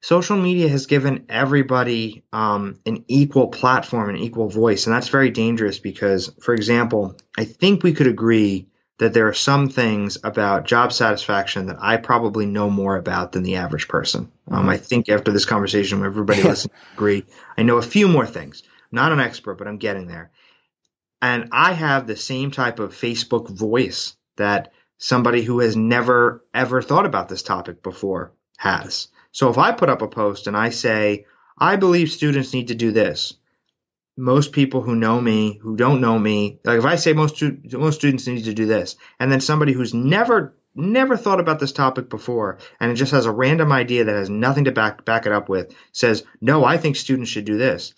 social 0.02 0.38
media 0.38 0.68
has 0.68 0.88
given 0.88 1.26
everybody 1.30 2.24
um, 2.34 2.80
an 2.86 3.06
equal 3.08 3.48
platform, 3.48 4.10
an 4.10 4.18
equal 4.18 4.50
voice, 4.50 4.88
and 4.88 4.96
that's 4.96 5.10
very 5.10 5.30
dangerous 5.30 5.80
because, 5.80 6.32
for 6.42 6.54
example, 6.54 7.16
I 7.38 7.46
think 7.46 7.84
we 7.84 7.94
could 7.94 8.08
agree 8.08 8.68
that 9.02 9.14
there 9.14 9.28
are 9.28 9.34
some 9.34 9.68
things 9.68 10.20
about 10.24 10.66
job 10.66 10.94
satisfaction 10.94 11.66
that 11.68 11.78
I 11.80 11.98
probably 11.98 12.46
know 12.46 12.70
more 12.70 12.96
about 12.96 13.32
than 13.32 13.42
the 13.42 13.56
average 13.56 13.88
person. 13.88 14.32
Um, 14.48 14.60
mm-hmm. 14.60 14.70
I 14.70 14.78
think 14.78 15.10
after 15.10 15.32
this 15.32 15.46
conversation, 15.46 16.06
everybody 16.06 16.44
listening 16.44 16.76
agree. 16.94 17.26
I 17.58 17.64
know 17.64 17.78
a 17.78 17.82
few 17.82 18.08
more 18.08 18.28
things. 18.28 18.62
Not 18.92 19.12
an 19.12 19.20
expert, 19.20 19.56
but 19.56 19.68
I'm 19.68 19.78
getting 19.78 20.08
there. 20.08 20.32
And 21.22 21.50
I 21.52 21.74
have 21.74 22.08
the 22.08 22.16
same 22.16 22.52
type 22.52 22.80
of 22.80 22.96
Facebook 22.96 23.50
voice 23.50 24.16
that 24.38 24.74
somebody 24.98 25.44
who 25.44 25.60
has 25.60 25.76
never 25.76 26.44
ever 26.54 26.82
thought 26.82 27.06
about 27.06 27.30
this 27.30 27.44
topic 27.44 27.84
before 27.84 28.34
has. 28.58 29.08
So 29.32 29.50
if 29.50 29.58
I 29.58 29.72
put 29.72 29.90
up 29.90 30.02
a 30.02 30.08
post 30.08 30.48
and 30.48 30.58
I 30.58 30.70
say, 30.70 31.26
I 31.58 31.76
believe 31.76 32.12
students 32.12 32.54
need 32.54 32.68
to 32.70 32.76
do 32.76 32.92
this, 32.92 33.36
most 34.18 34.52
people 34.52 34.82
who 34.82 34.96
know 34.96 35.20
me, 35.22 35.58
who 35.62 35.76
don't 35.76 36.02
know 36.02 36.20
me, 36.20 36.60
like 36.64 36.80
if 36.80 36.86
I 36.86 36.96
say 36.96 37.14
most 37.14 37.42
most 37.72 38.00
students 38.00 38.28
need 38.28 38.44
to 38.46 38.54
do 38.54 38.66
this, 38.66 38.96
and 39.20 39.32
then 39.32 39.42
somebody 39.42 39.74
who's 39.74 39.94
never 39.94 40.56
never 40.76 41.18
thought 41.18 41.40
about 41.40 41.60
this 41.60 41.74
topic 41.74 42.10
before 42.10 42.58
and 42.80 42.92
it 42.92 42.96
just 42.96 43.12
has 43.12 43.26
a 43.26 43.32
random 43.32 43.74
idea 43.74 44.06
that 44.06 44.16
has 44.16 44.30
nothing 44.30 44.66
to 44.66 44.72
back 44.72 45.04
back 45.06 45.26
it 45.26 45.32
up 45.32 45.50
with 45.50 45.74
says, 45.92 46.24
"No, 46.40 46.64
I 46.64 46.78
think 46.78 46.96
students 46.96 47.30
should 47.30 47.46
do 47.46 47.58
this." 47.58 47.94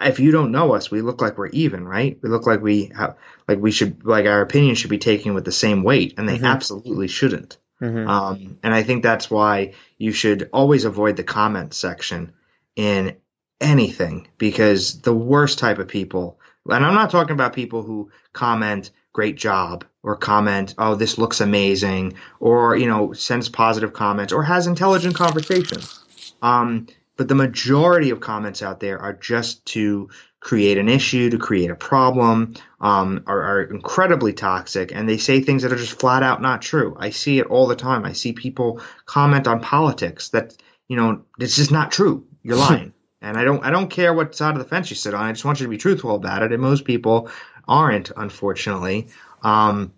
If 0.00 0.20
you 0.20 0.30
don't 0.30 0.52
know 0.52 0.74
us, 0.74 0.90
we 0.90 1.00
look 1.00 1.20
like 1.20 1.38
we're 1.38 1.48
even, 1.48 1.86
right? 1.86 2.18
We 2.22 2.28
look 2.28 2.46
like 2.46 2.60
we 2.60 2.92
have 2.96 3.16
like 3.48 3.58
we 3.58 3.70
should 3.70 4.04
like 4.04 4.26
our 4.26 4.40
opinion 4.40 4.74
should 4.74 4.90
be 4.90 4.98
taken 4.98 5.34
with 5.34 5.44
the 5.44 5.52
same 5.52 5.82
weight, 5.82 6.14
and 6.16 6.28
they 6.28 6.36
mm-hmm. 6.36 6.44
absolutely 6.44 7.08
shouldn't. 7.08 7.58
Mm-hmm. 7.80 8.08
Um, 8.08 8.58
and 8.62 8.74
I 8.74 8.82
think 8.82 9.02
that's 9.02 9.30
why 9.30 9.74
you 9.98 10.12
should 10.12 10.50
always 10.52 10.84
avoid 10.84 11.16
the 11.16 11.24
comment 11.24 11.74
section 11.74 12.32
in 12.76 13.16
anything 13.60 14.28
because 14.38 15.00
the 15.00 15.14
worst 15.14 15.58
type 15.58 15.78
of 15.78 15.88
people, 15.88 16.38
and 16.68 16.84
I'm 16.84 16.94
not 16.94 17.10
talking 17.10 17.32
about 17.32 17.54
people 17.54 17.82
who 17.82 18.10
comment 18.32 18.90
great 19.12 19.36
job 19.36 19.84
or 20.02 20.16
comment, 20.16 20.74
oh, 20.78 20.94
this 20.94 21.18
looks 21.18 21.40
amazing, 21.40 22.14
or, 22.38 22.76
you 22.76 22.86
know, 22.86 23.12
sends 23.12 23.48
positive 23.48 23.92
comments 23.92 24.32
or 24.32 24.42
has 24.42 24.66
intelligent 24.66 25.14
conversations. 25.14 26.04
Um, 26.40 26.86
but 27.20 27.28
the 27.28 27.34
majority 27.34 28.08
of 28.08 28.20
comments 28.20 28.62
out 28.62 28.80
there 28.80 28.98
are 28.98 29.12
just 29.12 29.62
to 29.66 30.08
create 30.40 30.78
an 30.78 30.88
issue, 30.88 31.28
to 31.28 31.36
create 31.36 31.70
a 31.70 31.74
problem, 31.74 32.54
um, 32.80 33.24
are, 33.26 33.42
are, 33.42 33.62
incredibly 33.64 34.32
toxic, 34.32 34.90
and 34.90 35.06
they 35.06 35.18
say 35.18 35.42
things 35.42 35.62
that 35.62 35.70
are 35.70 35.76
just 35.76 36.00
flat 36.00 36.22
out 36.22 36.40
not 36.40 36.62
true. 36.62 36.96
I 36.98 37.10
see 37.10 37.38
it 37.38 37.48
all 37.48 37.66
the 37.66 37.76
time. 37.76 38.06
I 38.06 38.14
see 38.14 38.32
people 38.32 38.80
comment 39.04 39.46
on 39.46 39.60
politics 39.60 40.30
that 40.30 40.56
you 40.88 40.96
know 40.96 41.26
it's 41.38 41.56
just 41.56 41.70
not 41.70 41.92
true. 41.92 42.24
You're 42.42 42.56
lying. 42.70 42.94
And 43.20 43.36
I 43.36 43.44
don't 43.44 43.62
I 43.62 43.68
don't 43.68 43.90
care 43.90 44.14
what 44.14 44.34
side 44.34 44.56
of 44.56 44.62
the 44.62 44.68
fence 44.70 44.88
you 44.88 44.96
sit 44.96 45.12
on. 45.12 45.22
I 45.22 45.32
just 45.32 45.44
want 45.44 45.60
you 45.60 45.66
to 45.66 45.70
be 45.70 45.76
truthful 45.76 46.14
about 46.14 46.42
it. 46.42 46.52
And 46.52 46.62
most 46.62 46.86
people 46.86 47.30
aren't, 47.68 48.10
unfortunately. 48.16 49.08
Um, 49.42 49.92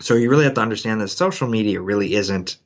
so 0.00 0.16
you 0.16 0.28
really 0.28 0.46
have 0.46 0.54
to 0.54 0.62
understand 0.62 1.00
that 1.00 1.08
social 1.10 1.46
media 1.46 1.80
really 1.80 2.12
isn't 2.14 2.58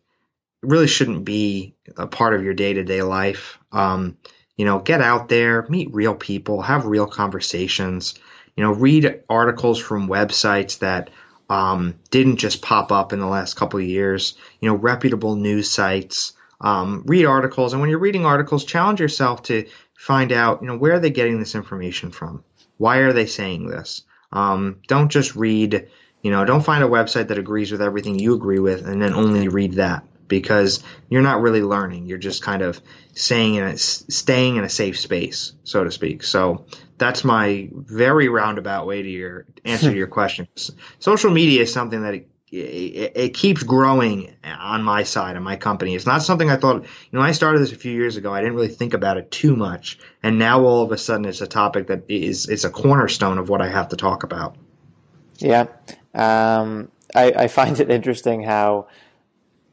really 0.66 0.86
shouldn't 0.86 1.24
be 1.24 1.74
a 1.96 2.06
part 2.06 2.34
of 2.34 2.44
your 2.44 2.54
day 2.54 2.74
to 2.74 2.84
day 2.84 3.02
life. 3.02 3.58
Um, 3.72 4.16
you 4.56 4.64
know, 4.64 4.78
get 4.78 5.00
out 5.00 5.28
there, 5.28 5.66
meet 5.68 5.92
real 5.92 6.14
people, 6.14 6.62
have 6.62 6.86
real 6.86 7.06
conversations. 7.06 8.14
You 8.56 8.62
know, 8.62 8.72
read 8.72 9.22
articles 9.28 9.80
from 9.80 10.08
websites 10.08 10.78
that 10.78 11.10
um, 11.50 11.96
didn't 12.10 12.36
just 12.36 12.62
pop 12.62 12.92
up 12.92 13.12
in 13.12 13.18
the 13.18 13.26
last 13.26 13.54
couple 13.54 13.80
of 13.80 13.86
years. 13.86 14.34
You 14.60 14.68
know, 14.68 14.76
reputable 14.76 15.36
news 15.36 15.70
sites 15.70 16.34
um, 16.60 17.02
read 17.06 17.26
articles, 17.26 17.72
and 17.72 17.80
when 17.80 17.90
you're 17.90 17.98
reading 17.98 18.24
articles, 18.24 18.64
challenge 18.64 18.98
yourself 18.98 19.42
to 19.44 19.66
find 19.94 20.32
out, 20.32 20.62
you 20.62 20.68
know, 20.68 20.78
where 20.78 20.94
are 20.94 21.00
they 21.00 21.10
getting 21.10 21.38
this 21.38 21.54
information 21.54 22.10
from? 22.10 22.42
Why 22.78 22.98
are 22.98 23.12
they 23.12 23.26
saying 23.26 23.68
this? 23.68 24.02
Um, 24.32 24.80
don't 24.88 25.10
just 25.10 25.36
read, 25.36 25.88
you 26.22 26.30
know, 26.30 26.44
don't 26.44 26.64
find 26.64 26.82
a 26.82 26.88
website 26.88 27.28
that 27.28 27.38
agrees 27.38 27.70
with 27.70 27.82
everything 27.82 28.18
you 28.18 28.34
agree 28.34 28.58
with 28.58 28.86
and 28.86 29.00
then 29.00 29.12
only 29.12 29.48
read 29.48 29.74
that 29.74 30.04
because 30.28 30.82
you're 31.08 31.22
not 31.22 31.40
really 31.42 31.62
learning. 31.62 32.06
You're 32.06 32.18
just 32.18 32.42
kind 32.42 32.62
of 32.62 32.80
saying 33.14 33.56
in 33.56 33.64
a, 33.64 33.78
staying 33.78 34.56
in 34.56 34.64
a 34.64 34.68
safe 34.68 34.98
space, 34.98 35.52
so 35.64 35.84
to 35.84 35.90
speak. 35.90 36.22
So 36.22 36.66
that's 36.98 37.24
my 37.24 37.68
very 37.72 38.28
roundabout 38.28 38.86
way 38.86 39.02
to 39.02 39.08
your 39.08 39.46
answer 39.64 39.90
to 39.90 39.96
your 39.96 40.06
question. 40.06 40.48
Social 40.98 41.30
media 41.30 41.62
is 41.62 41.72
something 41.72 42.02
that 42.02 42.14
it, 42.14 43.12
it, 43.16 43.34
keeps 43.34 43.62
growing 43.64 44.34
on 44.44 44.82
my 44.82 45.02
side 45.02 45.36
of 45.36 45.42
my 45.42 45.56
company. 45.56 45.94
It's 45.94 46.06
not 46.06 46.22
something 46.22 46.48
I 46.48 46.56
thought, 46.56 46.82
you 46.82 46.88
know, 47.12 47.20
I 47.20 47.32
started 47.32 47.60
this 47.60 47.72
a 47.72 47.76
few 47.76 47.92
years 47.92 48.16
ago. 48.16 48.32
I 48.32 48.40
didn't 48.40 48.54
really 48.54 48.68
think 48.68 48.94
about 48.94 49.16
it 49.16 49.30
too 49.30 49.56
much. 49.56 49.98
And 50.22 50.38
now 50.38 50.64
all 50.64 50.82
of 50.82 50.92
a 50.92 50.98
sudden 50.98 51.24
it's 51.24 51.40
a 51.40 51.48
topic 51.48 51.88
that 51.88 52.04
is, 52.08 52.48
it's 52.48 52.64
a 52.64 52.70
cornerstone 52.70 53.38
of 53.38 53.48
what 53.48 53.60
I 53.60 53.68
have 53.68 53.88
to 53.88 53.96
talk 53.96 54.22
about. 54.22 54.56
Yeah. 55.38 55.66
Um, 56.14 56.92
I, 57.14 57.32
I 57.32 57.48
find 57.48 57.80
it 57.80 57.90
interesting 57.90 58.42
how, 58.42 58.86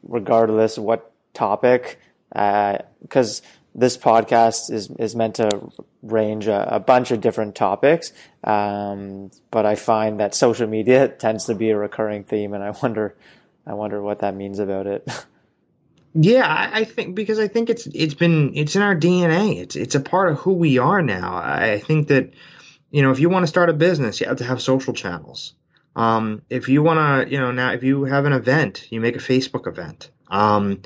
regardless 0.02 0.78
what 0.78 1.12
topic, 1.34 1.98
because 2.30 3.40
uh, 3.40 3.44
this 3.74 3.96
podcast 3.96 4.70
is 4.70 4.90
is 4.98 5.16
meant 5.16 5.36
to 5.36 5.70
range 6.02 6.46
a, 6.46 6.76
a 6.76 6.80
bunch 6.80 7.10
of 7.10 7.20
different 7.20 7.54
topics, 7.54 8.12
um, 8.44 9.30
but 9.50 9.66
I 9.66 9.74
find 9.74 10.20
that 10.20 10.34
social 10.34 10.66
media 10.66 11.08
tends 11.18 11.46
to 11.46 11.54
be 11.54 11.70
a 11.70 11.76
recurring 11.76 12.24
theme, 12.24 12.54
and 12.54 12.62
I 12.62 12.70
wonder, 12.82 13.16
I 13.66 13.74
wonder 13.74 14.02
what 14.02 14.20
that 14.20 14.34
means 14.34 14.58
about 14.58 14.86
it. 14.86 15.08
Yeah, 16.14 16.46
I, 16.46 16.80
I 16.80 16.84
think 16.84 17.14
because 17.14 17.38
I 17.38 17.48
think 17.48 17.70
it's 17.70 17.86
it's 17.86 18.14
been 18.14 18.54
it's 18.54 18.76
in 18.76 18.82
our 18.82 18.94
DNA. 18.94 19.56
It's 19.62 19.76
it's 19.76 19.94
a 19.94 20.00
part 20.00 20.30
of 20.30 20.38
who 20.38 20.52
we 20.52 20.78
are 20.78 21.00
now. 21.00 21.34
I 21.36 21.78
think 21.78 22.08
that 22.08 22.34
you 22.90 23.02
know 23.02 23.10
if 23.12 23.18
you 23.18 23.30
want 23.30 23.44
to 23.44 23.46
start 23.46 23.70
a 23.70 23.72
business, 23.72 24.20
you 24.20 24.26
have 24.26 24.36
to 24.38 24.44
have 24.44 24.60
social 24.60 24.92
channels. 24.92 25.54
Um, 25.94 26.42
if 26.48 26.68
you 26.68 26.82
want 26.82 27.28
to, 27.28 27.32
you 27.32 27.38
know, 27.38 27.52
now 27.52 27.72
if 27.72 27.82
you 27.82 28.04
have 28.04 28.24
an 28.24 28.32
event, 28.32 28.86
you 28.90 29.00
make 29.00 29.16
a 29.16 29.20
Facebook 29.20 29.66
event. 29.66 30.10
Um, 30.28 30.82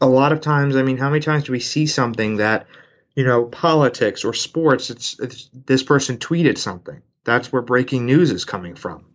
a 0.00 0.06
lot 0.06 0.32
of 0.32 0.40
times, 0.40 0.76
I 0.76 0.82
mean, 0.82 0.98
how 0.98 1.10
many 1.10 1.20
times 1.20 1.44
do 1.44 1.52
we 1.52 1.60
see 1.60 1.86
something 1.86 2.36
that, 2.36 2.66
you 3.14 3.24
know, 3.24 3.44
politics 3.44 4.24
or 4.24 4.34
sports, 4.34 4.90
it's, 4.90 5.18
it's 5.18 5.50
this 5.52 5.82
person 5.82 6.18
tweeted 6.18 6.58
something. 6.58 7.02
That's 7.24 7.52
where 7.52 7.62
breaking 7.62 8.06
news 8.06 8.30
is 8.30 8.44
coming 8.44 8.74
from. 8.74 9.06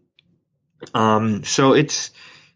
Um, 0.93 1.43
so 1.43 1.73
it's, 1.73 2.11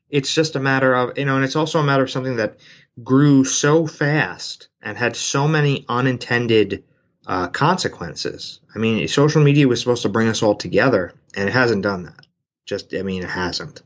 it's 0.09 0.33
just 0.33 0.55
a 0.55 0.59
matter 0.59 0.93
of, 0.93 1.17
you 1.17 1.25
know, 1.25 1.35
and 1.35 1.45
it's 1.45 1.55
also 1.55 1.79
a 1.79 1.83
matter 1.83 2.03
of 2.03 2.11
something 2.11 2.37
that 2.37 2.57
grew 3.03 3.43
so 3.43 3.87
fast 3.87 4.67
and 4.81 4.97
had 4.97 5.15
so 5.15 5.47
many 5.47 5.85
unintended 5.87 6.83
uh, 7.25 7.47
consequences. 7.47 8.59
I 8.75 8.79
mean, 8.79 9.07
social 9.07 9.43
media 9.43 9.67
was 9.67 9.79
supposed 9.79 10.03
to 10.03 10.09
bring 10.09 10.27
us 10.27 10.43
all 10.43 10.55
together, 10.55 11.13
and 11.35 11.47
it 11.47 11.53
hasn't 11.53 11.83
done 11.83 12.03
that. 12.03 12.25
Just, 12.65 12.93
I 12.93 13.03
mean, 13.03 13.23
it 13.23 13.29
hasn't. 13.29 13.81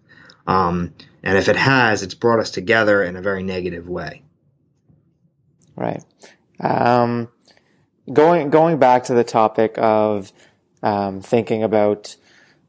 Um, 0.46 0.94
and 1.24 1.38
if 1.38 1.50
it 1.50 1.56
has, 1.56 2.04
it's 2.04 2.14
brought 2.14 2.40
us 2.40 2.52
together 2.52 3.04
in 3.04 3.16
a 3.16 3.22
very 3.22 3.44
negative 3.44 3.88
way. 3.88 4.24
Right. 5.76 6.04
Um, 6.60 7.30
going 8.12 8.50
going 8.50 8.80
back 8.80 9.06
to 9.06 9.14
the 9.14 9.24
topic 9.24 9.78
of 9.78 10.32
um, 10.82 11.22
thinking 11.22 11.64
about 11.64 12.16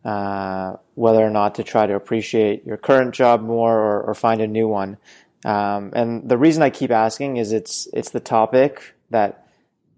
uh, 0.04 0.74
whether 0.94 1.20
or 1.20 1.30
not 1.30 1.54
to 1.56 1.64
try 1.64 1.86
to 1.86 1.94
appreciate 1.94 2.64
your 2.66 2.76
current 2.76 3.14
job 3.14 3.42
more 3.42 3.78
or, 3.78 4.02
or 4.02 4.14
find 4.14 4.40
a 4.40 4.46
new 4.46 4.68
one. 4.68 4.98
Um, 5.44 5.92
and 5.94 6.28
the 6.28 6.36
reason 6.36 6.62
I 6.62 6.70
keep 6.70 6.90
asking 6.90 7.36
is 7.36 7.52
it's 7.52 7.88
it's 7.92 8.10
the 8.10 8.20
topic 8.20 8.94
that 9.10 9.46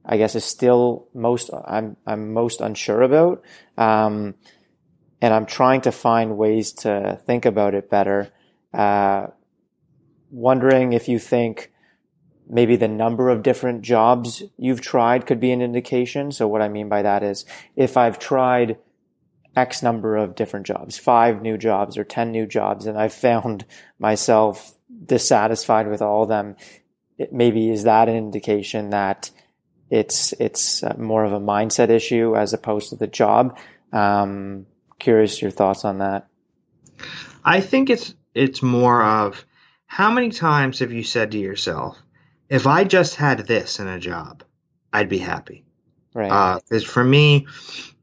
I 0.05 0.17
guess 0.17 0.35
is 0.35 0.45
still 0.45 1.09
most 1.15 1.51
I'm 1.53 1.97
I'm 2.07 2.33
most 2.33 2.61
unsure 2.61 3.03
about, 3.03 3.43
um, 3.79 4.35
and 5.21 5.35
I'm 5.35 5.47
trying 5.47 5.83
to 5.83 5.93
find 5.93 6.37
ways 6.37 6.73
to 6.73 7.21
think 7.27 7.45
about 7.45 7.75
it 7.75 7.91
better. 7.91 8.33
Uh, 8.73 9.29
wondering 10.31 10.93
if 10.93 11.09
you 11.09 11.19
think 11.19 11.73
maybe 12.49 12.77
the 12.77 12.89
number 12.89 13.29
of 13.29 13.43
different 13.43 13.83
jobs 13.83 14.43
you've 14.57 14.81
tried 14.81 15.27
could 15.27 15.41
be 15.41 15.53
an 15.53 15.63
indication. 15.63 16.33
So 16.33 16.49
what 16.49 16.63
I 16.63 16.69
mean 16.69 16.89
by 16.89 17.03
that 17.03 17.23
is 17.23 17.45
if 17.77 17.97
I've 17.97 18.19
tried 18.19 18.79
X 19.57 19.83
number 19.83 20.17
of 20.17 20.35
different 20.35 20.67
jobs, 20.67 20.99
five 20.99 21.43
new 21.43 21.59
jobs 21.59 21.99
or 21.99 22.05
10 22.05 22.31
new 22.31 22.47
jobs, 22.47 22.87
and 22.87 22.99
I've 22.99 23.13
found 23.13 23.65
myself 23.99 24.75
dissatisfied 25.05 25.89
with 25.89 26.03
all 26.03 26.23
of 26.23 26.29
them, 26.29 26.57
maybe 27.31 27.71
is 27.71 27.85
that 27.85 28.09
an 28.09 28.17
indication 28.17 28.91
that 28.91 29.31
it's, 29.91 30.33
it's 30.35 30.83
uh, 30.83 30.95
more 30.97 31.25
of 31.25 31.33
a 31.33 31.41
mindset 31.41 31.91
issue 31.91 32.37
as 32.37 32.53
opposed 32.53 32.91
to 32.91 32.97
the 32.97 33.09
job? 33.09 33.59
Um, 33.93 34.67
curious 35.01 35.43
your 35.43 35.51
thoughts 35.51 35.85
on 35.85 35.99
that. 35.99 36.29
I 37.45 37.61
think 37.61 37.91
it's, 37.91 38.15
it's 38.35 38.63
more 38.63 39.03
of 39.03 39.45
how 39.87 40.11
many 40.11 40.31
times 40.31 40.79
have 40.79 40.93
you 40.93 41.03
said 41.03 41.33
to 41.33 41.39
yourself, 41.39 41.99
if 42.49 42.67
I 42.67 42.85
just 42.85 43.17
had 43.17 43.47
this 43.47 43.81
in 43.81 43.89
a 43.89 43.99
job, 43.99 44.45
I'd 44.93 45.09
be 45.09 45.19
happy. 45.19 45.65
Right. 46.15 46.61
Because 46.69 46.85
uh, 46.85 46.89
for 46.89 47.05
me, 47.05 47.47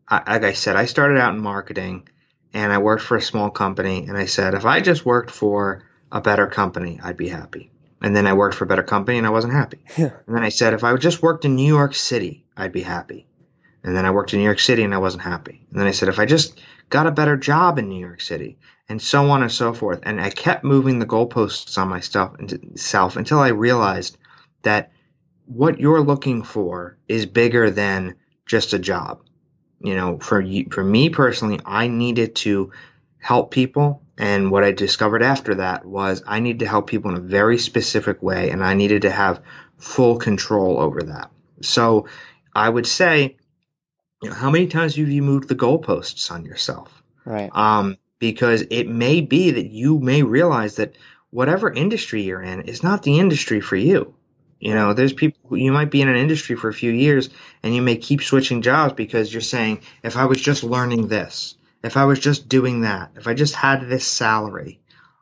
I, 0.07 0.33
like 0.33 0.43
I 0.43 0.53
said, 0.53 0.75
I 0.75 0.85
started 0.85 1.19
out 1.19 1.33
in 1.33 1.41
marketing 1.41 2.07
and 2.53 2.71
I 2.71 2.77
worked 2.77 3.03
for 3.03 3.17
a 3.17 3.21
small 3.21 3.49
company. 3.49 4.05
And 4.07 4.17
I 4.17 4.25
said, 4.25 4.53
if 4.53 4.65
I 4.65 4.79
just 4.79 5.05
worked 5.05 5.31
for 5.31 5.83
a 6.11 6.21
better 6.21 6.47
company, 6.47 6.99
I'd 7.03 7.17
be 7.17 7.27
happy. 7.27 7.71
And 8.01 8.15
then 8.15 8.27
I 8.27 8.33
worked 8.33 8.55
for 8.55 8.63
a 8.63 8.67
better 8.67 8.83
company 8.83 9.17
and 9.17 9.27
I 9.27 9.31
wasn't 9.31 9.53
happy. 9.53 9.83
Yeah. 9.97 10.11
and 10.27 10.35
then 10.35 10.43
I 10.43 10.49
said, 10.49 10.73
if 10.73 10.83
I 10.83 10.95
just 10.95 11.21
worked 11.21 11.45
in 11.45 11.55
New 11.55 11.67
York 11.67 11.95
City, 11.95 12.45
I'd 12.55 12.71
be 12.71 12.81
happy. 12.81 13.27
And 13.87 13.95
then 13.95 14.05
I 14.05 14.11
worked 14.11 14.33
in 14.33 14.39
New 14.39 14.45
York 14.45 14.59
City 14.59 14.83
and 14.83 14.93
I 14.93 14.99
wasn't 14.99 15.23
happy. 15.23 15.65
And 15.71 15.79
then 15.79 15.87
I 15.87 15.91
said, 15.91 16.09
if 16.09 16.19
I 16.19 16.25
just 16.25 16.61
got 16.89 17.07
a 17.07 17.11
better 17.11 17.37
job 17.37 17.79
in 17.79 17.89
New 17.89 17.99
York 17.99 18.21
City, 18.21 18.57
and 18.89 19.01
so 19.01 19.29
on 19.29 19.41
and 19.41 19.51
so 19.51 19.73
forth. 19.73 19.99
And 20.03 20.21
I 20.21 20.29
kept 20.29 20.63
moving 20.63 20.99
the 20.99 21.05
goalposts 21.05 21.77
on 21.77 21.89
myself 21.89 23.15
until 23.17 23.39
I 23.39 23.49
realized 23.49 24.17
that 24.61 24.91
what 25.45 25.79
you're 25.79 26.01
looking 26.01 26.43
for 26.43 26.97
is 27.07 27.25
bigger 27.25 27.69
than 27.69 28.15
just 28.45 28.73
a 28.73 28.79
job. 28.79 29.21
You 29.79 29.95
know, 29.95 30.19
for 30.19 30.41
you, 30.41 30.67
for 30.71 30.83
me 30.83 31.09
personally, 31.09 31.59
I 31.65 31.87
needed 31.87 32.35
to 32.37 32.71
help 33.19 33.51
people. 33.51 34.01
And 34.17 34.51
what 34.51 34.63
I 34.63 34.71
discovered 34.71 35.21
after 35.21 35.55
that 35.55 35.85
was 35.85 36.23
I 36.25 36.39
needed 36.39 36.59
to 36.59 36.67
help 36.67 36.87
people 36.87 37.11
in 37.11 37.17
a 37.17 37.21
very 37.21 37.57
specific 37.57 38.23
way, 38.23 38.49
and 38.49 38.63
I 38.63 38.73
needed 38.73 39.03
to 39.03 39.11
have 39.11 39.41
full 39.77 40.17
control 40.17 40.79
over 40.79 41.01
that. 41.03 41.29
So 41.61 42.07
I 42.55 42.67
would 42.67 42.87
say, 42.87 43.37
you 44.21 44.29
know, 44.29 44.35
how 44.35 44.49
many 44.49 44.67
times 44.67 44.95
have 44.95 45.09
you 45.09 45.21
moved 45.21 45.47
the 45.47 45.55
goalposts 45.55 46.31
on 46.31 46.45
yourself? 46.45 47.03
Right. 47.25 47.49
Um, 47.53 47.97
because 48.19 48.63
it 48.69 48.87
may 48.87 49.21
be 49.21 49.51
that 49.51 49.67
you 49.67 49.99
may 49.99 50.23
realize 50.23 50.77
that 50.77 50.95
whatever 51.29 51.71
industry 51.71 52.23
you're 52.23 52.41
in 52.41 52.61
is 52.61 52.83
not 52.83 53.03
the 53.03 53.19
industry 53.19 53.61
for 53.61 53.75
you. 53.75 54.15
You 54.59 54.73
know, 54.73 54.93
there's 54.93 55.13
people 55.13 55.57
you 55.57 55.71
might 55.71 55.91
be 55.91 56.01
in 56.01 56.09
an 56.09 56.15
industry 56.15 56.55
for 56.55 56.67
a 56.67 56.73
few 56.73 56.91
years 56.91 57.29
and 57.61 57.75
you 57.75 57.81
may 57.83 57.95
keep 57.95 58.23
switching 58.23 58.63
jobs 58.63 58.93
because 58.93 59.31
you're 59.31 59.41
saying, 59.41 59.81
if 60.01 60.17
I 60.17 60.25
was 60.25 60.41
just 60.41 60.63
learning 60.63 61.09
this, 61.09 61.55
if 61.83 61.95
I 61.95 62.05
was 62.05 62.19
just 62.19 62.49
doing 62.49 62.81
that, 62.81 63.11
if 63.15 63.27
I 63.27 63.35
just 63.35 63.53
had 63.53 63.87
this 63.87 64.07
salary, 64.07 64.79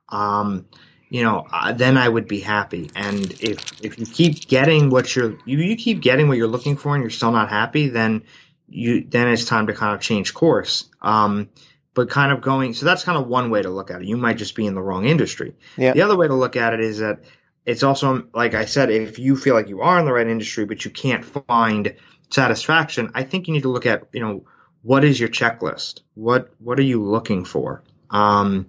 um, 0.07 0.65
you 1.09 1.23
know, 1.23 1.45
uh, 1.51 1.73
then 1.73 1.97
I 1.97 2.07
would 2.07 2.27
be 2.27 2.39
happy. 2.39 2.89
And 2.95 3.31
if 3.41 3.83
if 3.83 3.99
you 3.99 4.05
keep 4.05 4.47
getting 4.47 4.89
what 4.89 5.15
you're 5.15 5.37
you, 5.45 5.57
you 5.57 5.75
keep 5.75 6.01
getting 6.01 6.27
what 6.27 6.37
you're 6.37 6.47
looking 6.47 6.77
for 6.77 6.95
and 6.95 7.03
you're 7.03 7.09
still 7.09 7.31
not 7.31 7.49
happy, 7.49 7.89
then 7.89 8.23
you 8.67 9.05
then 9.07 9.27
it's 9.27 9.45
time 9.45 9.67
to 9.67 9.73
kind 9.73 9.93
of 9.93 10.01
change 10.01 10.33
course. 10.33 10.89
Um, 11.01 11.49
but 11.93 12.09
kind 12.09 12.31
of 12.31 12.41
going 12.41 12.73
so 12.73 12.85
that's 12.85 13.03
kind 13.03 13.17
of 13.17 13.27
one 13.27 13.49
way 13.49 13.61
to 13.61 13.69
look 13.69 13.91
at 13.91 14.01
it. 14.01 14.07
You 14.07 14.17
might 14.17 14.37
just 14.37 14.55
be 14.55 14.65
in 14.65 14.75
the 14.75 14.81
wrong 14.81 15.05
industry. 15.05 15.55
Yeah. 15.77 15.93
The 15.93 16.01
other 16.01 16.17
way 16.17 16.27
to 16.27 16.33
look 16.33 16.55
at 16.55 16.73
it 16.73 16.81
is 16.81 16.99
that 16.99 17.23
it's 17.65 17.83
also 17.83 18.27
like 18.33 18.53
I 18.53 18.65
said, 18.65 18.91
if 18.91 19.17
you 19.17 19.35
feel 19.37 19.55
like 19.55 19.69
you 19.69 19.81
are 19.81 19.99
in 19.99 20.05
the 20.05 20.13
right 20.13 20.27
industry 20.27 20.65
but 20.65 20.83
you 20.85 20.91
can't 20.91 21.25
find 21.25 21.95
satisfaction, 22.29 23.11
I 23.15 23.23
think 23.23 23.47
you 23.47 23.53
need 23.53 23.63
to 23.63 23.71
look 23.71 23.85
at, 23.85 24.03
you 24.11 24.19
know, 24.19 24.45
what 24.81 25.03
is 25.03 25.19
your 25.19 25.29
checklist? 25.29 26.01
What 26.13 26.53
what 26.59 26.79
are 26.79 26.83
you 26.83 27.03
looking 27.03 27.45
for? 27.45 27.83
Um, 28.09 28.67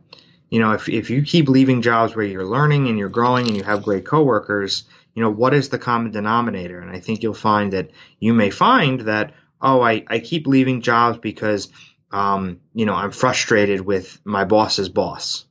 you 0.50 0.60
know, 0.60 0.72
if 0.72 0.88
if 0.88 1.10
you 1.10 1.22
keep 1.22 1.48
leaving 1.48 1.82
jobs 1.82 2.14
where 2.14 2.24
you're 2.24 2.46
learning 2.46 2.88
and 2.88 2.98
you're 2.98 3.08
growing 3.08 3.46
and 3.48 3.56
you 3.56 3.64
have 3.64 3.82
great 3.82 4.06
coworkers, 4.06 4.84
you 5.14 5.22
know, 5.22 5.30
what 5.30 5.54
is 5.54 5.68
the 5.68 5.78
common 5.78 6.12
denominator? 6.12 6.80
And 6.80 6.90
I 6.90 7.00
think 7.00 7.22
you'll 7.22 7.34
find 7.34 7.72
that 7.72 7.90
you 8.20 8.32
may 8.32 8.50
find 8.50 9.00
that, 9.02 9.34
oh, 9.60 9.80
I, 9.80 10.04
I 10.06 10.18
keep 10.18 10.46
leaving 10.46 10.82
jobs 10.82 11.18
because 11.18 11.70
um, 12.12 12.60
you 12.72 12.86
know, 12.86 12.94
I'm 12.94 13.10
frustrated 13.10 13.80
with 13.80 14.20
my 14.24 14.44
boss's 14.44 14.88
boss, 14.88 15.44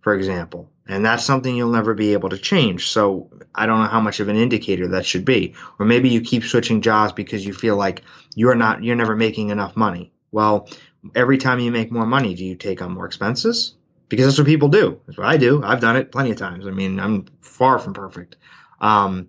for 0.00 0.14
example. 0.14 0.70
And 0.86 1.04
that's 1.04 1.24
something 1.24 1.54
you'll 1.54 1.70
never 1.70 1.94
be 1.94 2.14
able 2.14 2.30
to 2.30 2.38
change. 2.38 2.90
So 2.90 3.30
I 3.54 3.66
don't 3.66 3.78
know 3.78 3.88
how 3.88 4.00
much 4.00 4.18
of 4.18 4.28
an 4.28 4.36
indicator 4.36 4.88
that 4.88 5.06
should 5.06 5.24
be. 5.24 5.54
Or 5.78 5.86
maybe 5.86 6.08
you 6.08 6.20
keep 6.20 6.42
switching 6.42 6.80
jobs 6.80 7.12
because 7.12 7.46
you 7.46 7.52
feel 7.52 7.76
like 7.76 8.02
you're 8.34 8.56
not, 8.56 8.82
you're 8.82 8.96
never 8.96 9.14
making 9.14 9.50
enough 9.50 9.76
money. 9.76 10.12
Well, 10.32 10.68
every 11.14 11.38
time 11.38 11.60
you 11.60 11.70
make 11.70 11.92
more 11.92 12.06
money, 12.06 12.34
do 12.34 12.44
you 12.44 12.56
take 12.56 12.82
on 12.82 12.92
more 12.92 13.06
expenses? 13.06 13.74
Because 14.08 14.26
that's 14.26 14.38
what 14.38 14.48
people 14.48 14.68
do. 14.68 15.00
That's 15.06 15.16
what 15.16 15.28
I 15.28 15.36
do. 15.36 15.62
I've 15.62 15.80
done 15.80 15.96
it 15.96 16.10
plenty 16.10 16.32
of 16.32 16.36
times. 16.36 16.66
I 16.66 16.70
mean, 16.70 16.98
I'm 16.98 17.26
far 17.40 17.78
from 17.78 17.94
perfect. 17.94 18.34
Um, 18.80 19.28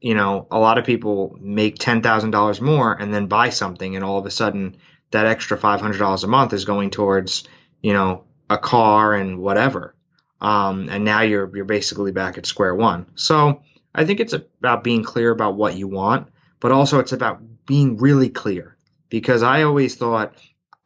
you 0.00 0.14
know, 0.14 0.46
a 0.50 0.58
lot 0.58 0.78
of 0.78 0.84
people 0.84 1.36
make 1.40 1.78
$10,000 1.78 2.60
more 2.60 2.92
and 2.92 3.12
then 3.12 3.26
buy 3.26 3.50
something 3.50 3.96
and 3.96 4.04
all 4.04 4.18
of 4.18 4.26
a 4.26 4.30
sudden 4.30 4.76
that 5.10 5.26
extra 5.26 5.58
$500 5.58 6.24
a 6.24 6.26
month 6.26 6.52
is 6.52 6.64
going 6.64 6.90
towards, 6.90 7.44
you 7.82 7.92
know, 7.92 8.24
a 8.48 8.58
car 8.58 9.14
and 9.14 9.38
whatever. 9.38 9.94
Um, 10.40 10.88
and 10.88 11.04
now 11.04 11.20
you're, 11.20 11.54
you're 11.54 11.64
basically 11.64 12.12
back 12.12 12.38
at 12.38 12.46
square 12.46 12.74
one. 12.74 13.06
So 13.14 13.62
I 13.94 14.04
think 14.04 14.20
it's 14.20 14.32
about 14.32 14.84
being 14.84 15.02
clear 15.02 15.30
about 15.30 15.56
what 15.56 15.76
you 15.76 15.86
want, 15.86 16.28
but 16.60 16.72
also 16.72 16.98
it's 16.98 17.12
about 17.12 17.42
being 17.66 17.98
really 17.98 18.30
clear 18.30 18.76
because 19.10 19.42
I 19.42 19.64
always 19.64 19.96
thought 19.96 20.34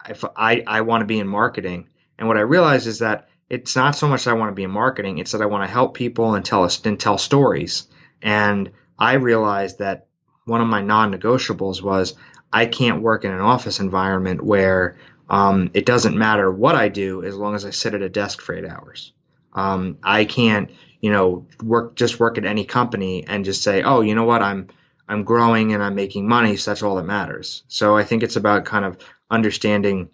if 0.09 0.25
I, 0.37 0.65
I 0.67 0.81
want 0.81 1.03
to 1.03 1.07
be 1.07 1.21
in 1.21 1.29
marketing 1.29 1.89
and 2.19 2.27
what 2.27 2.37
I 2.37 2.41
realized 2.41 2.87
is 2.87 2.99
that 2.99 3.29
it's 3.49 3.77
not 3.77 3.95
so 3.95 4.09
much 4.09 4.25
that 4.25 4.31
I 4.31 4.35
want 4.35 4.51
to 4.51 4.55
be 4.55 4.65
in 4.65 4.71
marketing. 4.71 5.19
It's 5.19 5.33
that 5.33 5.43
I 5.43 5.47
want 5.47 5.65
to 5.65 5.73
help 5.73 5.95
people 5.95 6.35
and 6.35 6.45
tell 6.45 6.65
us 6.65 6.85
and 6.85 6.99
tell 6.99 7.19
stories. 7.19 7.87
And 8.23 8.73
I 8.99 9.15
realized 9.15 9.79
that 9.79 10.07
one 10.45 10.61
of 10.61 10.67
my 10.69 10.83
non-negotiables 10.83 11.83
was 11.83 12.15
I 12.53 12.67
can't 12.67 13.03
work 13.03 13.25
in 13.25 13.33
an 13.33 13.41
office 13.41 13.81
environment 13.81 14.43
where 14.43 14.97
um, 15.29 15.71
it 15.75 15.87
doesn't 15.87 16.17
matter 16.17 16.51
what 16.51 16.75
I 16.75 16.89
do 16.89 17.23
as 17.23 17.35
long 17.35 17.55
as 17.55 17.65
I 17.65 17.71
sit 17.71 17.95
at 17.95 18.03
a 18.03 18.09
desk 18.09 18.41
for 18.41 18.55
eight 18.55 18.69
hours. 18.69 19.13
Um, 19.53 19.99
I 20.03 20.25
can't, 20.25 20.71
you 21.01 21.11
know, 21.11 21.47
work 21.63 21.97
just 21.97 22.21
work 22.21 22.39
at 22.39 22.45
any 22.45 22.65
company 22.65 23.25
and 23.27 23.45
just 23.45 23.63
say, 23.63 23.83
oh, 23.83 24.01
you 24.01 24.15
know 24.15 24.25
what, 24.25 24.43
I'm 24.43 24.69
I'm 25.09 25.25
growing 25.25 25.73
and 25.73 25.83
I'm 25.83 25.95
making 25.95 26.29
money, 26.29 26.57
so 26.57 26.71
that's 26.71 26.83
all 26.83 26.97
that 26.97 27.05
matters. 27.05 27.63
So 27.69 27.97
I 27.97 28.05
think 28.05 28.23
it's 28.23 28.37
about 28.37 28.65
kind 28.65 28.85
of 28.85 28.99
understanding 29.31 30.11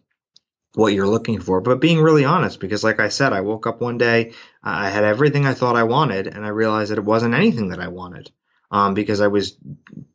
what 0.75 0.93
you're 0.93 1.07
looking 1.07 1.41
for, 1.41 1.61
but 1.61 1.81
being 1.81 2.01
really 2.01 2.25
honest. 2.25 2.61
Because, 2.61 2.85
like 2.85 3.01
I 3.01 3.09
said, 3.09 3.33
I 3.33 3.41
woke 3.41 3.67
up 3.67 3.81
one 3.81 3.99
day, 3.99 4.33
I 4.63 4.91
had 4.91 5.05
everything 5.05 5.47
I 5.47 5.55
thought 5.55 5.77
I 5.77 5.85
wanted, 5.85 6.27
and 6.27 6.45
I 6.45 6.49
realized 6.49 6.91
that 6.91 6.99
it 6.99 7.05
wasn't 7.05 7.35
anything 7.35 7.69
that 7.69 7.81
I 7.81 7.89
wanted. 7.89 8.31
Um, 8.71 8.95
because 8.95 9.21
I 9.21 9.27
was 9.27 9.57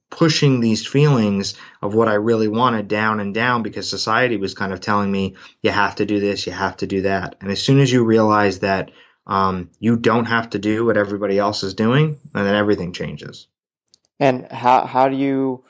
pushing 0.10 0.62
these 0.62 0.88
feelings 0.88 1.56
of 1.82 1.94
what 1.94 2.08
I 2.08 2.14
really 2.14 2.48
wanted 2.48 2.88
down 2.88 3.20
and 3.20 3.34
down 3.34 3.64
because 3.64 3.90
society 3.90 4.38
was 4.38 4.54
kind 4.54 4.72
of 4.72 4.80
telling 4.80 5.12
me, 5.12 5.36
you 5.62 5.72
have 5.72 5.96
to 5.96 6.06
do 6.06 6.20
this, 6.22 6.48
you 6.48 6.54
have 6.54 6.78
to 6.78 6.88
do 6.88 7.02
that. 7.02 7.36
And 7.42 7.52
as 7.52 7.62
soon 7.62 7.80
as 7.80 7.92
you 7.92 8.06
realize 8.06 8.60
that 8.60 8.92
um, 9.28 9.72
you 9.80 9.98
don't 9.98 10.26
have 10.26 10.52
to 10.52 10.60
do 10.60 10.86
what 10.86 10.98
everybody 10.98 11.38
else 11.38 11.64
is 11.64 11.74
doing, 11.74 12.20
and 12.34 12.48
then 12.48 12.56
everything 12.56 12.94
changes. 12.94 13.48
And 14.20 14.50
how, 14.52 14.86
how 14.86 15.10
do 15.10 15.18
you, 15.18 15.66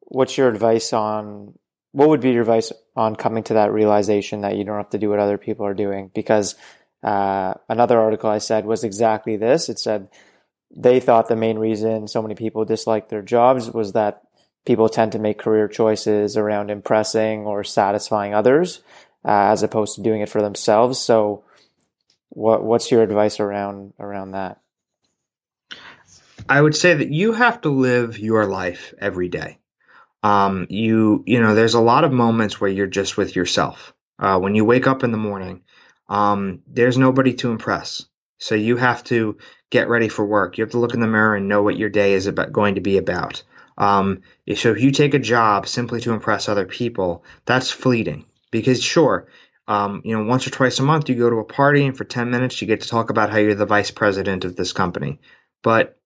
what's 0.00 0.36
your 0.36 0.48
advice 0.48 0.92
on, 0.92 1.56
what 1.92 2.08
would 2.08 2.20
be 2.20 2.30
your 2.30 2.40
advice 2.40 2.72
on 2.96 3.14
coming 3.14 3.44
to 3.44 3.54
that 3.54 3.72
realization 3.72 4.40
that 4.40 4.56
you 4.56 4.64
don't 4.64 4.78
have 4.78 4.90
to 4.90 4.98
do 4.98 5.10
what 5.10 5.20
other 5.20 5.38
people 5.38 5.66
are 5.66 5.74
doing? 5.74 6.10
Because 6.14 6.56
uh, 7.04 7.54
another 7.68 8.00
article 8.00 8.30
I 8.30 8.38
said 8.38 8.64
was 8.64 8.82
exactly 8.82 9.36
this. 9.36 9.68
It 9.68 9.78
said, 9.78 10.08
they 10.74 11.00
thought 11.00 11.28
the 11.28 11.36
main 11.36 11.58
reason 11.58 12.08
so 12.08 12.22
many 12.22 12.34
people 12.34 12.64
disliked 12.64 13.08
their 13.08 13.22
jobs 13.22 13.70
was 13.70 13.92
that 13.92 14.22
people 14.66 14.88
tend 14.88 15.12
to 15.12 15.18
make 15.18 15.38
career 15.38 15.68
choices 15.68 16.36
around 16.36 16.70
impressing 16.70 17.40
or 17.46 17.64
satisfying 17.64 18.34
others 18.34 18.82
uh, 19.26 19.50
as 19.50 19.62
opposed 19.62 19.96
to 19.96 20.02
doing 20.02 20.20
it 20.20 20.28
for 20.28 20.40
themselves. 20.40 20.98
So, 20.98 21.44
what 22.28 22.62
what's 22.62 22.90
your 22.90 23.02
advice 23.02 23.40
around 23.40 23.94
around 23.98 24.32
that? 24.32 24.60
I 26.48 26.60
would 26.62 26.76
say 26.76 26.94
that 26.94 27.10
you 27.10 27.32
have 27.32 27.60
to 27.62 27.70
live 27.70 28.18
your 28.18 28.46
life 28.46 28.94
every 28.98 29.28
day. 29.28 29.58
Um, 30.22 30.66
you 30.70 31.24
you 31.26 31.40
know, 31.40 31.54
there's 31.54 31.74
a 31.74 31.80
lot 31.80 32.04
of 32.04 32.12
moments 32.12 32.60
where 32.60 32.70
you're 32.70 32.86
just 32.86 33.16
with 33.16 33.34
yourself. 33.34 33.94
Uh, 34.18 34.38
when 34.38 34.54
you 34.54 34.64
wake 34.64 34.86
up 34.86 35.02
in 35.02 35.12
the 35.12 35.18
morning, 35.18 35.62
um, 36.08 36.62
there's 36.66 36.98
nobody 36.98 37.34
to 37.34 37.50
impress. 37.50 38.06
So 38.38 38.54
you 38.54 38.76
have 38.76 39.02
to 39.04 39.38
get 39.70 39.88
ready 39.88 40.08
for 40.08 40.24
work. 40.24 40.58
You 40.58 40.64
have 40.64 40.72
to 40.72 40.78
look 40.78 40.94
in 40.94 41.00
the 41.00 41.06
mirror 41.06 41.34
and 41.34 41.48
know 41.48 41.62
what 41.62 41.78
your 41.78 41.88
day 41.88 42.12
is 42.12 42.26
about, 42.26 42.52
going 42.52 42.74
to 42.76 42.80
be 42.80 42.98
about. 42.98 43.42
Um, 43.78 44.22
so 44.54 44.70
if 44.72 44.80
you 44.80 44.90
take 44.90 45.14
a 45.14 45.18
job 45.18 45.68
simply 45.68 46.00
to 46.02 46.12
impress 46.12 46.48
other 46.48 46.66
people, 46.66 47.24
that's 47.44 47.70
fleeting. 47.70 48.26
Because 48.50 48.82
sure, 48.82 49.26
um, 49.68 50.02
you 50.04 50.16
know, 50.16 50.24
once 50.24 50.46
or 50.46 50.50
twice 50.50 50.78
a 50.78 50.82
month 50.82 51.08
you 51.08 51.16
go 51.16 51.28
to 51.28 51.36
a 51.36 51.44
party 51.44 51.84
and 51.84 51.96
for 51.96 52.04
10 52.04 52.30
minutes 52.30 52.60
you 52.60 52.68
get 52.68 52.82
to 52.82 52.88
talk 52.88 53.10
about 53.10 53.30
how 53.30 53.38
you're 53.38 53.54
the 53.54 53.66
vice 53.66 53.90
president 53.90 54.44
of 54.44 54.56
this 54.56 54.72
company. 54.72 55.20
But 55.62 55.98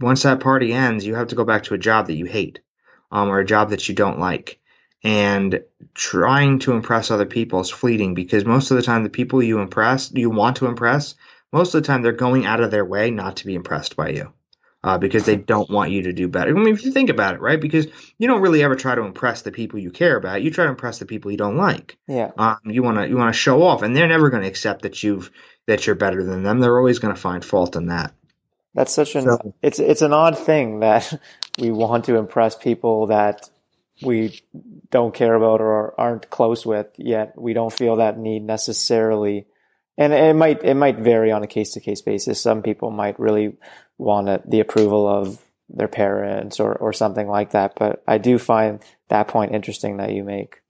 once 0.00 0.22
that 0.22 0.40
party 0.40 0.72
ends, 0.72 1.06
you 1.06 1.14
have 1.14 1.28
to 1.28 1.34
go 1.34 1.44
back 1.44 1.64
to 1.64 1.74
a 1.74 1.78
job 1.78 2.06
that 2.06 2.14
you 2.14 2.24
hate, 2.24 2.60
um, 3.12 3.28
or 3.28 3.38
a 3.38 3.46
job 3.46 3.70
that 3.70 3.88
you 3.88 3.94
don't 3.94 4.18
like. 4.18 4.58
And 5.04 5.62
trying 5.94 6.58
to 6.60 6.72
impress 6.72 7.10
other 7.10 7.26
people 7.26 7.60
is 7.60 7.70
fleeting 7.70 8.14
because 8.14 8.44
most 8.44 8.70
of 8.70 8.76
the 8.76 8.82
time, 8.82 9.04
the 9.04 9.10
people 9.10 9.42
you 9.42 9.60
impress, 9.60 10.10
you 10.12 10.28
want 10.28 10.56
to 10.56 10.66
impress, 10.66 11.14
most 11.52 11.74
of 11.74 11.82
the 11.82 11.86
time 11.86 12.02
they're 12.02 12.12
going 12.12 12.46
out 12.46 12.60
of 12.60 12.70
their 12.70 12.84
way 12.84 13.10
not 13.10 13.36
to 13.36 13.46
be 13.46 13.54
impressed 13.54 13.96
by 13.96 14.10
you. 14.10 14.32
Uh, 14.84 14.96
because 14.96 15.24
they 15.26 15.34
don't 15.34 15.68
want 15.68 15.90
you 15.90 16.02
to 16.02 16.12
do 16.12 16.28
better. 16.28 16.50
I 16.50 16.52
mean, 16.52 16.72
if 16.72 16.84
you 16.84 16.92
think 16.92 17.10
about 17.10 17.34
it, 17.34 17.40
right? 17.40 17.60
Because 17.60 17.88
you 18.16 18.28
don't 18.28 18.40
really 18.40 18.62
ever 18.62 18.76
try 18.76 18.94
to 18.94 19.02
impress 19.02 19.42
the 19.42 19.50
people 19.50 19.80
you 19.80 19.90
care 19.90 20.16
about. 20.16 20.40
You 20.40 20.52
try 20.52 20.66
to 20.66 20.70
impress 20.70 21.00
the 21.00 21.04
people 21.04 21.32
you 21.32 21.36
don't 21.36 21.56
like. 21.56 21.98
Yeah. 22.06 22.30
Um, 22.38 22.58
you 22.64 22.84
want 22.84 22.96
to 22.98 23.08
you 23.08 23.16
want 23.16 23.34
to 23.34 23.38
show 23.38 23.64
off, 23.64 23.82
and 23.82 23.94
they're 23.94 24.06
never 24.06 24.30
going 24.30 24.44
to 24.44 24.48
accept 24.48 24.82
that 24.82 25.02
you've 25.02 25.32
that 25.66 25.84
you're 25.84 25.96
better 25.96 26.22
than 26.22 26.44
them. 26.44 26.60
They're 26.60 26.78
always 26.78 27.00
going 27.00 27.12
to 27.12 27.20
find 27.20 27.44
fault 27.44 27.74
in 27.74 27.86
that. 27.86 28.14
That's 28.72 28.94
such 28.94 29.16
an 29.16 29.24
so, 29.24 29.54
it's 29.62 29.80
it's 29.80 30.02
an 30.02 30.12
odd 30.12 30.38
thing 30.38 30.78
that 30.80 31.12
we 31.58 31.72
want 31.72 32.04
to 32.04 32.14
impress 32.14 32.54
people 32.54 33.08
that 33.08 33.50
we 34.02 34.40
don't 34.90 35.12
care 35.12 35.34
about 35.34 35.60
or 35.60 35.98
aren't 36.00 36.30
close 36.30 36.64
with 36.64 36.86
yet 36.96 37.36
we 37.36 37.52
don't 37.52 37.72
feel 37.72 37.96
that 37.96 38.16
need 38.16 38.44
necessarily 38.44 39.46
and 39.98 40.14
it 40.14 40.34
might 40.34 40.64
it 40.64 40.74
might 40.74 40.98
vary 40.98 41.30
on 41.30 41.42
a 41.42 41.46
case 41.46 41.72
to 41.72 41.80
case 41.80 42.00
basis 42.00 42.40
some 42.40 42.62
people 42.62 42.90
might 42.90 43.20
really 43.20 43.56
want 43.98 44.48
the 44.50 44.60
approval 44.60 45.06
of 45.06 45.38
their 45.68 45.88
parents 45.88 46.60
or 46.60 46.72
or 46.74 46.94
something 46.94 47.28
like 47.28 47.50
that 47.50 47.74
but 47.76 48.02
i 48.06 48.16
do 48.16 48.38
find 48.38 48.82
that 49.08 49.28
point 49.28 49.52
interesting 49.52 49.98
that 49.98 50.12
you 50.12 50.24
make 50.24 50.62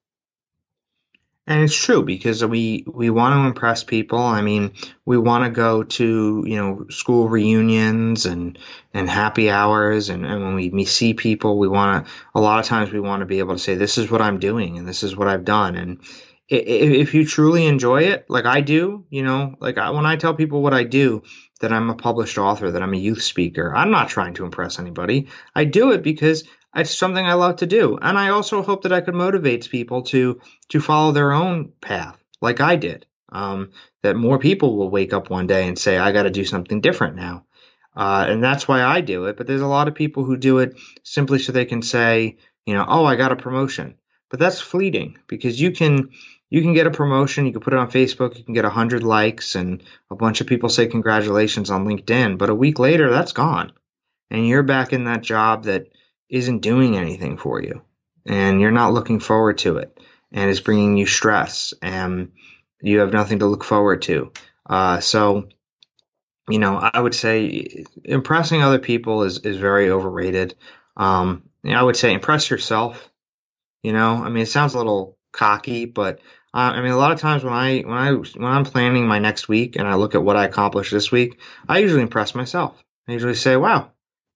and 1.48 1.62
it's 1.62 1.74
true 1.74 2.02
because 2.02 2.44
we 2.44 2.84
we 2.86 3.08
want 3.08 3.34
to 3.34 3.46
impress 3.46 3.82
people. 3.82 4.18
I 4.18 4.42
mean, 4.42 4.74
we 5.06 5.16
want 5.16 5.44
to 5.44 5.50
go 5.50 5.82
to 5.82 6.44
you 6.46 6.56
know 6.56 6.86
school 6.90 7.26
reunions 7.26 8.26
and 8.26 8.58
and 8.92 9.08
happy 9.08 9.48
hours, 9.48 10.10
and, 10.10 10.26
and 10.26 10.44
when 10.44 10.54
we 10.56 10.84
see 10.84 11.14
people, 11.14 11.58
we 11.58 11.66
want 11.66 12.04
to. 12.04 12.12
A 12.34 12.40
lot 12.40 12.60
of 12.60 12.66
times, 12.66 12.92
we 12.92 13.00
want 13.00 13.20
to 13.20 13.26
be 13.26 13.38
able 13.38 13.54
to 13.54 13.58
say, 13.58 13.76
"This 13.76 13.96
is 13.96 14.10
what 14.10 14.20
I'm 14.20 14.40
doing, 14.40 14.76
and 14.76 14.86
this 14.86 15.02
is 15.02 15.16
what 15.16 15.26
I've 15.26 15.46
done." 15.46 15.76
And 15.76 16.00
if 16.49 17.14
you 17.14 17.26
truly 17.26 17.66
enjoy 17.66 18.05
it, 18.05 18.26
like 18.28 18.46
I 18.46 18.62
do, 18.62 19.05
you 19.11 19.22
know, 19.22 19.55
like 19.61 19.76
I, 19.76 19.90
when 19.90 20.07
I 20.07 20.16
tell 20.16 20.34
people 20.34 20.62
what 20.62 20.72
I 20.72 20.84
do, 20.84 21.22
that 21.61 21.72
I'm 21.72 21.90
a 21.90 21.94
published 21.94 22.38
author, 22.38 22.70
that 22.70 22.82
I'm 22.82 22.94
a 22.94 22.99
youth 22.99 23.22
speaker, 23.22 23.74
I'm 23.74 23.90
not 23.90 24.09
trying 24.09 24.34
to 24.34 24.44
impress 24.44 24.78
anybody. 24.78 25.28
I 25.55 25.64
do 25.64 25.92
it 25.92 26.03
because 26.03 26.44
it's 26.74 26.96
something 26.96 27.24
I 27.24 27.34
love 27.34 27.57
to 27.57 27.66
do. 27.66 27.99
And 28.01 28.16
I 28.16 28.30
also 28.30 28.62
hope 28.62 28.82
that 28.82 28.92
I 28.92 29.01
could 29.01 29.14
motivate 29.14 29.68
people 29.70 30.03
to 30.05 30.40
to 30.70 30.80
follow 30.80 31.12
their 31.12 31.32
own 31.32 31.72
path, 31.80 32.18
like 32.40 32.61
I 32.61 32.76
did. 32.76 33.07
Um, 33.30 33.72
that 34.03 34.16
more 34.16 34.38
people 34.38 34.76
will 34.76 34.90
wake 34.90 35.12
up 35.12 35.28
one 35.28 35.46
day 35.46 35.68
and 35.68 35.78
say, 35.78 35.99
I 35.99 36.12
got 36.12 36.22
to 36.22 36.30
do 36.30 36.44
something 36.44 36.80
different 36.80 37.16
now. 37.16 37.44
Uh, 37.94 38.24
and 38.28 38.42
that's 38.42 38.66
why 38.66 38.82
I 38.82 39.03
do 39.03 39.26
it. 39.26 39.36
But 39.36 39.46
there's 39.46 39.61
a 39.61 39.66
lot 39.66 39.88
of 39.88 39.94
people 39.94 40.24
who 40.24 40.36
do 40.36 40.59
it 40.59 40.78
simply 41.03 41.38
so 41.40 41.53
they 41.53 41.66
can 41.66 41.82
say, 41.82 42.38
you 42.64 42.74
know, 42.74 42.86
oh, 42.88 43.05
I 43.05 43.16
got 43.16 43.32
a 43.32 43.36
promotion. 43.36 43.96
But 44.30 44.38
that's 44.40 44.61
fleeting 44.61 45.18
because 45.26 45.61
you 45.61 45.72
can 45.72 46.11
you 46.51 46.62
can 46.62 46.72
get 46.72 46.86
a 46.86 46.90
promotion, 46.90 47.46
you 47.46 47.53
can 47.53 47.61
put 47.61 47.74
it 47.74 47.78
on 47.78 47.90
Facebook, 47.90 48.36
you 48.38 48.44
can 48.44 48.55
get 48.55 48.64
100 48.64 49.03
likes 49.03 49.55
and 49.55 49.82
a 50.11 50.16
bunch 50.16 50.40
of 50.40 50.46
people 50.46 50.68
say 50.68 50.86
congratulations 50.86 51.70
on 51.70 51.86
LinkedIn, 51.86 52.38
but 52.38 52.51
a 52.51 52.55
week 52.55 52.78
later 52.78 53.11
that's 53.11 53.32
gone. 53.32 53.72
And 54.30 54.46
you're 54.46 54.62
back 54.62 54.92
in 54.92 55.05
that 55.05 55.22
job 55.22 55.64
that 55.64 55.88
isn't 56.28 56.61
doing 56.61 56.96
anything 56.96 57.38
for 57.38 57.62
you 57.62 57.82
and 58.26 58.61
you're 58.61 58.70
not 58.70 58.92
looking 58.92 59.20
forward 59.20 59.59
to 59.59 59.78
it 59.78 59.99
and 60.32 60.51
it's 60.51 60.61
bringing 60.61 60.96
you 60.96 61.07
stress 61.07 61.72
and 61.82 62.32
you 62.80 63.01
have 63.01 63.12
nothing 63.12 63.40
to 63.40 63.46
look 63.46 63.64
forward 63.64 64.03
to. 64.03 64.32
Uh, 64.68 65.01
so, 65.01 65.49
you 66.49 66.59
know, 66.59 66.76
I 66.76 67.01
would 67.01 67.14
say 67.14 67.84
impressing 68.05 68.62
other 68.62 68.78
people 68.78 69.22
is, 69.22 69.38
is 69.40 69.57
very 69.57 69.90
overrated. 69.90 70.55
Um, 70.96 71.44
I 71.64 71.82
would 71.82 71.96
say 71.96 72.12
impress 72.12 72.51
yourself. 72.51 73.09
You 73.82 73.92
know, 73.92 74.22
I 74.22 74.28
mean, 74.28 74.42
it 74.42 74.46
sounds 74.46 74.74
a 74.74 74.78
little 74.78 75.16
cocky, 75.32 75.84
but 75.86 76.20
uh, 76.55 76.72
I 76.74 76.80
mean, 76.80 76.92
a 76.92 76.96
lot 76.96 77.12
of 77.12 77.20
times 77.20 77.44
when 77.44 77.53
I 77.53 77.80
when 77.80 77.99
I 77.99 78.12
when 78.12 78.44
I'm 78.44 78.64
planning 78.64 79.07
my 79.07 79.18
next 79.18 79.49
week 79.49 79.76
and 79.76 79.86
I 79.86 79.94
look 79.94 80.14
at 80.14 80.22
what 80.22 80.36
I 80.36 80.46
accomplished 80.46 80.92
this 80.92 81.12
week, 81.12 81.38
I 81.68 81.78
usually 81.78 82.03
impress 82.03 82.34
myself. 82.34 82.82
I 83.07 83.12
usually 83.12 83.34
say, 83.34 83.57
"Wow, 83.57 83.90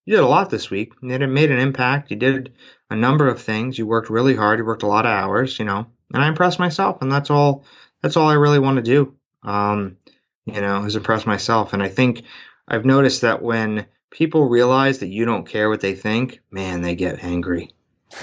you 0.04 0.16
did 0.16 0.24
a 0.24 0.28
lot 0.28 0.50
this 0.50 0.70
week. 0.70 0.94
You 1.00 1.08
made 1.08 1.50
an 1.50 1.58
impact. 1.58 2.10
You 2.10 2.16
did 2.16 2.54
a 2.90 2.96
number 2.96 3.28
of 3.28 3.40
things. 3.40 3.78
You 3.78 3.86
worked 3.86 4.10
really 4.10 4.34
hard. 4.34 4.58
You 4.58 4.64
worked 4.64 4.82
a 4.82 4.88
lot 4.88 5.06
of 5.06 5.12
hours, 5.12 5.58
you 5.58 5.64
know, 5.64 5.86
and 6.12 6.22
I 6.22 6.28
impress 6.28 6.58
myself. 6.58 7.02
And 7.02 7.10
that's 7.10 7.30
all, 7.30 7.64
that's 8.02 8.16
all 8.16 8.28
I 8.28 8.34
really 8.34 8.58
want 8.58 8.76
to 8.76 8.82
do. 8.82 9.14
Um, 9.42 9.96
you 10.44 10.60
know, 10.60 10.84
is 10.84 10.96
impress 10.96 11.24
myself. 11.24 11.72
And 11.72 11.82
I 11.82 11.88
think 11.88 12.24
I've 12.66 12.84
noticed 12.84 13.20
that 13.20 13.42
when 13.42 13.86
people 14.10 14.48
realize 14.48 14.98
that 14.98 15.08
you 15.08 15.24
don't 15.24 15.46
care 15.46 15.68
what 15.68 15.80
they 15.80 15.94
think, 15.94 16.40
man, 16.50 16.82
they 16.82 16.96
get 16.96 17.22
angry. 17.22 17.70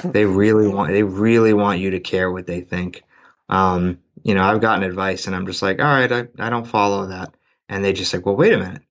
they 0.04 0.26
really 0.26 0.68
want, 0.68 0.92
they 0.92 1.04
really 1.04 1.54
want 1.54 1.80
you 1.80 1.92
to 1.92 2.00
care 2.00 2.30
what 2.30 2.46
they 2.46 2.62
think. 2.62 3.04
Um, 3.50 4.00
you 4.24 4.36
know, 4.36 4.44
I've 4.44 4.62
gotten 4.62 4.84
advice 4.84 5.28
and 5.28 5.36
I'm 5.36 5.48
just 5.48 5.62
like, 5.62 5.80
all 5.80 5.86
right, 5.86 6.12
I, 6.12 6.28
I 6.38 6.50
don't 6.50 6.68
follow 6.68 7.08
that. 7.08 7.34
And 7.68 7.84
they 7.84 7.94
just 7.94 8.14
like, 8.14 8.26
well, 8.26 8.36
wait 8.36 8.54
a 8.54 8.58
minute. 8.58 8.84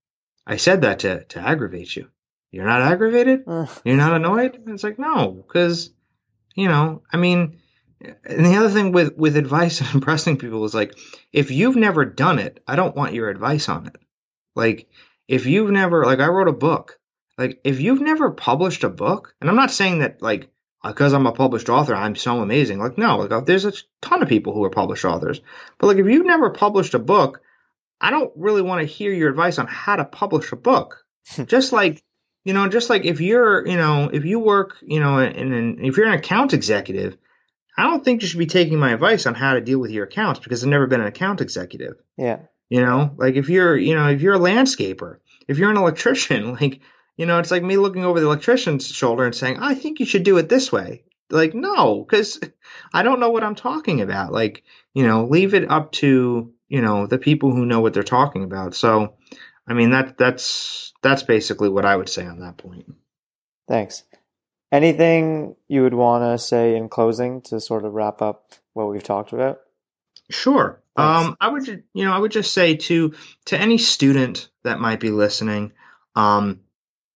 I 0.47 0.57
said 0.57 0.83
that 0.83 1.01
to, 1.01 1.25
to 1.25 1.41
aggravate 1.41 1.95
you 1.95 2.11
you're 2.51 2.65
not 2.65 2.83
aggravated? 2.83 3.45
You're 3.85 3.97
not 3.97 4.15
annoyed? 4.15 4.55
And 4.55 4.71
it's 4.71 4.85
like, 4.85 4.99
no, 4.99 5.31
because, 5.31 5.91
you 6.55 6.69
know, 6.69 7.03
I 7.13 7.17
mean, 7.17 7.59
and 8.01 8.47
the 8.47 8.57
other 8.57 8.71
thing 8.71 8.93
with, 8.93 9.17
with 9.17 9.37
advice 9.37 9.81
and 9.83 9.95
impressing 9.95 10.39
people 10.39 10.65
is 10.65 10.75
like, 10.75 10.97
if 11.33 11.51
you've 11.51 11.77
never 11.77 12.05
done 12.05 12.39
it, 12.39 12.63
I 12.67 12.77
don't 12.77 12.97
want 12.97 13.15
your 13.15 13.29
advice 13.29 13.69
on 13.69 13.87
it. 13.87 13.97
Like, 14.55 14.89
if 15.27 15.47
you've 15.47 15.71
never, 15.71 16.05
like, 16.05 16.21
I 16.21 16.29
wrote 16.29 16.49
a 16.49 16.53
book. 16.53 16.99
Like, 17.37 17.61
if 17.65 17.81
you've 17.81 18.01
never 18.01 18.31
published 18.31 18.83
a 18.83 18.89
book, 18.89 19.35
and 19.41 19.49
I'm 19.49 19.57
not 19.57 19.71
saying 19.71 20.01
that, 20.01 20.23
like, 20.23 20.51
because 20.89 21.13
I'm 21.13 21.27
a 21.27 21.33
published 21.33 21.69
author, 21.69 21.95
I'm 21.95 22.17
so 22.17 22.41
amazing. 22.41 22.79
Like, 22.79 22.99
no, 22.99 23.19
like, 23.19 23.47
there's 23.47 23.65
a 23.65 23.73
ton 24.03 24.23
of 24.23 24.29
people 24.29 24.53
who 24.53 24.65
are 24.65 24.71
published 24.71 25.05
authors. 25.05 25.41
But, 25.79 25.87
like, 25.87 25.99
if 25.99 26.07
you've 26.07 26.27
never 26.27 26.51
published 26.51 26.95
a 26.95 26.99
book, 26.99 27.41
I 28.01 28.11
don't 28.11 28.33
really 28.37 28.63
want 28.63 28.81
to 28.81 28.87
hear 28.87 29.13
your 29.13 29.31
advice 29.31 29.59
on 29.59 29.67
how 29.67 29.97
to 29.97 30.05
publish 30.05 30.53
a 30.53 30.57
book. 30.57 31.05
Just 31.47 31.73
like 31.73 32.03
you 32.49 32.55
know, 32.55 32.67
just 32.67 32.89
like 32.89 33.05
if 33.05 33.21
you're, 33.21 33.67
you 33.67 33.77
know, 33.77 34.09
if 34.11 34.25
you 34.25 34.39
work, 34.39 34.77
you 34.81 35.01
know, 35.01 35.19
in 35.19 35.53
an, 35.53 35.85
if 35.85 35.99
you're 35.99 36.07
an 36.07 36.15
account 36.15 36.55
executive, 36.55 37.15
I 37.77 37.83
don't 37.83 38.03
think 38.03 38.23
you 38.23 38.29
should 38.29 38.39
be 38.39 38.47
taking 38.47 38.79
my 38.79 38.93
advice 38.93 39.27
on 39.27 39.35
how 39.35 39.53
to 39.53 39.61
deal 39.61 39.79
with 39.79 39.91
your 39.91 40.05
accounts 40.05 40.41
because 40.41 40.63
I've 40.65 40.71
never 40.71 40.87
been 40.87 41.03
an 41.03 41.07
account 41.07 41.43
executive. 41.43 41.97
Yeah. 42.17 42.39
You 42.71 42.81
know, 42.81 43.15
like 43.19 43.35
if 43.35 43.51
you're, 43.51 43.77
you 43.77 43.95
know, 43.95 44.09
if 44.09 44.23
you're 44.23 44.37
a 44.37 44.39
landscaper, 44.39 45.19
if 45.47 45.59
you're 45.59 45.71
an 45.71 45.77
electrician, 45.77 46.53
like, 46.61 46.81
you 47.19 47.27
know, 47.27 47.41
it's 47.41 47.51
like 47.51 47.65
me 47.65 47.77
looking 47.77 48.05
over 48.05 48.21
the 48.21 48.27
electrician's 48.27 48.87
shoulder 48.87 49.27
and 49.27 49.35
saying, 49.35 49.59
I 49.61 49.75
think 49.75 50.01
you 50.01 50.07
should 50.07 50.23
do 50.23 50.39
it 50.39 50.49
this 50.49 50.73
way. 50.73 51.03
Like, 51.29 51.53
no, 51.53 52.03
because 52.03 52.41
I 52.95 53.03
don't 53.03 53.21
know 53.21 53.31
what 53.31 53.45
I'm 53.45 53.57
talking 53.57 54.01
about. 54.01 54.33
Like, 54.33 54.63
you 54.95 55.07
know, 55.07 55.25
leave 55.25 55.53
it 55.53 55.69
up 55.71 55.93
to, 55.93 56.55
you 56.69 56.81
know, 56.81 57.07
the 57.07 57.19
people 57.19 57.53
who 57.53 57.67
know 57.67 57.81
what 57.81 57.93
they're 57.93 58.05
talking 58.05 58.45
about. 58.45 58.75
So, 58.75 59.17
I 59.67 59.75
mean, 59.75 59.91
that, 59.91 60.17
that's, 60.17 60.95
that's 61.03 61.25
basically 61.25 61.69
what 61.69 61.85
I 61.85 61.97
would 61.97 62.09
say 62.09 62.25
on 62.25 62.39
that 62.39 62.57
point. 62.57 62.95
Thanks. 63.67 64.05
Anything 64.71 65.57
you 65.67 65.83
would 65.83 65.95
want 65.95 66.23
to 66.23 66.43
say 66.43 66.77
in 66.77 66.89
closing 66.89 67.43
to 67.43 67.61
sort 67.61 67.85
of 67.85 67.95
wrap 67.95 68.23
up 68.23 68.53
what 68.75 68.89
we've 68.89 69.03
talked 69.03 69.33
about? 69.33 69.61
Sure. 70.31 70.81
Um, 70.95 71.37
I 71.41 71.49
would, 71.49 71.67
you 71.95 72.05
know, 72.05 72.13
I 72.13 72.19
would 72.19 72.33
just 72.33 72.53
say 72.53 72.77
to 72.77 73.15
to 73.47 73.59
any 73.59 73.79
student 73.79 74.49
that 74.65 74.81
might 74.81 75.01
be 75.01 75.11
listening, 75.11 75.73
um, 76.17 76.61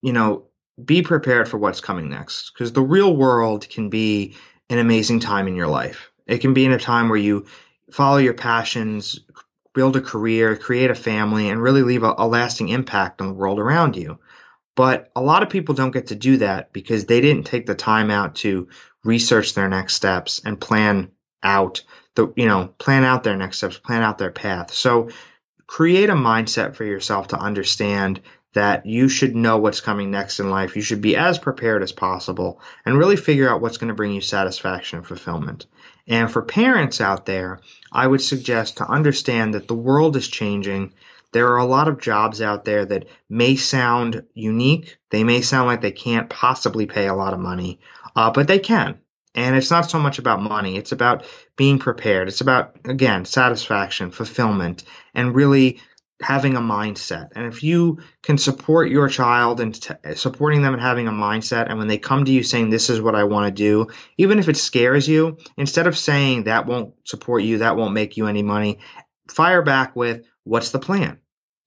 you 0.03 0.13
know, 0.13 0.45
be 0.83 1.03
prepared 1.03 1.49
for 1.49 1.59
what's 1.59 1.81
coming 1.81 2.11
next 2.11 2.53
because 2.53 2.73
the 2.73 2.83
real 2.83 3.15
world 3.15 3.69
can 3.69 3.89
be 3.89 4.35
an 4.69 4.79
amazing 4.79 5.21
time 5.21 5.49
in 5.49 5.57
your 5.57 5.69
life. 5.69 6.11
It 6.27 6.39
can 6.39 6.55
be 6.55 6.65
in 6.65 6.73
a 6.73 6.79
time 6.79 7.09
where 7.09 7.19
you 7.19 7.47
follow 7.91 8.19
your 8.19 8.35
passions, 8.35 9.21
build 9.75 9.97
a 9.97 10.01
career, 10.01 10.57
create 10.57 10.91
a 10.91 10.95
family, 10.95 11.49
and 11.49 11.63
really 11.63 11.83
leave 11.83 12.03
a, 12.03 12.15
a, 12.19 12.27
lasting 12.27 12.69
impact 12.69 13.21
on 13.21 13.29
the 13.29 13.35
world 13.35 13.59
around 13.59 13.97
you. 13.97 14.19
But 14.75 15.11
a 15.15 15.21
lot 15.21 15.43
of 15.43 15.51
people 15.51 15.75
don't 15.75 15.91
get 15.91 16.09
to 16.09 16.15
do 16.15 16.39
that 16.39 16.73
because 16.73 17.05
they 17.05 17.21
didn't 17.21 17.45
take 17.45 17.67
the 17.67 17.75
time 17.75 18.11
out 18.11 18.37
to 18.37 18.69
research 19.05 19.55
their 19.55 19.69
next 19.69 19.95
steps 19.95 20.41
and 20.45 20.61
plan 20.61 21.11
out 21.43 21.83
the, 22.15 22.33
you 22.37 22.47
know, 22.47 22.69
plan 22.79 23.05
out 23.05 23.25
their 23.25 23.37
next 23.37 23.59
steps, 23.59 23.79
plan 23.79 24.03
out 24.03 24.19
their 24.19 24.31
path. 24.31 24.73
So 24.73 25.11
create 25.67 26.11
a 26.11 26.15
mindset 26.15 26.75
for 26.75 26.85
yourself 26.85 27.29
to 27.29 27.39
understand 27.39 28.21
that 28.55 28.87
you 28.87 29.09
should 29.09 29.35
know 29.35 29.59
what's 29.59 29.81
coming 29.81 30.11
next 30.11 30.41
in 30.41 30.51
life. 30.51 30.77
You 30.77 30.83
should 30.83 31.01
be 31.01 31.17
as 31.17 31.39
prepared 31.39 31.83
as 31.83 31.93
possible 31.93 32.61
and 32.85 32.99
really 32.99 33.17
figure 33.17 33.49
out 33.49 33.61
what's 33.61 33.79
going 33.79 33.89
to 33.89 33.95
bring 33.95 34.13
you 34.13 34.21
satisfaction 34.21 34.99
and 34.99 35.07
fulfillment. 35.07 35.67
And 36.07 36.31
for 36.31 36.43
parents 36.43 37.01
out 37.01 37.27
there, 37.27 37.61
I 37.91 38.07
would 38.07 38.21
suggest 38.21 38.79
to 38.79 38.89
understand 38.89 39.55
that 39.55 39.69
the 39.69 39.75
world 39.75 40.17
is 40.17 40.29
changing. 40.29 40.93
There 41.33 41.49
are 41.49 41.59
a 41.59 41.65
lot 41.65 41.89
of 41.89 42.01
jobs 42.01 42.43
out 42.43 42.65
there 42.65 42.85
that 42.85 43.07
may 43.29 43.57
sound 43.57 44.25
unique. 44.35 44.99
They 45.11 45.25
may 45.25 45.41
sound 45.41 45.69
like 45.69 45.81
they 45.81 45.93
can't 45.93 46.29
possibly 46.29 46.87
pay 46.87 47.07
a 47.07 47.15
lot 47.15 47.33
of 47.33 47.41
money, 47.41 47.81
uh, 48.15 48.31
but 48.31 48.49
they 48.49 48.59
can. 48.59 48.99
And 49.35 49.57
it's 49.57 49.71
not 49.71 49.91
so 49.91 49.99
much 49.99 50.19
about 50.19 50.43
money. 50.43 50.77
It's 50.77 50.93
about 50.93 51.25
being 51.57 51.79
prepared. 51.79 52.29
It's 52.29 52.43
about, 52.43 52.77
again, 52.85 53.25
satisfaction, 53.25 54.11
fulfillment, 54.11 54.85
and 55.15 55.35
really 55.35 55.81
having 56.23 56.57
a 56.57 56.61
mindset. 56.61 57.31
And 57.35 57.47
if 57.47 57.63
you 57.63 58.01
can 58.23 58.39
support 58.39 58.91
your 58.91 59.09
child 59.09 59.61
and 59.61 59.75
t- 59.75 59.95
supporting 60.15 60.63
them 60.63 60.75
and 60.75 60.83
having 60.83 61.09
a 61.09 61.13
mindset, 61.13 61.69
and 61.69 61.79
when 61.79 61.89
they 61.89 61.99
come 61.99 62.25
to 62.25 62.33
you 62.33 62.43
saying, 62.43 62.71
This 62.71 62.91
is 62.91 63.01
what 63.01 63.15
I 63.15 63.25
want 63.25 63.47
to 63.47 63.63
do, 63.63 63.89
even 64.19 64.39
if 64.39 64.49
it 64.49 64.57
scares 64.57 65.09
you, 65.09 65.39
instead 65.57 65.87
of 65.87 65.99
saying 65.99 66.45
that 66.45 66.67
won't 66.67 66.95
support 67.05 67.43
you, 67.43 67.59
that 67.59 67.77
won't 67.77 67.95
make 67.95 68.17
you 68.17 68.27
any 68.27 68.43
money, 68.43 68.81
fire 69.29 69.63
back 69.63 69.97
with, 69.97 70.27
What's 70.45 70.71
the 70.71 70.79
plan? 70.79 71.19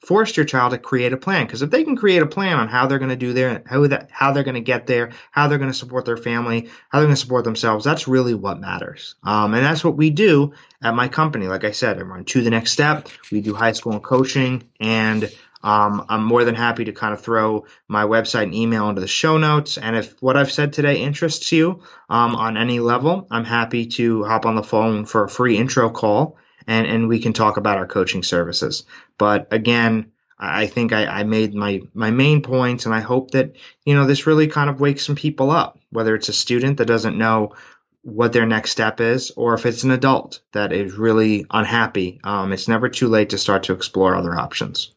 Force 0.06 0.38
your 0.38 0.46
child 0.46 0.72
to 0.72 0.78
create 0.78 1.14
a 1.14 1.18
plan 1.18 1.46
because 1.46 1.64
if 1.64 1.72
they 1.72 1.84
can 1.84 1.96
create 1.96 2.22
a 2.22 2.28
plan 2.28 2.58
on 2.58 2.68
how 2.68 2.86
they're 2.86 3.00
going 3.00 3.10
to 3.10 3.16
do 3.16 3.34
their 3.34 3.64
how 3.66 3.88
that 3.88 4.10
how 4.12 4.32
they're 4.32 4.44
going 4.44 4.56
to 4.56 4.62
get 4.62 4.86
there, 4.86 5.12
how 5.32 5.48
they're 5.48 5.58
going 5.58 5.72
to 5.72 5.78
support 5.78 6.06
their 6.06 6.18
family, 6.18 6.70
how 6.90 7.00
they're 7.00 7.08
going 7.08 7.16
to 7.16 7.22
support 7.22 7.44
themselves, 7.44 7.84
that's 7.84 8.08
really 8.08 8.36
what 8.36 8.60
matters. 8.60 9.16
Um, 9.24 9.54
and 9.56 9.66
that's 9.66 9.84
what 9.84 9.98
we 9.98 10.12
do 10.12 10.54
at 10.84 10.94
my 10.94 11.08
company. 11.08 11.48
Like 11.48 11.64
I 11.64 11.72
said, 11.72 11.98
I 11.98 12.02
run 12.02 12.26
to 12.26 12.42
the 12.42 12.52
next 12.52 12.72
step. 12.72 13.10
We 13.32 13.42
do 13.42 13.56
high 13.56 13.72
school 13.72 13.94
and 13.94 14.04
coaching, 14.04 14.70
and 14.80 15.32
um, 15.66 16.06
I'm 16.10 16.24
more 16.24 16.44
than 16.44 16.54
happy 16.54 16.86
to 16.86 16.92
kind 16.92 17.12
of 17.12 17.22
throw 17.22 17.66
my 17.88 18.04
website 18.04 18.44
and 18.44 18.54
email 18.54 18.88
into 18.90 19.02
the 19.02 19.08
show 19.08 19.40
notes. 19.40 19.80
And 19.80 19.96
if 19.96 20.22
what 20.22 20.38
I've 20.38 20.52
said 20.52 20.74
today 20.74 21.02
interests 21.02 21.52
you 21.52 21.82
um, 22.08 22.36
on 22.36 22.56
any 22.56 22.80
level, 22.80 23.28
I'm 23.32 23.46
happy 23.46 23.88
to 23.88 24.24
hop 24.24 24.46
on 24.46 24.56
the 24.56 24.62
phone 24.62 25.06
for 25.06 25.24
a 25.24 25.30
free 25.30 25.58
intro 25.58 25.90
call 25.90 26.38
and, 26.68 26.88
and 26.88 27.08
we 27.08 27.20
can 27.20 27.34
talk 27.34 27.58
about 27.58 27.78
our 27.78 27.88
coaching 27.88 28.24
services. 28.24 28.84
But 29.18 29.48
again, 29.52 30.12
I 30.38 30.68
think 30.68 30.92
I, 30.92 31.06
I, 31.06 31.24
made 31.24 31.54
my, 31.54 31.82
my 31.94 32.12
main 32.12 32.42
points 32.42 32.86
and 32.86 32.94
I 32.94 33.00
hope 33.00 33.32
that, 33.32 33.56
you 33.86 33.96
know, 33.96 34.06
this 34.06 34.28
really 34.28 34.48
kind 34.48 34.70
of 34.70 34.82
wakes 34.82 35.06
some 35.06 35.16
people 35.16 35.52
up, 35.52 35.80
whether 35.92 36.14
it's 36.14 36.30
a 36.30 36.34
student 36.34 36.78
that 36.78 36.86
doesn't 36.86 37.18
know 37.18 37.54
what 38.02 38.34
their 38.34 38.46
next 38.46 38.72
step 38.72 39.02
is, 39.02 39.32
or 39.32 39.56
if 39.56 39.66
it's 39.66 39.84
an 39.84 39.92
adult 39.92 40.42
that 40.52 40.72
is 40.72 40.94
really 40.94 41.46
unhappy. 41.50 42.20
Um, 42.24 42.54
it's 42.54 42.68
never 42.68 42.88
too 42.88 43.08
late 43.08 43.30
to 43.30 43.38
start 43.38 43.64
to 43.64 43.74
explore 43.74 44.16
other 44.16 44.36
options. 44.36 44.94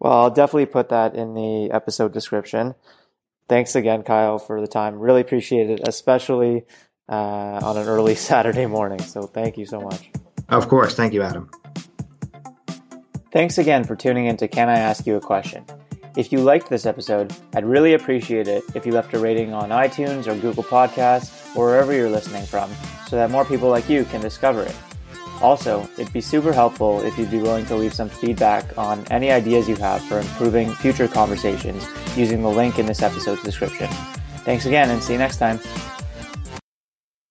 Well, 0.00 0.12
I'll 0.12 0.30
definitely 0.30 0.66
put 0.66 0.90
that 0.90 1.14
in 1.14 1.34
the 1.34 1.70
episode 1.70 2.12
description. 2.12 2.74
Thanks 3.48 3.74
again, 3.74 4.02
Kyle, 4.02 4.38
for 4.38 4.60
the 4.60 4.66
time. 4.66 4.98
Really 4.98 5.20
appreciate 5.20 5.70
it, 5.70 5.86
especially 5.86 6.64
uh, 7.08 7.60
on 7.62 7.76
an 7.76 7.88
early 7.88 8.14
Saturday 8.16 8.66
morning. 8.66 9.00
So 9.00 9.22
thank 9.22 9.56
you 9.56 9.64
so 9.64 9.80
much. 9.80 10.10
Of 10.52 10.68
course. 10.68 10.94
Thank 10.94 11.14
you, 11.14 11.22
Adam. 11.22 11.50
Thanks 13.32 13.56
again 13.56 13.84
for 13.84 13.96
tuning 13.96 14.26
in 14.26 14.36
to 14.36 14.46
Can 14.46 14.68
I 14.68 14.78
Ask 14.78 15.06
You 15.06 15.16
a 15.16 15.20
Question? 15.20 15.64
If 16.14 16.30
you 16.30 16.40
liked 16.40 16.68
this 16.68 16.84
episode, 16.84 17.34
I'd 17.54 17.64
really 17.64 17.94
appreciate 17.94 18.46
it 18.46 18.62
if 18.74 18.84
you 18.84 18.92
left 18.92 19.14
a 19.14 19.18
rating 19.18 19.54
on 19.54 19.70
iTunes 19.70 20.26
or 20.26 20.38
Google 20.38 20.62
Podcasts 20.62 21.56
or 21.56 21.68
wherever 21.68 21.94
you're 21.94 22.10
listening 22.10 22.44
from 22.44 22.70
so 23.08 23.16
that 23.16 23.30
more 23.30 23.46
people 23.46 23.70
like 23.70 23.88
you 23.88 24.04
can 24.04 24.20
discover 24.20 24.62
it. 24.62 24.76
Also, 25.40 25.88
it'd 25.96 26.12
be 26.12 26.20
super 26.20 26.52
helpful 26.52 27.00
if 27.00 27.16
you'd 27.16 27.30
be 27.30 27.40
willing 27.40 27.64
to 27.66 27.74
leave 27.74 27.94
some 27.94 28.10
feedback 28.10 28.76
on 28.76 29.06
any 29.10 29.30
ideas 29.30 29.66
you 29.66 29.76
have 29.76 30.02
for 30.02 30.20
improving 30.20 30.70
future 30.74 31.08
conversations 31.08 31.86
using 32.14 32.42
the 32.42 32.48
link 32.48 32.78
in 32.78 32.84
this 32.84 33.00
episode's 33.00 33.42
description. 33.42 33.88
Thanks 34.44 34.66
again 34.66 34.90
and 34.90 35.02
see 35.02 35.14
you 35.14 35.18
next 35.18 35.38
time. 35.38 35.58